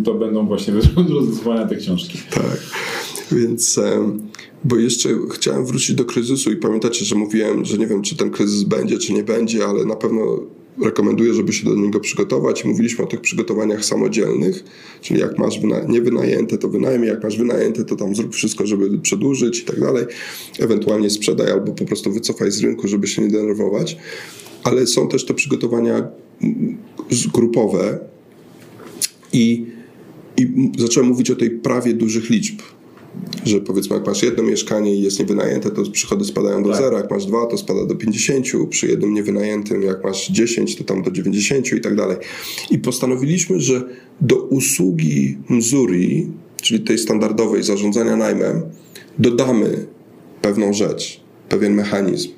[0.00, 0.74] e, to będą właśnie
[1.14, 2.18] rozlosowania te książki.
[2.30, 2.58] Tak.
[3.32, 3.80] Więc,
[4.64, 8.30] bo jeszcze chciałem wrócić do kryzysu i pamiętacie, że mówiłem, że nie wiem, czy ten
[8.30, 10.40] kryzys będzie, czy nie będzie, ale na pewno
[10.82, 12.64] rekomenduję, żeby się do niego przygotować.
[12.64, 14.64] Mówiliśmy o tych przygotowaniach samodzielnych,
[15.00, 18.98] czyli jak masz wyna- niewynajęte, to wynajmij, jak masz wynajęte, to tam zrób wszystko, żeby
[18.98, 20.04] przedłużyć i tak dalej.
[20.58, 23.96] Ewentualnie sprzedaj albo po prostu wycofaj z rynku, żeby się nie denerwować.
[24.64, 26.08] Ale są też te przygotowania
[27.34, 27.98] grupowe
[29.32, 29.66] i,
[30.36, 32.60] i zacząłem mówić o tej prawie dużych liczb
[33.44, 36.78] że powiedzmy jak masz jedno mieszkanie i jest niewynajęte, to przychody spadają do tak.
[36.78, 40.84] zera, jak masz dwa, to spada do 50, przy jednym niewynajętym jak masz 10, to
[40.84, 42.16] tam do 90 i tak dalej.
[42.70, 43.82] I postanowiliśmy, że
[44.20, 46.26] do usługi Mzuri,
[46.62, 48.62] czyli tej standardowej zarządzania najmem,
[49.18, 49.86] dodamy
[50.42, 52.30] pewną rzecz, pewien mechanizm.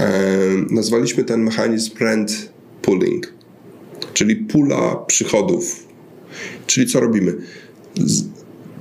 [0.00, 0.30] E,
[0.70, 2.52] nazwaliśmy ten mechanizm rent
[2.82, 3.32] pooling,
[4.14, 5.86] czyli pula przychodów.
[6.66, 7.36] Czyli co robimy?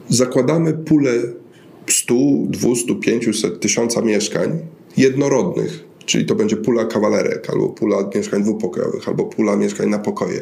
[0.10, 1.12] Zakładamy pulę
[1.88, 2.16] 100,
[2.48, 4.60] 200, 500, 1000 mieszkań
[4.98, 10.42] jednorodnych, czyli to będzie pula kawalerek, albo pula mieszkań dwupokojowych, albo pula mieszkań na pokoje.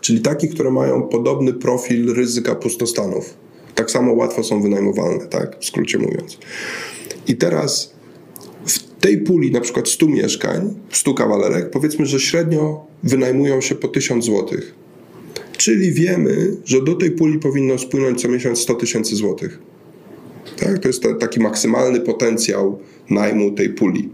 [0.00, 3.34] Czyli takich, które mają podobny profil ryzyka pustostanów.
[3.74, 5.56] Tak samo łatwo są wynajmowalne, tak?
[5.60, 6.38] W skrócie mówiąc.
[7.26, 7.99] I teraz
[9.00, 14.24] tej puli na przykład 100 mieszkań, 100 kawalerek, powiedzmy, że średnio wynajmują się po 1000
[14.24, 14.80] złotych
[15.60, 19.58] Czyli wiemy, że do tej puli powinno spłynąć co miesiąc 100 tysięcy złotych.
[20.58, 20.78] Tak?
[20.78, 22.78] To jest taki maksymalny potencjał
[23.10, 24.08] najmu tej puli.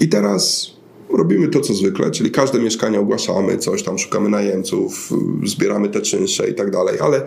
[0.00, 0.73] I teraz
[1.16, 5.10] robimy to, co zwykle, czyli każde mieszkanie ogłaszamy, coś tam szukamy najemców,
[5.44, 7.22] zbieramy te czynsze i tak dalej, ale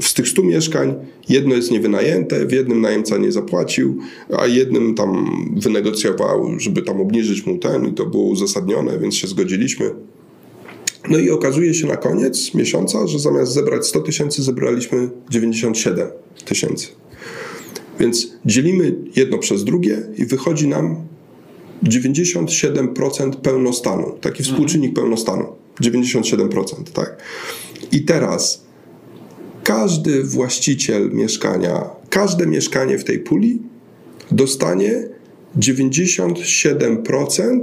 [0.00, 0.94] z tych 100 mieszkań
[1.28, 3.98] jedno jest niewynajęte, w jednym najemca nie zapłacił,
[4.38, 9.26] a jednym tam wynegocjował, żeby tam obniżyć mu ten i to było uzasadnione, więc się
[9.26, 9.90] zgodziliśmy.
[11.08, 16.08] No i okazuje się na koniec miesiąca, że zamiast zebrać 100 tysięcy, zebraliśmy 97
[16.44, 16.86] tysięcy.
[18.00, 20.96] Więc dzielimy jedno przez drugie i wychodzi nam
[21.84, 24.12] 97% pełnostanu.
[24.20, 24.44] Taki mhm.
[24.44, 25.44] współczynnik pełnostanu.
[25.80, 27.16] 97%, tak?
[27.92, 28.64] I teraz
[29.64, 33.62] każdy właściciel mieszkania, każde mieszkanie w tej puli
[34.30, 35.08] dostanie
[35.58, 37.60] 97%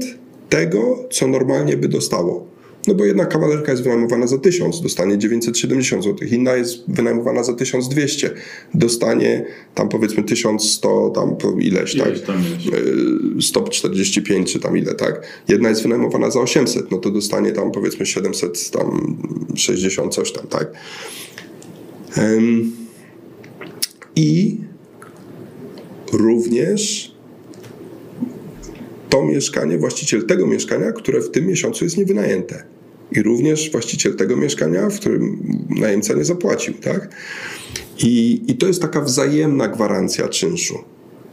[0.49, 2.52] tego, co normalnie by dostało.
[2.87, 7.53] No bo jedna kawalerka jest wynajmowana za 1000, dostanie 970 zł, inna jest wynajmowana za
[7.53, 8.31] 1200,
[8.73, 9.45] dostanie
[9.75, 12.19] tam powiedzmy 1100, tam ileś, tak?
[12.19, 12.43] Tam
[13.41, 15.27] 145 czy tam ile, tak?
[15.47, 19.17] Jedna jest wynajmowana za 800, no to dostanie tam powiedzmy 700, tam
[19.55, 20.71] 60 coś tam, tak?
[24.15, 24.57] I
[26.13, 27.13] również
[29.09, 32.72] to mieszkanie, właściciel tego mieszkania, które w tym miesiącu jest niewynajęte
[33.15, 35.37] i również właściciel tego mieszkania, w którym
[35.69, 37.09] najemca nie zapłacił, tak?
[37.99, 40.79] I, I to jest taka wzajemna gwarancja czynszu.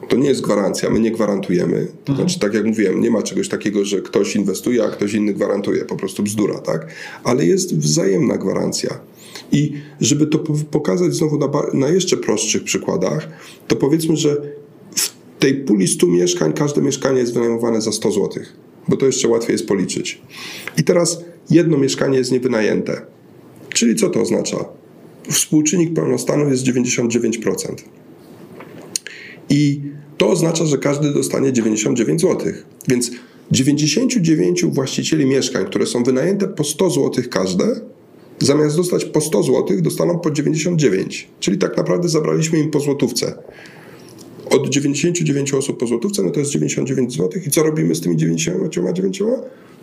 [0.08, 1.86] To nie jest gwarancja, my nie gwarantujemy.
[2.04, 5.34] To znaczy, tak jak mówiłem, nie ma czegoś takiego, że ktoś inwestuje, a ktoś inny
[5.34, 5.84] gwarantuje.
[5.84, 6.86] Po prostu bzdura, tak?
[7.24, 9.00] Ale jest wzajemna gwarancja.
[9.52, 10.38] I żeby to
[10.70, 13.28] pokazać znowu na, na jeszcze prostszych przykładach,
[13.68, 14.36] to powiedzmy, że
[14.94, 18.42] w tej puli 100 mieszkań każde mieszkanie jest wynajmowane za 100 zł,
[18.88, 20.22] bo to jeszcze łatwiej jest policzyć.
[20.76, 23.02] I teraz jedno mieszkanie jest niewynajęte.
[23.68, 24.56] Czyli co to oznacza?
[25.30, 27.74] Współczynnik pełnostanu jest 99%.
[29.50, 29.80] I
[30.18, 32.52] to oznacza, że każdy dostanie 99 zł.
[32.88, 33.10] Więc
[33.50, 37.80] 99 właścicieli mieszkań, które są wynajęte po 100 zł każde,
[38.38, 41.28] zamiast dostać po 100 zł, dostaną po 99.
[41.40, 43.34] Czyli tak naprawdę zabraliśmy im po złotówce.
[44.50, 47.42] od 99 osób po złotówce, no to jest 99 zł.
[47.46, 49.22] I co robimy z tymi 99?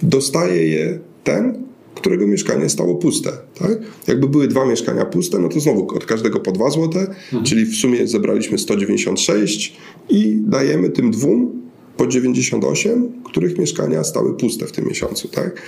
[0.01, 3.31] Dostaje je ten, którego mieszkanie stało puste.
[3.59, 3.77] Tak?
[4.07, 7.43] Jakby były dwa mieszkania puste, no to znowu od każdego po 2 zł, mhm.
[7.43, 9.77] czyli w sumie zebraliśmy 196
[10.09, 11.61] i dajemy tym dwóm
[11.97, 15.27] po 98, których mieszkania stały puste w tym miesiącu.
[15.27, 15.61] Tak?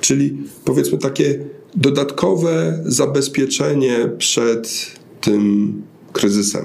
[0.00, 1.38] Czyli powiedzmy takie
[1.76, 4.86] dodatkowe zabezpieczenie przed
[5.20, 5.72] tym
[6.12, 6.64] kryzysem.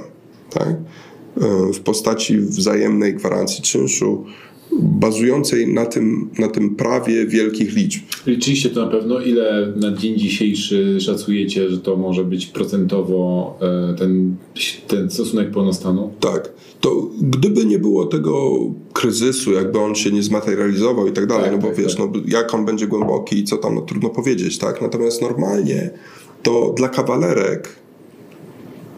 [0.50, 0.70] Tak?
[0.70, 4.26] E, w postaci wzajemnej gwarancji czynszu,
[4.80, 8.02] bazującej na tym, na tym prawie wielkich liczb.
[8.28, 13.96] Liczyliście to na pewno, ile na dzień dzisiejszy szacujecie, że to może być procentowo e,
[13.96, 14.36] ten,
[14.88, 16.12] ten stosunek pełnostanu?
[16.20, 16.52] Tak.
[16.82, 18.58] To gdyby nie było tego
[18.94, 22.06] kryzysu, jakby on się nie zmaterializował i tak dalej, tak, no bo tak, wiesz, tak.
[22.14, 24.82] No, jak on będzie głęboki i co tam, no trudno powiedzieć, tak?
[24.82, 25.90] Natomiast normalnie
[26.44, 27.76] to dla kawalerek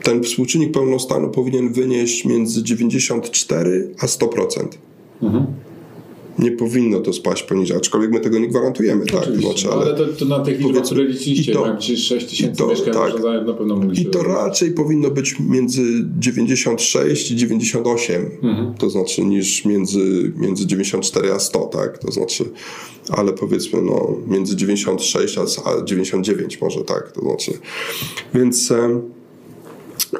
[0.03, 4.67] ten współczynnik pełnostanu powinien wynieść między 94 a 100%.
[5.21, 5.66] Mhm
[6.39, 9.05] nie powinno to spaść poniżej, aczkolwiek my tego nie gwarantujemy.
[9.05, 12.63] Tak, znaczy, ale, ale to, to, na tych liczbach, które liczyliście, to, jak 6 tysięcy
[12.63, 13.13] mieszkań tak,
[13.47, 14.03] na pewno mogliście...
[14.03, 15.81] I to raczej powinno być między
[16.19, 18.73] 96 i 98, mhm.
[18.73, 22.45] to znaczy niż między, między 94 a 100, tak, to znaczy,
[23.09, 27.51] ale powiedzmy no, między 96 a 99 może tak, to znaczy,
[28.33, 28.73] więc...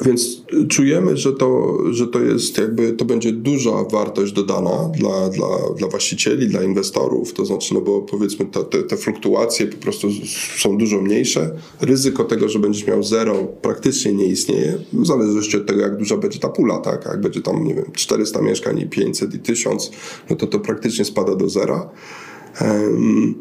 [0.02, 5.48] Więc czujemy, że to, że to jest jakby, to będzie duża wartość dodana dla, dla,
[5.78, 10.08] dla właścicieli, dla inwestorów, to znaczy, no bo powiedzmy te, te, te fluktuacje po prostu
[10.58, 11.52] są dużo mniejsze.
[11.82, 16.18] Ryzyko tego, że będziesz miał zero praktycznie nie istnieje, w zależności od tego, jak duża
[16.18, 17.06] będzie ta pula, tak?
[17.06, 19.92] Jak będzie tam, nie wiem, 400 mieszkań i 500 i 1000,
[20.30, 21.90] no to to praktycznie spada do zera.
[22.62, 23.36] Um,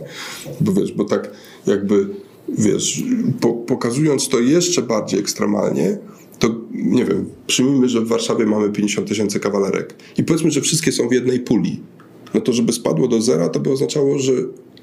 [0.61, 1.31] Bo wiesz, bo tak
[1.67, 2.07] jakby
[2.49, 3.03] wiesz,
[3.41, 5.99] po, pokazując to jeszcze bardziej ekstremalnie,
[6.39, 10.93] to nie wiem, przyjmijmy, że w Warszawie mamy 50 tysięcy kawalerek i powiedzmy, że wszystkie
[10.93, 11.81] są w jednej puli.
[12.35, 14.33] No to żeby spadło do zera, to by oznaczało, że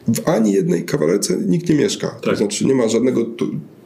[0.08, 2.08] w ani jednej kawalerce nikt nie mieszka.
[2.08, 2.22] Tak.
[2.22, 3.26] To znaczy nie ma żadnego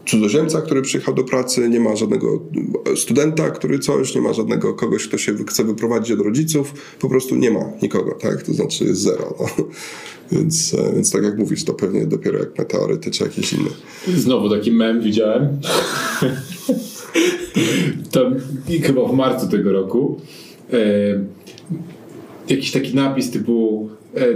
[0.07, 2.39] cudzoziemca, który przyjechał do pracy, nie ma żadnego
[2.95, 7.35] studenta, który coś, nie ma żadnego kogoś, kto się chce wyprowadzić od rodziców, po prostu
[7.35, 8.43] nie ma nikogo, tak?
[8.43, 9.35] To znaczy jest zero.
[9.39, 9.45] No.
[10.31, 13.69] Więc, e, więc tak jak mówisz, to pewnie dopiero jak meteoryty czy jakieś inne.
[14.07, 15.47] Znowu taki mem widziałem.
[18.11, 18.31] to
[18.83, 20.21] chyba w marcu tego roku.
[20.73, 20.77] E,
[22.49, 23.89] jakiś taki napis typu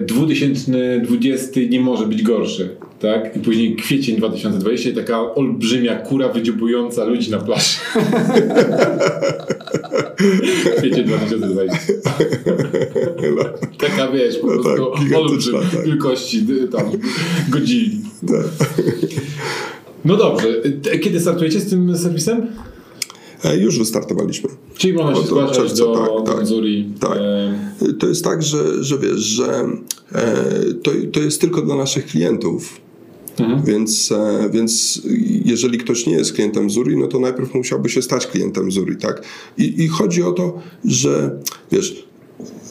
[0.07, 2.69] 2020 e, nie może być gorszy,
[2.99, 3.37] tak?
[3.37, 7.77] I później kwiecień 2020 i taka olbrzymia kura wydziobująca ludzi na plaży.
[10.77, 11.77] kwiecień 2020.
[13.79, 15.85] taka wiesz, po no prostu tak, olbrzym tak.
[15.85, 16.91] wielkości tam
[17.49, 18.01] godzin.
[18.27, 18.67] Tak.
[20.05, 20.61] No dobrze,
[21.01, 22.47] kiedy startujecie z tym serwisem?
[23.43, 24.49] E, już wystartowaliśmy.
[24.77, 26.45] Czyli można się zgłaszać czerwca, do tak, tak,
[26.99, 27.17] tak.
[27.17, 29.67] E, to jest tak, że, że wiesz, że
[30.11, 30.45] e,
[30.83, 32.81] to, to jest tylko dla naszych klientów.
[33.39, 33.63] Mhm.
[33.63, 34.13] Więc,
[34.51, 35.01] więc
[35.45, 39.23] jeżeli ktoś nie jest klientem Zuri, no to najpierw musiałby się stać klientem Zuri, tak?
[39.57, 41.39] I, I chodzi o to, że
[41.71, 42.07] wiesz,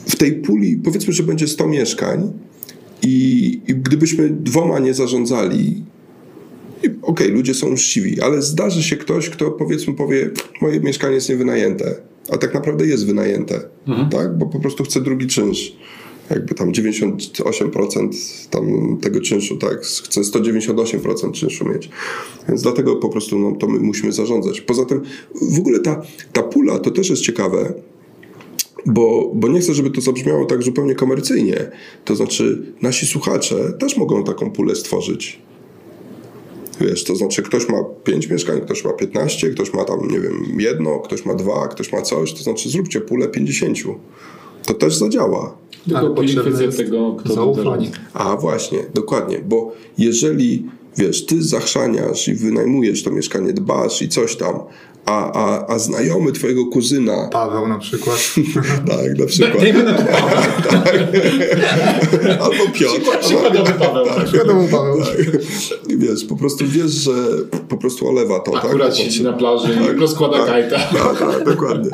[0.07, 2.33] w tej puli powiedzmy, że będzie 100 mieszkań
[3.03, 5.83] i, i gdybyśmy dwoma nie zarządzali,
[6.89, 10.31] okej, okay, ludzie są uczciwi, ale zdarzy się ktoś, kto powiedzmy powie,
[10.61, 11.95] moje mieszkanie jest niewynajęte,
[12.31, 14.09] a tak naprawdę jest wynajęte, mhm.
[14.09, 14.39] tak?
[14.39, 15.77] Bo po prostu chce drugi czynsz.
[16.31, 18.09] Jakby tam 98%
[18.51, 19.81] tam tego czynszu, tak?
[19.81, 21.91] Chce 198% czynszu mieć.
[22.49, 24.61] Więc dlatego po prostu no, to my musimy zarządzać.
[24.61, 25.03] Poza tym
[25.43, 26.03] w ogóle ta,
[26.33, 27.75] ta pula to też jest ciekawe,
[28.87, 31.71] bo, bo nie chcę, żeby to zabrzmiało tak zupełnie komercyjnie.
[32.05, 35.39] To znaczy, nasi słuchacze też mogą taką pulę stworzyć.
[36.81, 40.45] Wiesz, to znaczy ktoś ma 5 mieszkań, ktoś ma 15, ktoś ma tam, nie wiem,
[40.59, 43.79] jedno, ktoś ma dwa, ktoś ma coś, to znaczy zróbcie pulę 50.
[44.67, 45.57] To też zadziała.
[45.89, 47.91] Tylko kwestia tego, kto zaufanie.
[48.15, 50.67] A właśnie, dokładnie, bo jeżeli
[50.97, 54.59] wiesz, ty zachrzaniasz i wynajmujesz to mieszkanie, dbasz i coś tam,
[55.07, 57.29] a, a, a znajomy twojego kuzyna.
[57.33, 58.35] Paweł na przykład.
[58.91, 59.59] tak, na przykład.
[59.63, 60.95] Dajmy na to tak,
[62.41, 63.19] Albo Piotr.
[63.21, 64.07] Przykładowy Paweł.
[64.35, 65.03] Wiadomo, Paweł.
[65.89, 67.13] I wiesz, po prostu wiesz, że
[67.69, 68.65] po prostu olewa to, tak?
[68.65, 70.79] Akurat siedzi na plaży i rozkłada kajta.
[70.79, 71.91] Tak, tak, dokładnie.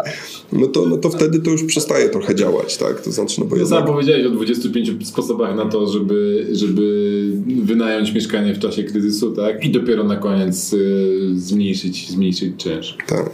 [0.53, 3.01] No to, no to wtedy to już przestaje trochę działać, tak?
[3.01, 3.87] To znaczy, no bo Sam jednak...
[3.87, 7.33] powiedziałeś o 25 sposobach na to, żeby, żeby
[7.63, 9.65] wynająć mieszkanie w czasie kryzysu, tak?
[9.65, 12.97] I dopiero na koniec y, zmniejszyć, zmniejszyć czynsz.
[13.07, 13.31] Tak.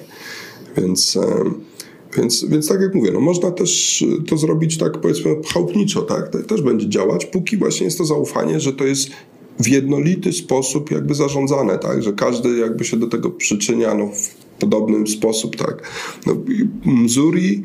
[0.77, 1.55] Więc, em,
[2.17, 6.29] więc, więc tak jak mówię, no można też to zrobić tak powiedzmy chałupniczo, tak?
[6.29, 9.11] To też będzie działać, póki właśnie jest to zaufanie, że to jest
[9.61, 12.03] w jednolity sposób jakby zarządzane, tak?
[12.03, 14.11] Że każdy jakby się do tego przyczynia no,
[14.63, 15.83] podobny sposób, tak?
[16.27, 16.37] No,
[16.87, 17.63] Missouri,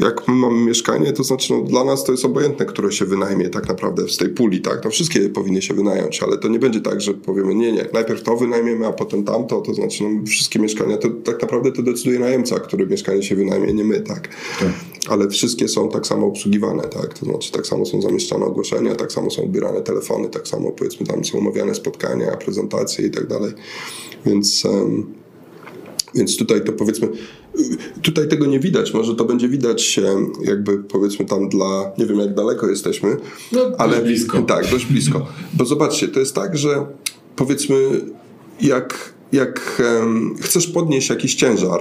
[0.00, 3.48] jak my mamy mieszkanie, to znaczy no, dla nas to jest obojętne, które się wynajmie
[3.48, 4.84] tak naprawdę z tej puli, tak?
[4.84, 8.22] No wszystkie powinny się wynająć, ale to nie będzie tak, że powiemy nie, nie, najpierw
[8.22, 12.18] to wynajmiemy, a potem tamto, to znaczy no, wszystkie mieszkania, to tak naprawdę to decyduje
[12.18, 14.28] najemca, który mieszkanie się wynajmie, nie my, tak?
[15.08, 17.18] Ale wszystkie są tak samo obsługiwane, tak?
[17.18, 21.06] To znaczy tak samo są zamieszczane ogłoszenia, tak samo są odbierane telefony, tak samo powiedzmy
[21.06, 23.52] tam są umawiane spotkania, prezentacje i tak dalej.
[24.26, 24.64] Więc...
[24.64, 25.25] em,
[26.16, 27.08] więc tutaj to powiedzmy,
[28.02, 30.00] tutaj tego nie widać, może to będzie widać
[30.44, 33.16] jakby powiedzmy tam dla, nie wiem jak daleko jesteśmy,
[33.52, 34.42] No, ale dość blisko.
[34.42, 35.26] Tak, dość blisko.
[35.54, 36.86] Bo zobaczcie, to jest tak, że
[37.36, 37.76] powiedzmy
[38.60, 41.80] jak, jak em, chcesz podnieść jakiś ciężar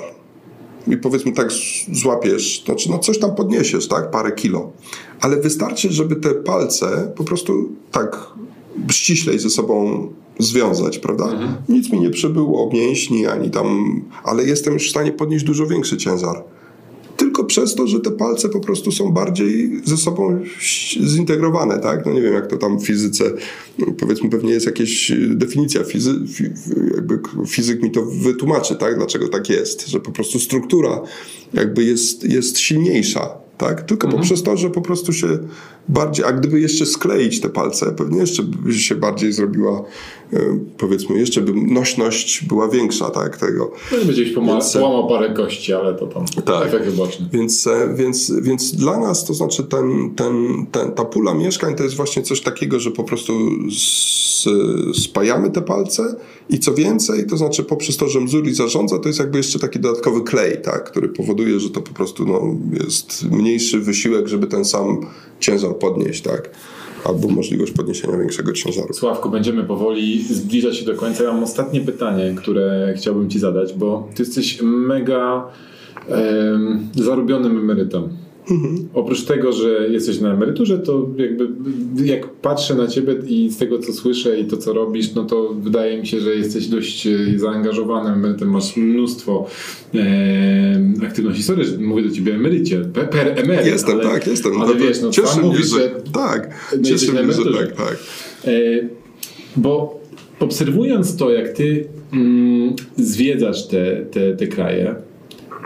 [0.88, 1.50] i powiedzmy tak
[1.92, 4.72] złapiesz, znaczy no coś tam podniesiesz, tak, parę kilo,
[5.22, 8.28] ale wystarczy, żeby te palce po prostu tak
[8.92, 10.08] ściślej ze sobą
[10.40, 11.58] związać, prawda?
[11.70, 15.98] Nic mi nie przybyło mięśni ani tam, ale jestem już w stanie podnieść dużo większy
[15.98, 16.44] ciężar.
[17.18, 20.40] Tylko przez to, że te palce po prostu są bardziej ze sobą
[21.08, 22.06] zintegrowane, tak?
[22.06, 23.24] No nie wiem, jak to tam w fizyce,
[24.00, 26.44] powiedzmy, pewnie jest jakaś definicja, fizy, fi,
[26.96, 28.98] jakby fizyk mi to wytłumaczy, tak?
[28.98, 31.02] Dlaczego tak jest, że po prostu struktura
[31.54, 33.82] jakby jest, jest silniejsza, tak?
[33.82, 35.28] Tylko poprzez to, że po prostu się
[35.90, 39.84] bardziej, a gdyby jeszcze skleić te palce, pewnie jeszcze by się bardziej zrobiła,
[40.34, 40.40] e,
[40.78, 43.38] powiedzmy, jeszcze by nośność była większa, tak?
[43.38, 43.72] Tego.
[43.92, 46.68] No nie będziesz poma- Więc, e, połamał parę kości, ale to tam Tak.
[46.68, 47.30] efekt uboczny.
[47.34, 51.84] Więc, e, więc, więc dla nas to znaczy ten, ten, ten, ta pula mieszkań to
[51.84, 53.34] jest właśnie coś takiego, że po prostu
[53.72, 54.50] s,
[55.04, 56.16] spajamy te palce
[56.50, 59.80] i co więcej, to znaczy poprzez to, że Mzuri zarządza, to jest jakby jeszcze taki
[59.80, 64.66] dodatkowy klej, tak, który powoduje, że to po prostu no, jest mniejszy wysiłek, żeby ten
[64.66, 65.00] sam
[65.40, 66.50] ciężar podnieść, tak,
[67.04, 68.94] albo możliwość podniesienia większego ciężaru.
[68.94, 71.24] Sławku, będziemy powoli zbliżać się do końca.
[71.24, 75.48] Ja mam ostatnie pytanie, które chciałbym Ci zadać, bo Ty jesteś mega
[76.96, 78.10] zarobionym emerytem.
[78.94, 81.48] Oprócz tego, że jesteś na emeryturze, to jakby
[82.06, 85.54] jak patrzę na Ciebie i z tego, co słyszę i to, co robisz, no to
[85.54, 89.48] wydaje mi się, że jesteś dość e, zaangażowanym emerytem, masz mnóstwo
[89.94, 91.44] em, aktywności.
[91.44, 94.62] Sorry, że mówię do Ciebie emerycie, per, per emeryt, Jestem, ale, tak, jestem.
[94.62, 97.44] Ale No to wiesz, no cieszy mnie, mówisz, że, że tak, no cieszy mnie, że
[97.44, 97.98] tak, tak.
[98.46, 98.52] E,
[99.56, 100.00] Bo
[100.40, 104.96] obserwując to, jak ty mm, zwiedzasz te, te, te kraje,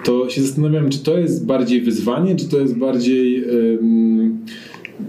[0.05, 3.49] to się zastanawiam, czy to jest bardziej wyzwanie, czy to jest bardziej.
[3.49, 4.45] ym,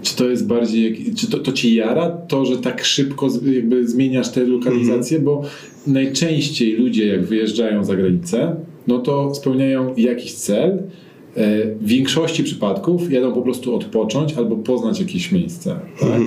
[0.01, 4.31] czy to jest bardziej, czy to, to cię jara, to, że tak szybko jakby zmieniasz
[4.31, 5.41] te lokalizacje, bo
[5.87, 8.55] najczęściej ludzie jak wyjeżdżają za granicę,
[8.87, 14.99] no to spełniają jakiś cel, e, w większości przypadków jadą po prostu odpocząć albo poznać
[14.99, 15.79] jakieś miejsce.
[15.99, 16.21] Tak?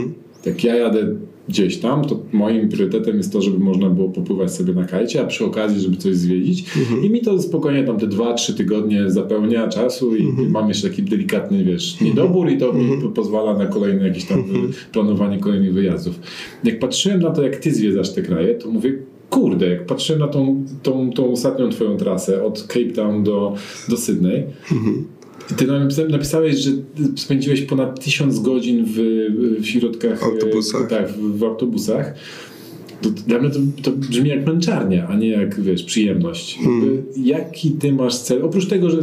[0.47, 1.07] Jak ja jadę
[1.49, 5.27] gdzieś tam, to moim priorytetem jest to, żeby można było popływać sobie na kajcie, a
[5.27, 6.65] przy okazji, żeby coś zwiedzić.
[7.03, 11.65] I mi to spokojnie tam te 2-3 tygodnie zapełnia czasu i mam jeszcze taki delikatny,
[11.65, 14.43] wiesz, niedobór i to mi po- pozwala na kolejne jakieś tam y,
[14.93, 16.21] planowanie kolejnych wyjazdów.
[16.65, 18.99] Jak patrzyłem na to, jak ty zwiedzasz te kraje, to mówię,
[19.31, 23.55] kurde, jak patrzyłem na tą, tą, tą ostatnią twoją trasę od Cape Town do,
[23.89, 24.43] do Sydney,
[25.51, 26.71] i ty napisa- napisałeś, że
[27.16, 28.97] spędziłeś ponad tysiąc godzin w,
[29.61, 30.89] w środkach e, Autobusach.
[30.89, 32.15] Tak, w, w autobusach.
[33.03, 36.59] To, dla mnie to, to brzmi jak męczarnia, a nie jak wiesz, przyjemność.
[36.59, 38.45] Jakby, Jaki ty masz cel?
[38.45, 39.03] Oprócz tego, że,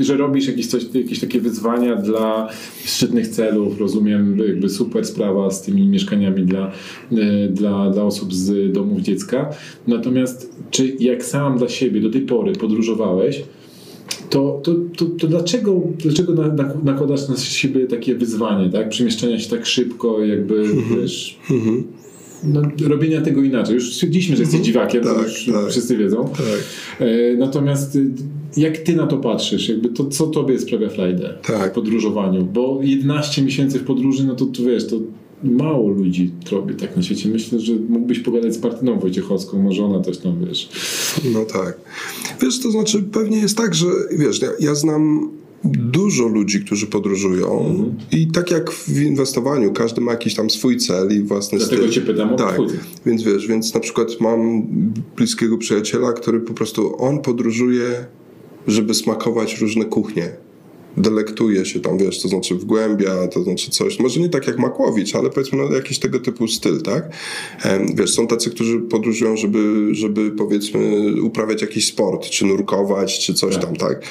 [0.00, 2.48] że robisz jakieś, coś, jakieś takie wyzwania dla
[2.84, 6.72] szczytnych celów, rozumiem, jakby super sprawa z tymi mieszkaniami dla,
[7.12, 9.50] e, dla, dla osób z domów dziecka.
[9.86, 13.42] Natomiast czy jak sam dla siebie do tej pory podróżowałeś,
[14.30, 18.88] to, to, to, to dlaczego, dlaczego na, na, nakładasz na siebie takie wyzwanie, tak?
[18.88, 20.64] Przemieszczania się tak szybko, jakby
[21.00, 21.38] wiesz,
[22.44, 23.74] no, robienia tego inaczej.
[23.74, 25.70] Już stwierdziliśmy, że jesteś dziwakiem, to Tak, już tak.
[25.70, 26.28] wszyscy wiedzą.
[26.36, 26.44] Tak.
[27.08, 28.10] E, natomiast y,
[28.56, 29.68] jak ty na to patrzysz?
[29.68, 31.70] Jakby to, co tobie sprawia frajdę Tak.
[31.72, 32.44] w podróżowaniu?
[32.44, 34.96] Bo 11 miesięcy w podróży, no to, to wiesz, to
[35.44, 37.28] mało ludzi robi tak na świecie.
[37.28, 40.68] Myślę, że mógłbyś pogadać z Martyną Wojciechowską, może ona też tam, wiesz.
[41.34, 41.80] No tak.
[42.42, 43.86] Wiesz, to znaczy pewnie jest tak, że
[44.18, 45.30] wiesz, ja, ja znam
[45.64, 47.94] dużo ludzi, którzy podróżują Mhm.
[48.12, 51.92] i tak jak w inwestowaniu, każdy ma jakiś tam swój cel i własny Dlatego styl.
[51.92, 52.66] cię pytam o tak, twój.
[53.06, 54.66] więc wiesz, więc na przykład mam
[55.16, 58.04] bliskiego przyjaciela, który po prostu, on podróżuje,
[58.66, 60.28] żeby smakować różne kuchnie.
[60.96, 65.14] Delektuje się tam, wiesz, to znaczy wgłębia, to znaczy coś, może nie tak jak Makłowicz,
[65.14, 67.10] ale powiedzmy no, jakiś tego typu styl, tak?
[67.94, 73.54] Wiesz, są tacy, którzy podróżują, żeby, żeby powiedzmy uprawiać jakiś sport, czy nurkować, czy coś
[73.54, 73.64] Tak.
[73.64, 74.02] tam, tak?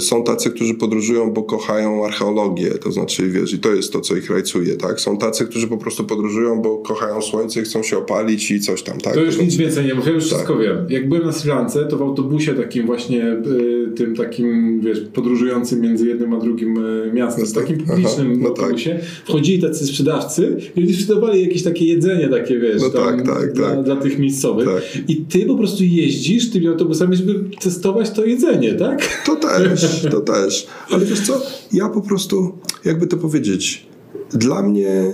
[0.00, 4.16] Są tacy, którzy podróżują, bo kochają archeologię, to znaczy, wiesz, i to jest to, co
[4.16, 5.00] ich rajcuje, tak?
[5.00, 8.82] Są tacy, którzy po prostu podróżują, bo kochają słońce i chcą się opalić i coś
[8.82, 9.14] tam, tak?
[9.14, 10.62] To już znaczy, nic więcej nie mówię, już wszystko Tak.
[10.62, 10.86] wiem.
[10.88, 15.80] Jak byłem na Sri Lance, to w autobusie takim właśnie, y, tym takim, wiesz, podróżującym
[15.80, 17.60] między jednym a drugim y, miastem, Jasne.
[17.60, 18.64] takim Aha, publicznym no tak.
[18.64, 23.26] autobusie, wchodzili tacy sprzedawcy i oni sprzedawali jakieś takie jedzenie takie, wiesz, No tam, tak,
[23.26, 23.84] tak, dla, tak.
[23.84, 24.68] dla tych miejscowych.
[24.68, 25.08] Tak.
[25.08, 29.22] I ty po prostu jeździsz tymi autobusami, żeby testować to jedzenie, tak?
[29.26, 30.66] To też, to też.
[30.90, 31.42] Ale wiesz co,
[31.72, 33.86] ja po prostu, jakby to powiedzieć,
[34.30, 35.12] dla mnie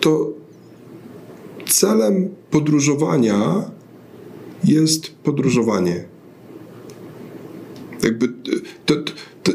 [0.00, 0.32] to
[1.66, 3.70] celem podróżowania
[4.64, 6.04] jest podróżowanie.
[8.02, 8.28] Jakby
[8.86, 9.12] to, to,
[9.42, 9.52] to,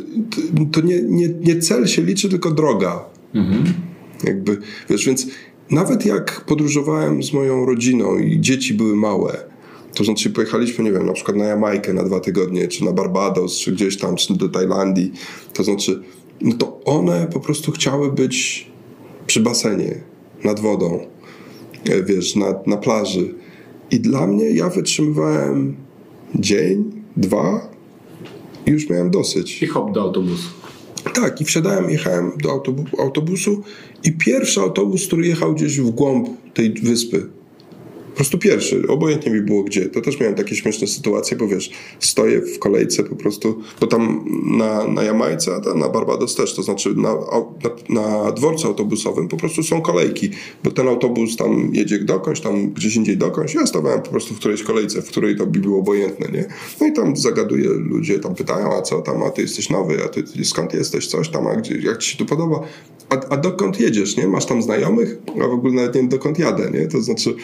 [0.72, 3.06] to nie, nie, nie cel się liczy, tylko droga.
[4.24, 4.58] Jakby,
[4.90, 5.28] wiesz, więc
[5.72, 9.38] nawet jak podróżowałem z moją rodziną i dzieci były małe,
[9.94, 13.58] to znaczy pojechaliśmy, nie wiem, na przykład na Jamajkę na dwa tygodnie, czy na Barbados,
[13.58, 15.12] czy gdzieś tam, czy do Tajlandii,
[15.54, 16.04] to znaczy,
[16.42, 18.68] no to one po prostu chciały być
[19.28, 19.96] przy basenie,
[20.44, 21.00] nad wodą,
[21.90, 23.34] e, wiesz, na, na plaży.
[23.92, 25.76] I dla mnie ja wytrzymywałem
[26.36, 27.70] dzień, dwa
[28.66, 29.64] i już miałem dosyć.
[29.64, 30.50] I hop do autobusu.
[31.14, 33.64] Tak, i wsiadałem, jechałem do autobu- autobusu
[34.04, 37.30] i pierwszy autobus, który jechał gdzieś w głąb tej wyspy.
[38.18, 39.86] Prostu pierwszy, obojętnie mi było gdzie.
[39.86, 44.26] To też miałem takie śmieszne sytuacje, bo wiesz, stoję w kolejce po prostu, bo tam
[44.58, 47.14] na, na Jamajce, a tam na Barbados też, to znaczy na,
[47.64, 50.30] na, na dworcu autobusowym po prostu są kolejki,
[50.64, 53.54] bo ten autobus tam jedzie dokądś, tam gdzieś indziej dokądś.
[53.54, 56.46] Ja stawałem po prostu w którejś kolejce, w której to mi było obojętne, nie?
[56.82, 60.08] No i tam zagaduję, ludzie tam pytają, a co tam, a ty jesteś nowy, a
[60.08, 62.60] ty skąd jesteś, coś tam, a gdzie, jak ci się tu podoba?
[63.10, 64.28] A, a dokąd jedziesz, nie?
[64.28, 65.18] Masz tam znajomych?
[65.44, 66.88] A w ogóle nawet nie wiem, dokąd jadę, nie?
[66.88, 67.36] To znaczy,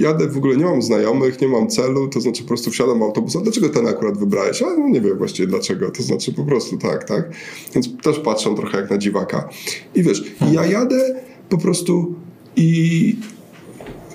[0.00, 3.02] jadę, w ogóle nie mam znajomych, nie mam celu, to znaczy po prostu wsiadam w
[3.02, 3.36] autobus.
[3.36, 4.62] A dlaczego ten akurat wybrałeś?
[4.62, 5.90] A no nie wiem właściwie dlaczego.
[5.90, 7.30] To znaczy po prostu tak, tak?
[7.74, 9.48] Więc też patrzą trochę jak na dziwaka.
[9.94, 12.14] I wiesz, ja jadę po prostu
[12.56, 13.16] i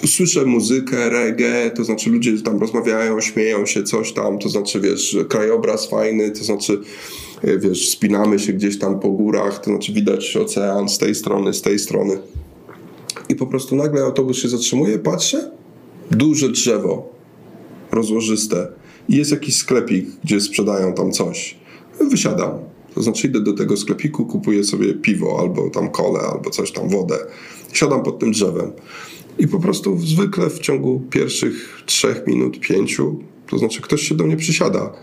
[0.06, 5.18] słyszę muzykę, reggae, to znaczy ludzie tam rozmawiają, śmieją się, coś tam, to znaczy wiesz,
[5.30, 6.81] krajobraz fajny, to znaczy
[7.44, 11.53] e, wiesz, spinamy się gdzieś tam po górach, to znaczy widać ocean z tej strony,
[11.53, 12.18] z tej strony.
[13.30, 15.52] I po prostu nagle autobus się zatrzymuje, patrzę,
[16.11, 17.10] duże drzewo,
[17.91, 18.68] rozłożyste
[19.10, 21.57] i jest jakiś sklepik, gdzie sprzedają tam coś.
[22.11, 22.52] Wysiadam.
[22.95, 26.89] To znaczy idę do tego sklepiku, kupuję sobie piwo albo tam kole, albo coś tam,
[26.89, 27.18] wodę.
[27.73, 28.72] Siadam pod tym drzewem.
[29.39, 33.19] I po prostu zwykle w ciągu pierwszych trzech minut, pięciu,
[33.49, 34.94] to znaczy ktoś się do mnie przysiada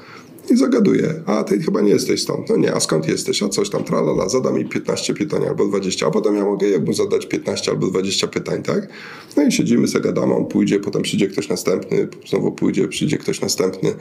[0.51, 2.49] i zagaduje, a ty chyba nie jesteś stąd.
[2.49, 3.43] No nie, a skąd jesteś?
[3.43, 6.95] A coś tam, tralala, zada mi 15 pytań albo 20, a potem ja mogę jakby
[6.95, 8.89] zadać 15 albo 20 pytań, tak?
[9.37, 13.95] No i siedzimy, zagadamy, on pójdzie, potem przyjdzie ktoś następny, znowu pójdzie, przyjdzie ktoś następny.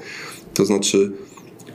[0.53, 1.11] To znaczy...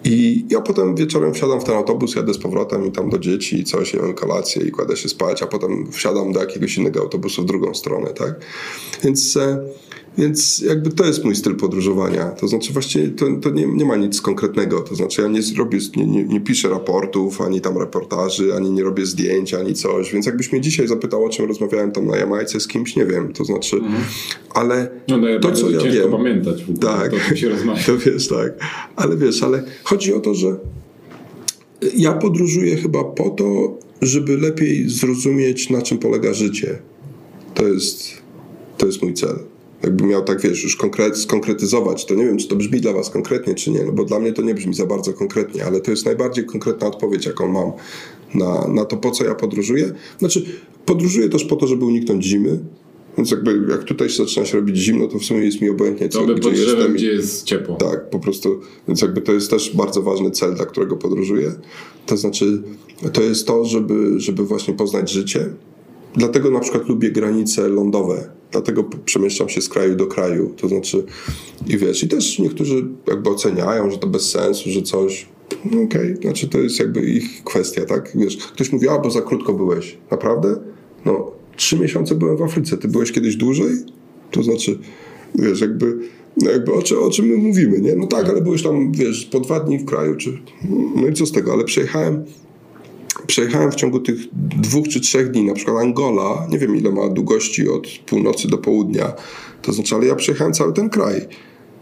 [0.04, 3.60] I ja potem wieczorem wsiadam w ten autobus, jadę z powrotem i tam do dzieci
[3.60, 7.42] i coś, jem kolację i kładę się spać, a potem wsiadam do jakiegoś innego autobusu
[7.42, 8.34] w drugą stronę, tak?
[9.04, 9.64] Więc, e,
[10.18, 12.24] więc jakby to jest mój styl podróżowania.
[12.30, 14.80] To znaczy właściwie to, to nie, nie ma nic konkretnego.
[14.80, 18.82] To znaczy ja nie zrobię, nie, nie, nie piszę raportów, ani tam reportaży, ani nie
[18.82, 20.12] robię zdjęć, ani coś.
[20.12, 23.32] Więc jakbyś mnie dzisiaj zapytał, o czym rozmawiałem tam na Jamajce z kimś, nie wiem.
[23.32, 23.80] To znaczy,
[24.54, 26.10] ale No, no ja to, co ja wiem...
[26.10, 27.10] pamiętać w ogóle, Tak.
[27.10, 27.82] to, o czym się rozmawia.
[27.86, 28.52] To wiesz, tak.
[28.96, 30.56] Ale wiesz, ale chodzi o to, że
[31.96, 36.78] ja podróżuję chyba po to, żeby lepiej zrozumieć, na czym polega życie.
[37.54, 38.12] To jest,
[38.78, 39.38] to jest mój cel.
[39.82, 43.10] Jakbym miał tak, wiesz, już konkret, skonkretyzować, to nie wiem, czy to brzmi dla was
[43.10, 45.90] konkretnie, czy nie, no bo dla mnie to nie brzmi za bardzo konkretnie, ale to
[45.90, 47.72] jest najbardziej konkretna odpowiedź, jaką mam
[48.34, 49.92] na, na to, po co ja podróżuję.
[50.18, 50.44] Znaczy,
[50.86, 52.58] podróżuję też po to, żeby uniknąć zimy,
[53.16, 56.26] więc jakby jak tutaj zaczyna się robić zimno, to w sumie jest mi obojętnie, co,
[56.26, 56.94] To gdzie drzewem, jestem.
[56.94, 57.76] gdzie jest ciepło.
[57.76, 61.52] Tak, po prostu, więc jakby to jest też bardzo ważny cel, dla którego podróżuję.
[62.06, 62.62] To znaczy,
[63.12, 65.46] to jest to, żeby, żeby właśnie poznać życie.
[66.16, 68.37] Dlatego na przykład lubię granice lądowe.
[68.52, 70.54] Dlatego przemieszczam się z kraju do kraju.
[70.56, 71.04] To znaczy,
[71.66, 75.26] i wiesz, i też niektórzy jakby oceniają, że to bez sensu, że coś.
[75.64, 78.12] No Okej, znaczy to jest jakby ich kwestia, tak?
[78.14, 79.98] Wiesz, ktoś mówi, a bo za krótko byłeś.
[80.10, 80.56] Naprawdę?
[81.04, 82.78] No, trzy miesiące byłem w Afryce.
[82.78, 83.76] Ty byłeś kiedyś dłużej?
[84.30, 84.78] To znaczy,
[85.34, 85.98] wiesz, jakby
[86.42, 87.96] No jakby o, o czym my mówimy, nie?
[87.96, 90.38] No tak, ale byłeś tam, wiesz, po dwa dni w kraju, czy...
[90.96, 92.24] No i co z tego, ale przejechałem
[93.26, 94.16] przejechałem w ciągu tych
[94.60, 98.58] dwóch czy trzech dni, na przykład Angola, nie wiem ile ma długości od północy do
[98.58, 99.12] południa,
[99.62, 101.26] to znaczy, ale ja przejechałem cały ten kraj,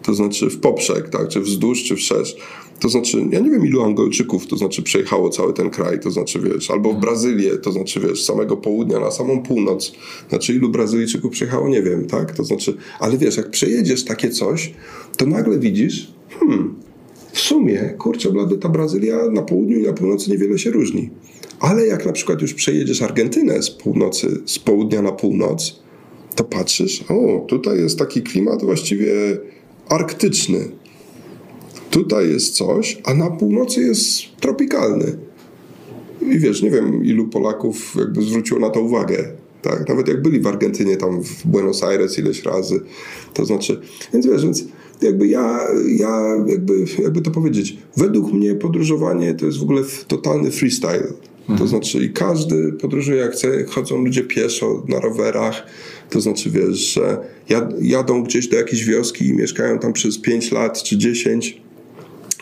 [0.02, 2.36] to znaczy w poprzek, tak, czy wzdłuż, czy wszerz.
[2.80, 6.40] To znaczy, ja nie wiem ilu Angolczyków, to znaczy przejechało cały ten kraj, to znaczy
[6.40, 9.92] wiesz, albo w Brazylię, to znaczy wiesz, z samego południa na samą północ.
[10.28, 14.72] Znaczy ilu Brazylijczyków przejechało, nie wiem, tak, to znaczy, ale wiesz, jak przejedziesz takie coś,
[15.16, 16.74] to nagle widzisz, hmm,
[17.36, 21.10] w sumie, kurczę blady, ta Brazylia na południu i na północy niewiele się różni.
[21.60, 25.80] Ale jak na przykład już przejedziesz Argentynę z północy, z południa na północ,
[26.34, 29.12] to patrzysz, o, tutaj jest taki klimat właściwie
[29.88, 30.68] arktyczny.
[31.90, 35.18] Tutaj jest coś, a na północy jest tropikalny.
[36.22, 39.32] I wiesz, nie wiem, ilu Polaków jakby zwróciło na to uwagę.
[39.62, 39.88] Tak?
[39.88, 42.80] Nawet jak byli w Argentynie, tam w Buenos Aires ileś razy.
[43.34, 43.80] To znaczy,
[44.12, 44.64] więc wiesz, więc
[45.02, 50.50] jakby ja, ja jakby, jakby to powiedzieć, według mnie podróżowanie to jest w ogóle totalny
[50.50, 51.12] freestyle.
[51.58, 55.66] To znaczy i każdy podróżuje jak chce, chodzą ludzie pieszo, na rowerach,
[56.10, 57.18] to znaczy wiesz, że
[57.80, 61.65] jadą gdzieś do jakiejś wioski i mieszkają tam przez 5 lat czy 10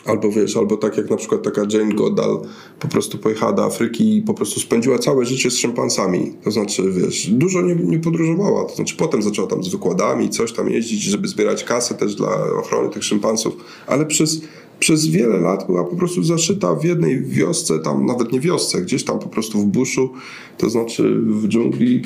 [0.05, 2.41] Albo wiesz, albo tak jak na przykład taka Jane Goodall
[2.79, 6.33] po prostu pojechała do Afryki i po prostu spędziła całe życie z szympansami.
[6.43, 8.65] To znaczy, wiesz, dużo nie, nie podróżowała.
[8.65, 12.43] To znaczy potem zaczęła tam z wykładami, coś tam jeździć, żeby zbierać kasę też dla
[12.59, 13.55] ochrony tych szympansów.
[13.87, 14.41] Ale przez,
[14.79, 19.03] przez wiele lat była po prostu zaszyta w jednej wiosce, tam nawet nie wiosce, gdzieś
[19.03, 20.09] tam po prostu w buszu,
[20.57, 22.01] to znaczy w dżungli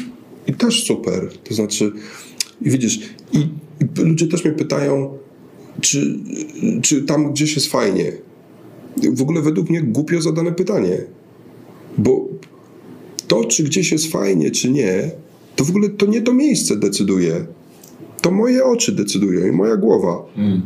[0.48, 1.30] i też super.
[1.44, 1.92] To znaczy,
[2.62, 3.00] widzisz,
[3.34, 3.40] i,
[3.82, 5.18] i ludzie też mnie pytają,
[5.81, 6.19] czy,
[6.81, 8.11] czy tam gdzieś jest fajnie?
[9.14, 10.97] W ogóle według mnie głupio zadane pytanie.
[11.97, 12.27] Bo
[13.27, 15.11] to, czy gdzieś jest fajnie, czy nie,
[15.56, 17.45] to w ogóle to nie to miejsce decyduje.
[18.22, 20.26] To moje oczy decydują i moja głowa.
[20.38, 20.61] Mm.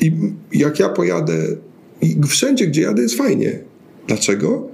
[0.00, 0.12] I
[0.52, 1.56] jak ja pojadę,
[2.02, 3.58] i wszędzie, gdzie jadę, jest fajnie.
[4.06, 4.68] Dlaczego?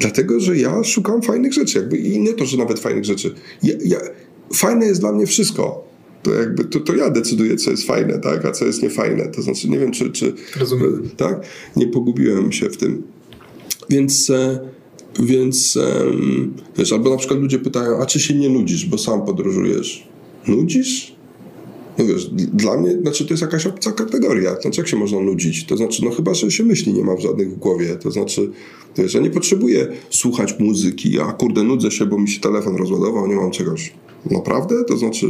[0.00, 1.78] Dlatego, że ja szukam fajnych rzeczy.
[1.78, 3.34] Jakby, I nie to, że nawet fajnych rzeczy.
[3.62, 3.98] Ja, ja,
[4.54, 5.89] fajne jest dla mnie wszystko
[6.22, 9.28] to jakby to, to ja decyduję, co jest fajne, tak, a co jest niefajne.
[9.28, 11.10] To znaczy, nie wiem, czy, czy Rozumiem.
[11.16, 13.02] tak, nie pogubiłem się w tym.
[13.90, 14.58] Więc, e,
[15.20, 15.78] więc
[16.78, 20.08] wiesz, albo na przykład ludzie pytają, a czy się nie nudzisz, bo sam podróżujesz?
[20.48, 21.20] Nudzisz?
[21.98, 24.60] No wiesz, dla mnie, znaczy to jest jakaś obca kategoria.
[24.60, 25.66] Znaczy, jak się można nudzić?
[25.66, 27.96] To znaczy, no chyba, że się myśli nie ma w żadnych w głowie.
[27.96, 28.50] To znaczy,
[28.96, 33.26] wiesz, ja nie potrzebuję słuchać muzyki, a kurde, nudzę się, bo mi się telefon rozładował,
[33.26, 33.92] nie mam czegoś.
[34.30, 34.84] Naprawdę?
[34.84, 35.26] To znaczy,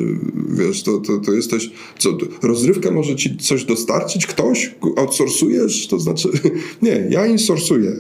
[0.49, 1.71] wiesz, to, to, to jesteś.
[1.99, 4.75] Co, rozrywkę może ci coś dostarczyć ktoś?
[4.97, 5.87] Outsourcujesz?
[5.87, 6.29] To znaczy,
[6.83, 7.93] nie, ja insourcuję.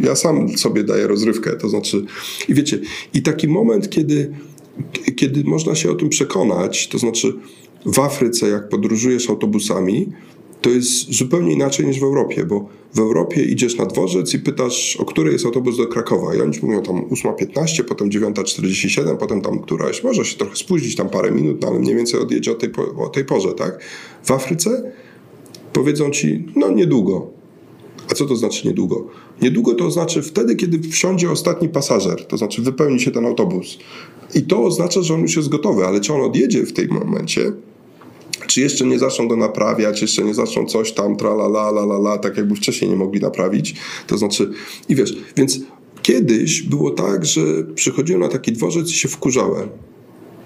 [0.00, 1.56] Ja sam sobie daję rozrywkę.
[1.56, 2.04] To znaczy,
[2.48, 2.80] i wiecie,
[3.14, 4.34] i taki moment, kiedy,
[5.16, 7.34] kiedy można się o tym przekonać, to znaczy
[7.86, 10.12] w Afryce, jak podróżujesz autobusami,
[10.64, 14.96] to jest zupełnie inaczej niż w Europie, bo w Europie idziesz na dworzec i pytasz,
[14.96, 16.34] o której jest autobus do Krakowa.
[16.34, 20.04] I oni mówią tam 8.15, potem 9.47, potem tam któraś.
[20.04, 23.08] Może się trochę spóźnić, tam parę minut, no ale mniej więcej odjedzie o tej, o
[23.08, 23.82] tej porze, tak?
[24.24, 24.92] W Afryce
[25.72, 27.26] powiedzą ci, no niedługo.
[28.10, 29.06] A co to znaczy niedługo?
[29.42, 33.78] Niedługo to znaczy wtedy, kiedy wsiądzie ostatni pasażer, to znaczy wypełni się ten autobus.
[34.34, 37.52] I to oznacza, że on już jest gotowy, ale czy on odjedzie w tym momencie,
[38.46, 41.82] czy jeszcze nie zaczną go naprawiać, jeszcze nie zaczną coś tam, tra la la la
[41.82, 43.74] la, la tak jakby wcześniej nie mogli naprawić.
[44.06, 44.50] To znaczy,
[44.88, 45.60] i wiesz, więc
[46.02, 47.40] kiedyś było tak, że
[47.74, 49.68] przychodziłem na taki dworzec i się wkurzałem.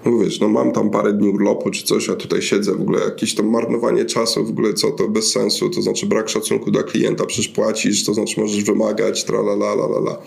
[0.05, 2.99] No wiesz, no mam tam parę dni urlopu czy coś, a tutaj siedzę, w ogóle
[2.99, 6.83] jakieś tam marnowanie czasu, w ogóle co to bez sensu, to znaczy brak szacunku dla
[6.83, 10.17] klienta, przecież płacisz, to znaczy możesz wymagać, tra la la la la.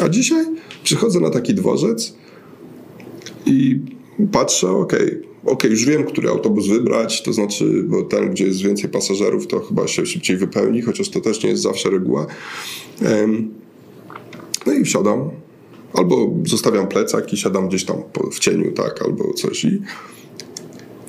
[0.00, 0.46] A dzisiaj
[0.84, 2.14] przychodzę na taki dworzec
[3.46, 3.80] i
[4.26, 8.62] patrzę, okej, okay, ok, już wiem, który autobus wybrać, to znaczy, bo ten, gdzie jest
[8.62, 12.26] więcej pasażerów, to chyba się szybciej wypełni, chociaż to też nie jest zawsze reguła.
[14.66, 15.30] No i wsiadam.
[15.92, 17.96] Albo zostawiam plecak i siadam gdzieś tam
[18.32, 19.82] w cieniu, tak, albo coś i,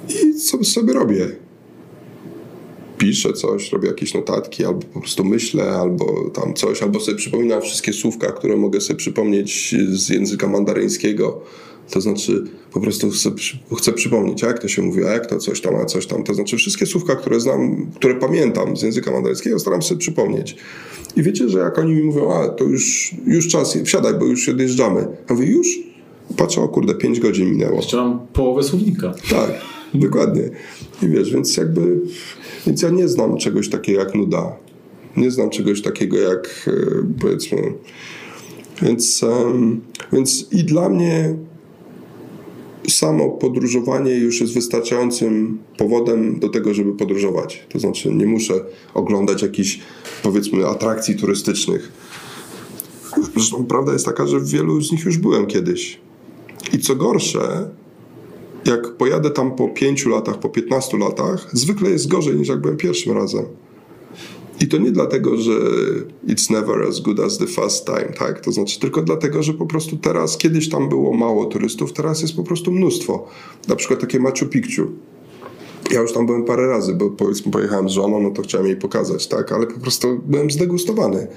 [0.09, 1.27] i co sobie robię.
[2.97, 7.61] Piszę coś, robię jakieś notatki, albo po prostu myślę, albo tam coś, albo sobie przypominam
[7.61, 11.41] wszystkie słówka, które mogę sobie przypomnieć z języka mandaryńskiego
[11.89, 12.43] to znaczy
[12.73, 13.31] po prostu chcę,
[13.77, 16.23] chcę przypomnieć, jak to się mówi, a jak to coś tam, a coś tam.
[16.23, 20.55] To znaczy wszystkie słówka, które znam, które pamiętam z języka mandaryńskiego, staram się przypomnieć.
[21.15, 24.41] I wiecie, że jak oni mi mówią, a to już, już czas, wsiadaj, bo już
[24.41, 25.07] się dojeżdżamy.
[25.29, 25.67] Ja mówię, już?
[26.37, 27.75] Patrzę, o kurde, 5 godzin minęło.
[27.75, 29.13] Jeszcze mam połowę słownika.
[29.29, 29.51] Tak,
[29.93, 30.49] dokładnie.
[31.03, 32.01] I wiesz, więc jakby,
[32.67, 34.55] więc ja nie znam czegoś takiego jak nuda.
[35.17, 36.71] Nie znam czegoś takiego jak, e,
[37.21, 37.73] powiedzmy,
[38.81, 39.21] więc,
[40.13, 41.35] więc i dla mnie
[42.89, 47.67] samo podróżowanie już jest wystarczającym powodem do tego, żeby podróżować.
[47.69, 48.53] To znaczy nie muszę
[48.93, 49.79] oglądać jakichś
[50.23, 51.91] powiedzmy atrakcji turystycznych.
[53.33, 55.99] Zresztą prawda jest taka, że w wielu z nich już byłem kiedyś.
[56.73, 57.69] I co gorsze,
[58.65, 62.77] jak pojadę tam po 5 latach, po 15 latach, zwykle jest gorzej niż jak byłem
[62.77, 63.45] pierwszym razem.
[64.61, 65.51] I to nie dlatego, że
[66.27, 68.41] it's never as good as the first time, tak?
[68.41, 72.35] To znaczy tylko dlatego, że po prostu teraz, kiedyś tam było mało turystów, teraz jest
[72.35, 73.27] po prostu mnóstwo.
[73.67, 74.83] Na przykład takie Machu Picchu.
[75.91, 78.75] Ja już tam byłem parę razy, bo powiedzmy pojechałem z żoną, no to chciałem jej
[78.75, 79.51] pokazać, tak?
[79.51, 81.27] Ale po prostu byłem zdegustowany.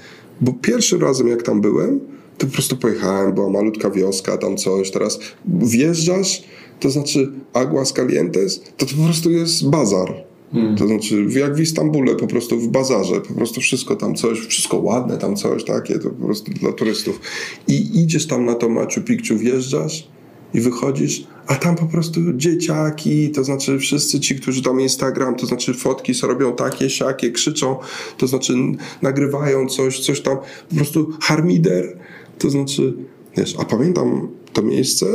[0.41, 1.99] Bo pierwszym razem jak tam byłem,
[2.37, 4.91] to po prostu pojechałem, była malutka wioska, tam coś.
[4.91, 6.43] Teraz wjeżdżasz,
[6.79, 10.23] to znaczy Aguas Calientes, to to po prostu jest bazar.
[10.53, 10.75] Hmm.
[10.75, 14.77] To znaczy, jak w Istambule, po prostu w bazarze, po prostu wszystko tam coś, wszystko
[14.77, 17.19] ładne tam coś takie, to po prostu dla turystów.
[17.67, 20.07] I idziesz tam na to Machu Picchu, wjeżdżasz
[20.53, 25.45] i wychodzisz, a tam po prostu dzieciaki, to znaczy wszyscy ci, którzy tam Instagram, to
[25.45, 27.75] znaczy fotki robią takie, siakie, krzyczą,
[28.17, 28.53] to znaczy
[29.01, 30.37] nagrywają coś, coś tam,
[30.69, 31.97] po prostu harmider,
[32.39, 32.93] to znaczy,
[33.37, 35.05] wiesz, a pamiętam to miejsce,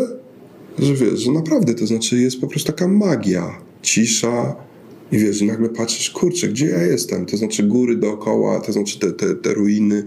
[0.78, 4.56] że wiesz, że naprawdę, to znaczy jest po prostu taka magia, cisza,
[5.12, 7.26] i wiesz, nagle patrzysz, kurczę, gdzie ja jestem?
[7.26, 10.04] To znaczy góry dookoła, to znaczy te, te, te ruiny,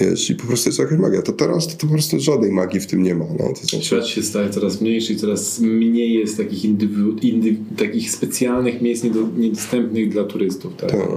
[0.00, 1.22] wiesz, i po prostu jest jakaś magia.
[1.22, 3.24] To teraz to, to po prostu żadnej magii w tym nie ma.
[3.38, 3.84] No, to znaczy...
[3.84, 9.04] Świat się staje coraz mniejszy i coraz mniej jest takich, indywidu, indy, takich specjalnych miejsc
[9.36, 10.76] niedostępnych dla turystów.
[10.76, 10.90] Tak?
[10.90, 11.08] tak.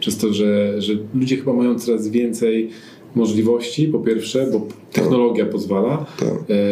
[0.00, 2.70] Przez to, że, że ludzie chyba mają coraz więcej
[3.14, 4.68] możliwości, po pierwsze, bo
[5.00, 5.52] technologia tak.
[5.52, 6.06] pozwala.
[6.18, 6.28] Tak.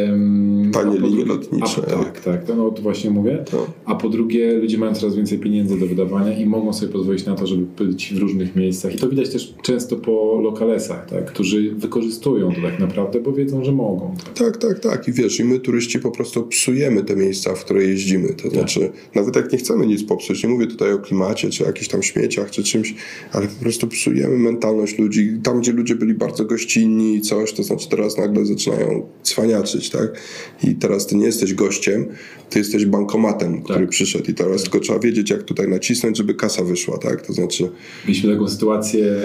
[0.09, 1.83] Um, Tanie linie lotnicze.
[1.87, 3.45] A, tak, tak, to, no, to właśnie mówię.
[3.51, 3.61] Tak.
[3.85, 7.35] A po drugie, ludzie mają coraz więcej pieniędzy do wydawania i mogą sobie pozwolić na
[7.35, 8.95] to, żeby być w różnych miejscach.
[8.95, 13.65] I to widać też często po lokalesach, tak, którzy wykorzystują to tak naprawdę, bo wiedzą,
[13.65, 14.15] że mogą.
[14.35, 14.81] Tak, tak, tak.
[14.81, 15.09] tak.
[15.09, 18.29] I wiesz, i my turyści po prostu psujemy te miejsca, w które jeździmy.
[18.29, 18.53] To tak.
[18.53, 22.03] znaczy, nawet jak nie chcemy nic popsuć, nie mówię tutaj o klimacie, czy jakichś tam
[22.03, 22.95] śmieciach, czy czymś,
[23.33, 25.33] ale po prostu psujemy mentalność ludzi.
[25.43, 29.91] Tam, gdzie ludzie byli bardzo gościnni i coś, to znaczy teraz teraz nagle zaczynają cwaniaczyć,
[29.91, 30.21] tak?
[30.65, 32.07] I teraz ty nie jesteś gościem,
[32.51, 33.89] ty jesteś bankomatem, który tak.
[33.89, 37.27] przyszedł i teraz tylko trzeba wiedzieć, jak tutaj nacisnąć, żeby kasa wyszła, tak?
[37.27, 37.71] To znaczy...
[38.09, 39.17] Mieliśmy taką sytuację,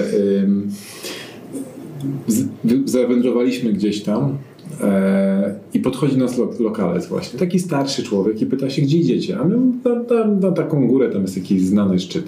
[2.86, 4.38] zawędrowaliśmy gdzieś tam
[4.82, 9.40] e, i podchodzi nas lo, lokalec właśnie, taki starszy człowiek i pyta się, gdzie idziecie?
[9.40, 12.26] A my na, na, na taką górę, tam jest jakiś znany szczyt.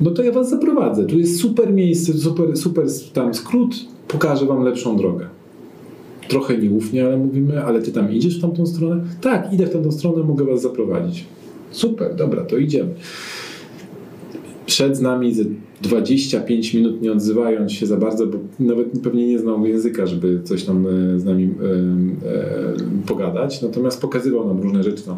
[0.00, 1.06] No to ja was zaprowadzę.
[1.06, 3.74] Tu jest super miejsce, super, super tam skrót,
[4.08, 5.37] pokażę wam lepszą drogę
[6.28, 9.04] trochę nieufnie, ale mówimy, ale ty tam idziesz w tamtą stronę?
[9.20, 11.24] Tak, idę w tamtą stronę, mogę was zaprowadzić.
[11.70, 12.90] Super, dobra, to idziemy.
[14.66, 15.44] Przed z nami ze
[15.82, 20.64] 25 minut nie odzywając się za bardzo, bo nawet pewnie nie znał języka, żeby coś
[20.64, 21.48] tam e, z nami e,
[22.28, 23.62] e, pogadać.
[23.62, 25.16] Natomiast pokazywał nam różne rzeczy tam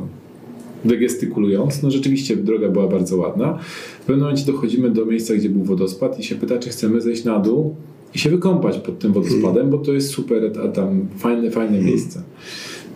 [0.84, 1.82] wygestykulując.
[1.82, 3.58] No rzeczywiście droga była bardzo ładna.
[4.00, 7.24] W pewnym momencie dochodzimy do miejsca, gdzie był wodospad i się pyta, czy chcemy zejść
[7.24, 7.74] na dół
[8.14, 12.22] i się wykąpać pod tym wodospadem, bo to jest super, a tam fajne, fajne miejsce.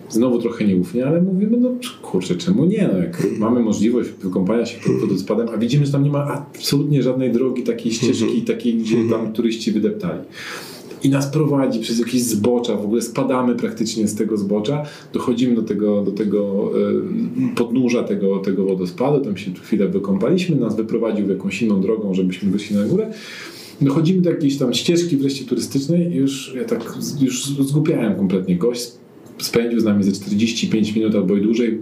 [0.09, 1.71] Znowu trochę nieufnie, ale mówimy, no
[2.03, 2.91] kurczę, czemu nie?
[2.93, 7.03] No, jak mamy możliwość wykąpania się pod wodospadem, a widzimy, że tam nie ma absolutnie
[7.03, 8.45] żadnej drogi, takiej ścieżki, mhm.
[8.45, 9.33] takiej, gdzie tam mhm.
[9.33, 10.21] turyści wydeptali
[11.05, 14.83] i nas prowadzi przez jakieś zbocza, w ogóle spadamy praktycznie z tego zbocza,
[15.13, 16.71] dochodzimy do tego, do tego
[17.57, 22.77] podnóża tego, tego wodospadu, tam się chwilę wykąpaliśmy, nas wyprowadził jakąś inną drogą, żebyśmy wyszli
[22.77, 23.13] na górę
[23.81, 26.85] Dochodzimy do jakiejś tam ścieżki wreszcie turystycznej i już ja tak
[27.21, 28.57] już zgupiałem kompletnie.
[28.57, 28.93] Gość
[29.39, 31.79] spędził z nami ze 45 minut albo i dłużej,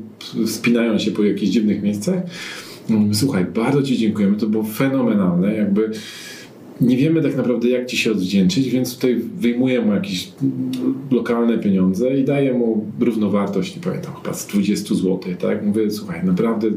[0.46, 2.22] wspinając się po jakichś dziwnych miejscach.
[2.88, 5.90] Mówimy, słuchaj, bardzo Ci dziękujemy, to było fenomenalne, jakby
[6.80, 10.32] nie wiemy tak naprawdę jak Ci się odwdzięczyć, więc tutaj wyjmuję mu jakieś
[11.10, 15.66] lokalne pieniądze i daję mu równowartość, nie pamiętam, chyba z 20 zł, tak?
[15.66, 16.70] Mówię, słuchaj, naprawdę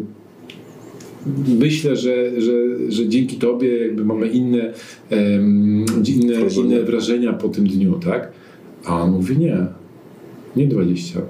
[1.60, 2.53] myślę, że, że,
[2.89, 4.73] że dzięki Tobie jakby mamy inne,
[5.11, 8.31] um, inne, inne wrażenia po tym dniu, tak?
[8.85, 9.65] A on mówi nie,
[10.56, 11.22] nie 20,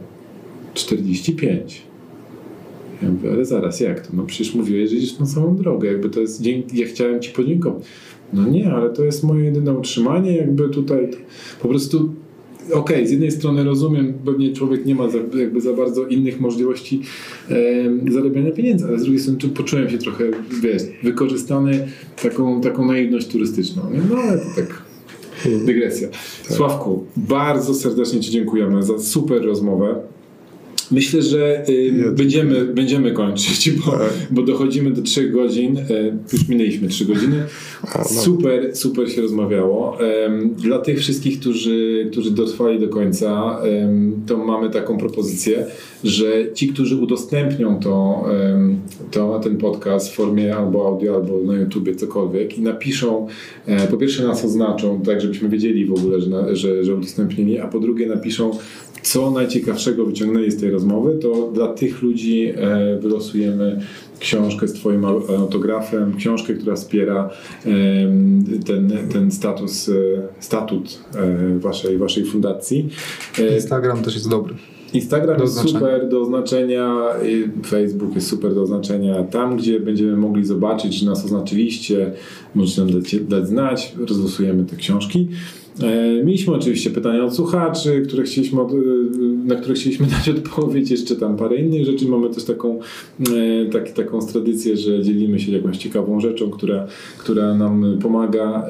[0.73, 1.81] 45.
[3.01, 4.13] Ja mówię, ale zaraz, jak to?
[4.13, 7.31] No przecież mówiłeś, że idziesz na samą drogę, jakby to jest, dzięki, ja chciałem Ci
[7.31, 7.83] podziękować.
[8.33, 11.09] No nie, ale to jest moje jedyne utrzymanie, jakby tutaj
[11.61, 12.13] po prostu
[12.67, 16.39] okej, okay, z jednej strony rozumiem, pewnie człowiek nie ma za, jakby za bardzo innych
[16.39, 17.01] możliwości
[17.49, 20.23] e, zarabiania pieniędzy, ale z drugiej strony poczułem się trochę,
[20.61, 21.87] wiesz, wykorzystany
[22.23, 23.91] taką, taką naiwność turystyczną.
[23.91, 23.99] Nie?
[24.09, 24.81] No ale to tak
[25.65, 26.07] dygresja.
[26.07, 26.57] Tak.
[26.57, 29.95] Sławku, bardzo serdecznie Ci dziękujemy za super rozmowę.
[30.91, 34.11] Myślę, że y, będziemy, będziemy kończyć, bo, Tak.
[34.31, 35.77] bo dochodzimy do 3 godzin.
[35.77, 35.83] E,
[36.33, 37.43] już minęliśmy 3 godziny.
[37.95, 38.03] no.
[38.03, 39.97] Super, super się rozmawiało.
[40.57, 43.59] Dla tych wszystkich, którzy, którzy dotrwali do końca,
[44.27, 45.65] to mamy taką propozycję,
[46.03, 48.25] że ci, którzy udostępnią to,
[49.11, 53.27] to ten podcast w formie albo audio, albo na YouTubie, cokolwiek i napiszą,
[53.65, 57.59] e, po pierwsze nas oznaczą, tak żebyśmy wiedzieli w ogóle, że, na, że, że udostępnili,
[57.59, 58.51] a po drugie napiszą,
[59.05, 63.81] co najciekawszego wyciągnęli z tej rozmowy, to dla tych ludzi e, wylosujemy
[64.19, 67.29] książkę z Twoim au- autografem, książkę, która wspiera
[68.65, 69.93] ten, ten status, e,
[70.39, 72.89] statut e, waszej, waszej fundacji.
[73.55, 74.53] Instagram też jest dobry.
[74.93, 77.01] Instagram Do jest super do oznaczenia,
[77.65, 79.23] Facebook jest super do oznaczenia.
[79.23, 82.11] Tam, gdzie będziemy mogli zobaczyć, że nas oznaczyliście,
[82.55, 85.27] możecie nam dać, dać znać, rozlosujemy te książki.
[85.83, 88.75] E, Mieliśmy oczywiście pytania od słuchaczy, które chcieliśmy od, y,
[89.45, 92.07] na które chcieliśmy dać odpowiedź, jeszcze tam parę innych rzeczy.
[92.07, 92.79] Mamy też taką,
[93.19, 96.87] e, tak, taką tradycję, że dzielimy się jakąś ciekawą rzeczą, która,
[97.17, 98.69] która nam pomaga e,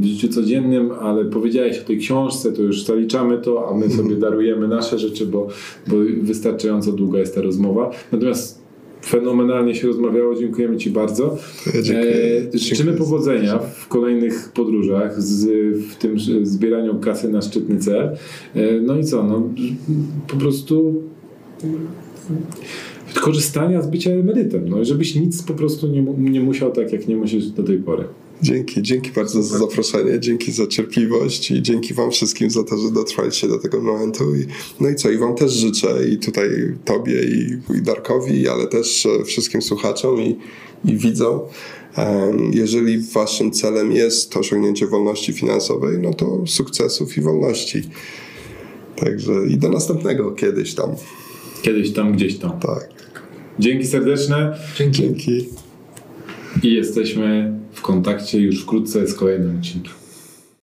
[0.00, 4.16] w życiu codziennym, ale powiedziałeś o tej książce, to już zaliczamy to, a my sobie
[4.16, 5.48] darujemy nasze rzeczy, bo,
[5.86, 7.90] bo wystarczająco długa jest ta rozmowa.
[8.12, 8.65] Natomiast
[9.06, 11.38] fenomenalnie się rozmawiało, dziękujemy Ci bardzo.
[11.82, 12.42] Dziękuję.
[12.54, 15.44] E, życzymy powodzenia w kolejnych podróżach, z,
[15.90, 18.16] w tym zbieraniu kasy na szczytny cel.
[18.54, 19.42] E, no i co, no,
[20.28, 21.02] po prostu
[23.20, 27.16] korzystania z bycia emerytem, no, żebyś nic po prostu nie, nie musiał tak, jak nie
[27.16, 28.04] musisz do tej pory.
[28.42, 32.90] Dzięki, dzięki bardzo za zaproszenie, dzięki za cierpliwość i dzięki Wam wszystkim za to, że
[32.90, 34.36] dotrwaliście do tego momentu.
[34.36, 34.46] I,
[34.80, 36.48] no i co, i Wam też życzę, i tutaj
[36.84, 40.36] Tobie, i, i Darkowi, ale też e, wszystkim słuchaczom i,
[40.84, 41.40] i widzom.
[42.52, 47.82] Jeżeli Waszym celem jest osiągnięcie wolności finansowej, no to sukcesów i wolności.
[48.96, 50.90] Także i do następnego kiedyś tam.
[51.62, 52.60] Kiedyś tam, gdzieś tam.
[52.60, 52.88] Tak.
[53.58, 55.02] Dzięki serdeczne Dzięki.
[55.02, 55.48] Dzięki.
[56.62, 59.92] i jesteśmy w kontakcie już wkrótce z kolejnym odcinkiem.